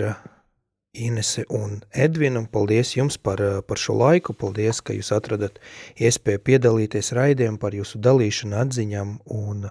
Inese 0.92 1.44
un 1.48 1.78
Edvinu. 1.94 2.44
Paldies 2.52 2.96
jums 2.96 3.16
par, 3.16 3.40
par 3.68 3.80
šo 3.80 3.94
laiku, 4.00 4.34
paldies, 4.36 4.82
ka 4.84 4.96
jūs 4.96 5.12
atradat 5.14 5.60
iespēju 5.96 6.42
piedalīties 6.48 7.12
raidiem 7.16 7.58
par 7.62 7.76
jūsu 7.76 8.00
dalīšanu 8.02 8.58
atziņām 8.64 9.14
un 9.38 9.68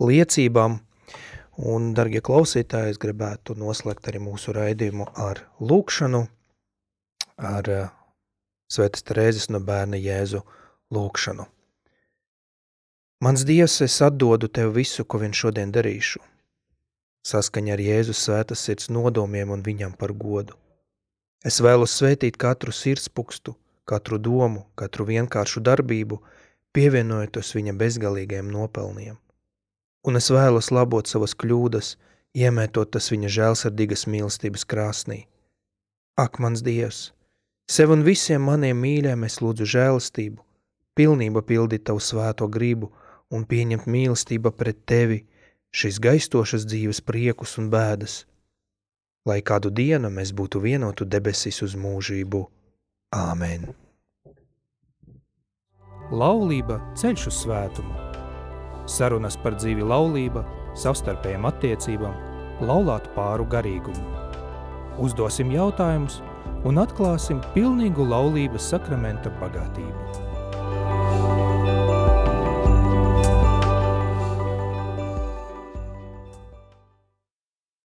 liecībām. 0.00 0.78
Un, 1.54 1.92
dargie 1.94 2.22
klausītāji, 2.24 2.94
es 2.94 2.98
gribētu 3.02 3.54
noslēgt 3.58 4.08
arī 4.10 4.22
mūsu 4.24 4.54
raidījumu 4.56 5.06
ar 5.26 5.44
lūkšanu, 5.62 6.24
ar 7.38 7.70
Svētas 8.74 9.04
Terēzes 9.06 9.50
no 9.54 9.60
bērna 9.62 10.00
Jēzu 10.00 10.40
lūkšanu. 10.94 11.46
Mans 13.22 13.46
Dievs, 13.46 13.78
es 13.86 14.00
atdodu 14.02 14.50
Tev 14.50 14.74
visu, 14.74 15.04
ko 15.06 15.22
vien 15.22 15.36
šodien 15.36 15.70
darīšu– 15.74 16.24
saskaņa 17.24 17.74
ar 17.74 17.80
Jēzus 17.80 18.20
svētas 18.26 18.62
sirds 18.66 18.90
nodomiem 18.92 19.52
un 19.54 19.64
viņam 19.64 19.96
par 19.98 20.12
godu. 20.12 20.56
Es 21.44 21.60
vēlos 21.64 21.96
svētīt 21.98 22.36
katru 22.40 22.72
sirdspukstu, 22.72 23.54
katru 23.88 24.18
domu, 24.18 24.64
katru 24.80 25.06
vienkāršu 25.08 25.60
darbību, 25.64 26.20
pievienojoties 26.76 27.52
viņa 27.56 27.74
bezgalīgajiem 27.80 28.48
nopelniem. 28.52 29.18
Un 30.04 30.20
es 30.20 30.28
vēlos 30.32 30.70
labot 30.72 31.08
savas 31.08 31.36
kļūdas, 31.36 31.94
iemētot 32.36 32.92
tas 32.96 33.10
viņa 33.12 33.32
žēlsirdīgas 33.38 34.06
mīlestības 34.08 34.64
krāsnī. 34.68 35.24
Ak, 36.20 36.38
mans 36.38 36.62
Dievs! 36.64 37.12
Sev 37.68 37.94
un 37.94 38.02
visiem 38.04 38.42
maniem 38.44 38.76
mīļiem 38.76 39.24
es 39.24 39.38
lūdzu 39.40 39.64
žēlastību, 39.74 40.42
pilnība 40.96 41.40
pildīt 41.40 41.86
tavu 41.88 42.02
svēto 42.04 42.48
gribu 42.52 42.90
un 43.32 43.46
pieņemt 43.48 43.88
mīlestību 43.88 44.52
pret 44.52 44.84
tevi– 44.84 45.24
šīs 45.74 45.98
gaistošas 45.98 46.66
dzīves 46.70 47.02
priekus 47.02 47.56
un 47.58 47.70
bēdas, 47.72 48.22
lai 49.26 49.40
kādu 49.42 49.72
dienu 49.74 50.10
mēs 50.12 50.30
būtu 50.36 50.62
vienotu 50.62 51.06
debesīs 51.08 51.62
uz 51.66 51.74
mūžību. 51.78 52.44
Āmen! 53.14 53.72
Laulība 56.14 56.78
ceļš 57.00 57.26
uz 57.30 57.38
svētumu. 57.44 57.94
Sarunas 58.90 59.38
par 59.40 59.56
dzīvi 59.56 59.86
laulība, 59.88 60.42
savstarpējām 60.78 61.48
attiecībām, 61.48 62.18
laulātu 62.68 63.10
pāru 63.16 63.46
garīgumu. 63.48 64.04
Uzdosim 65.02 65.50
jautājumus 65.54 66.20
un 66.68 66.78
atklāsim 66.82 67.40
pilnīgu 67.56 68.04
laulības 68.10 68.68
sakramenta 68.74 69.32
bagātību. 69.40 70.23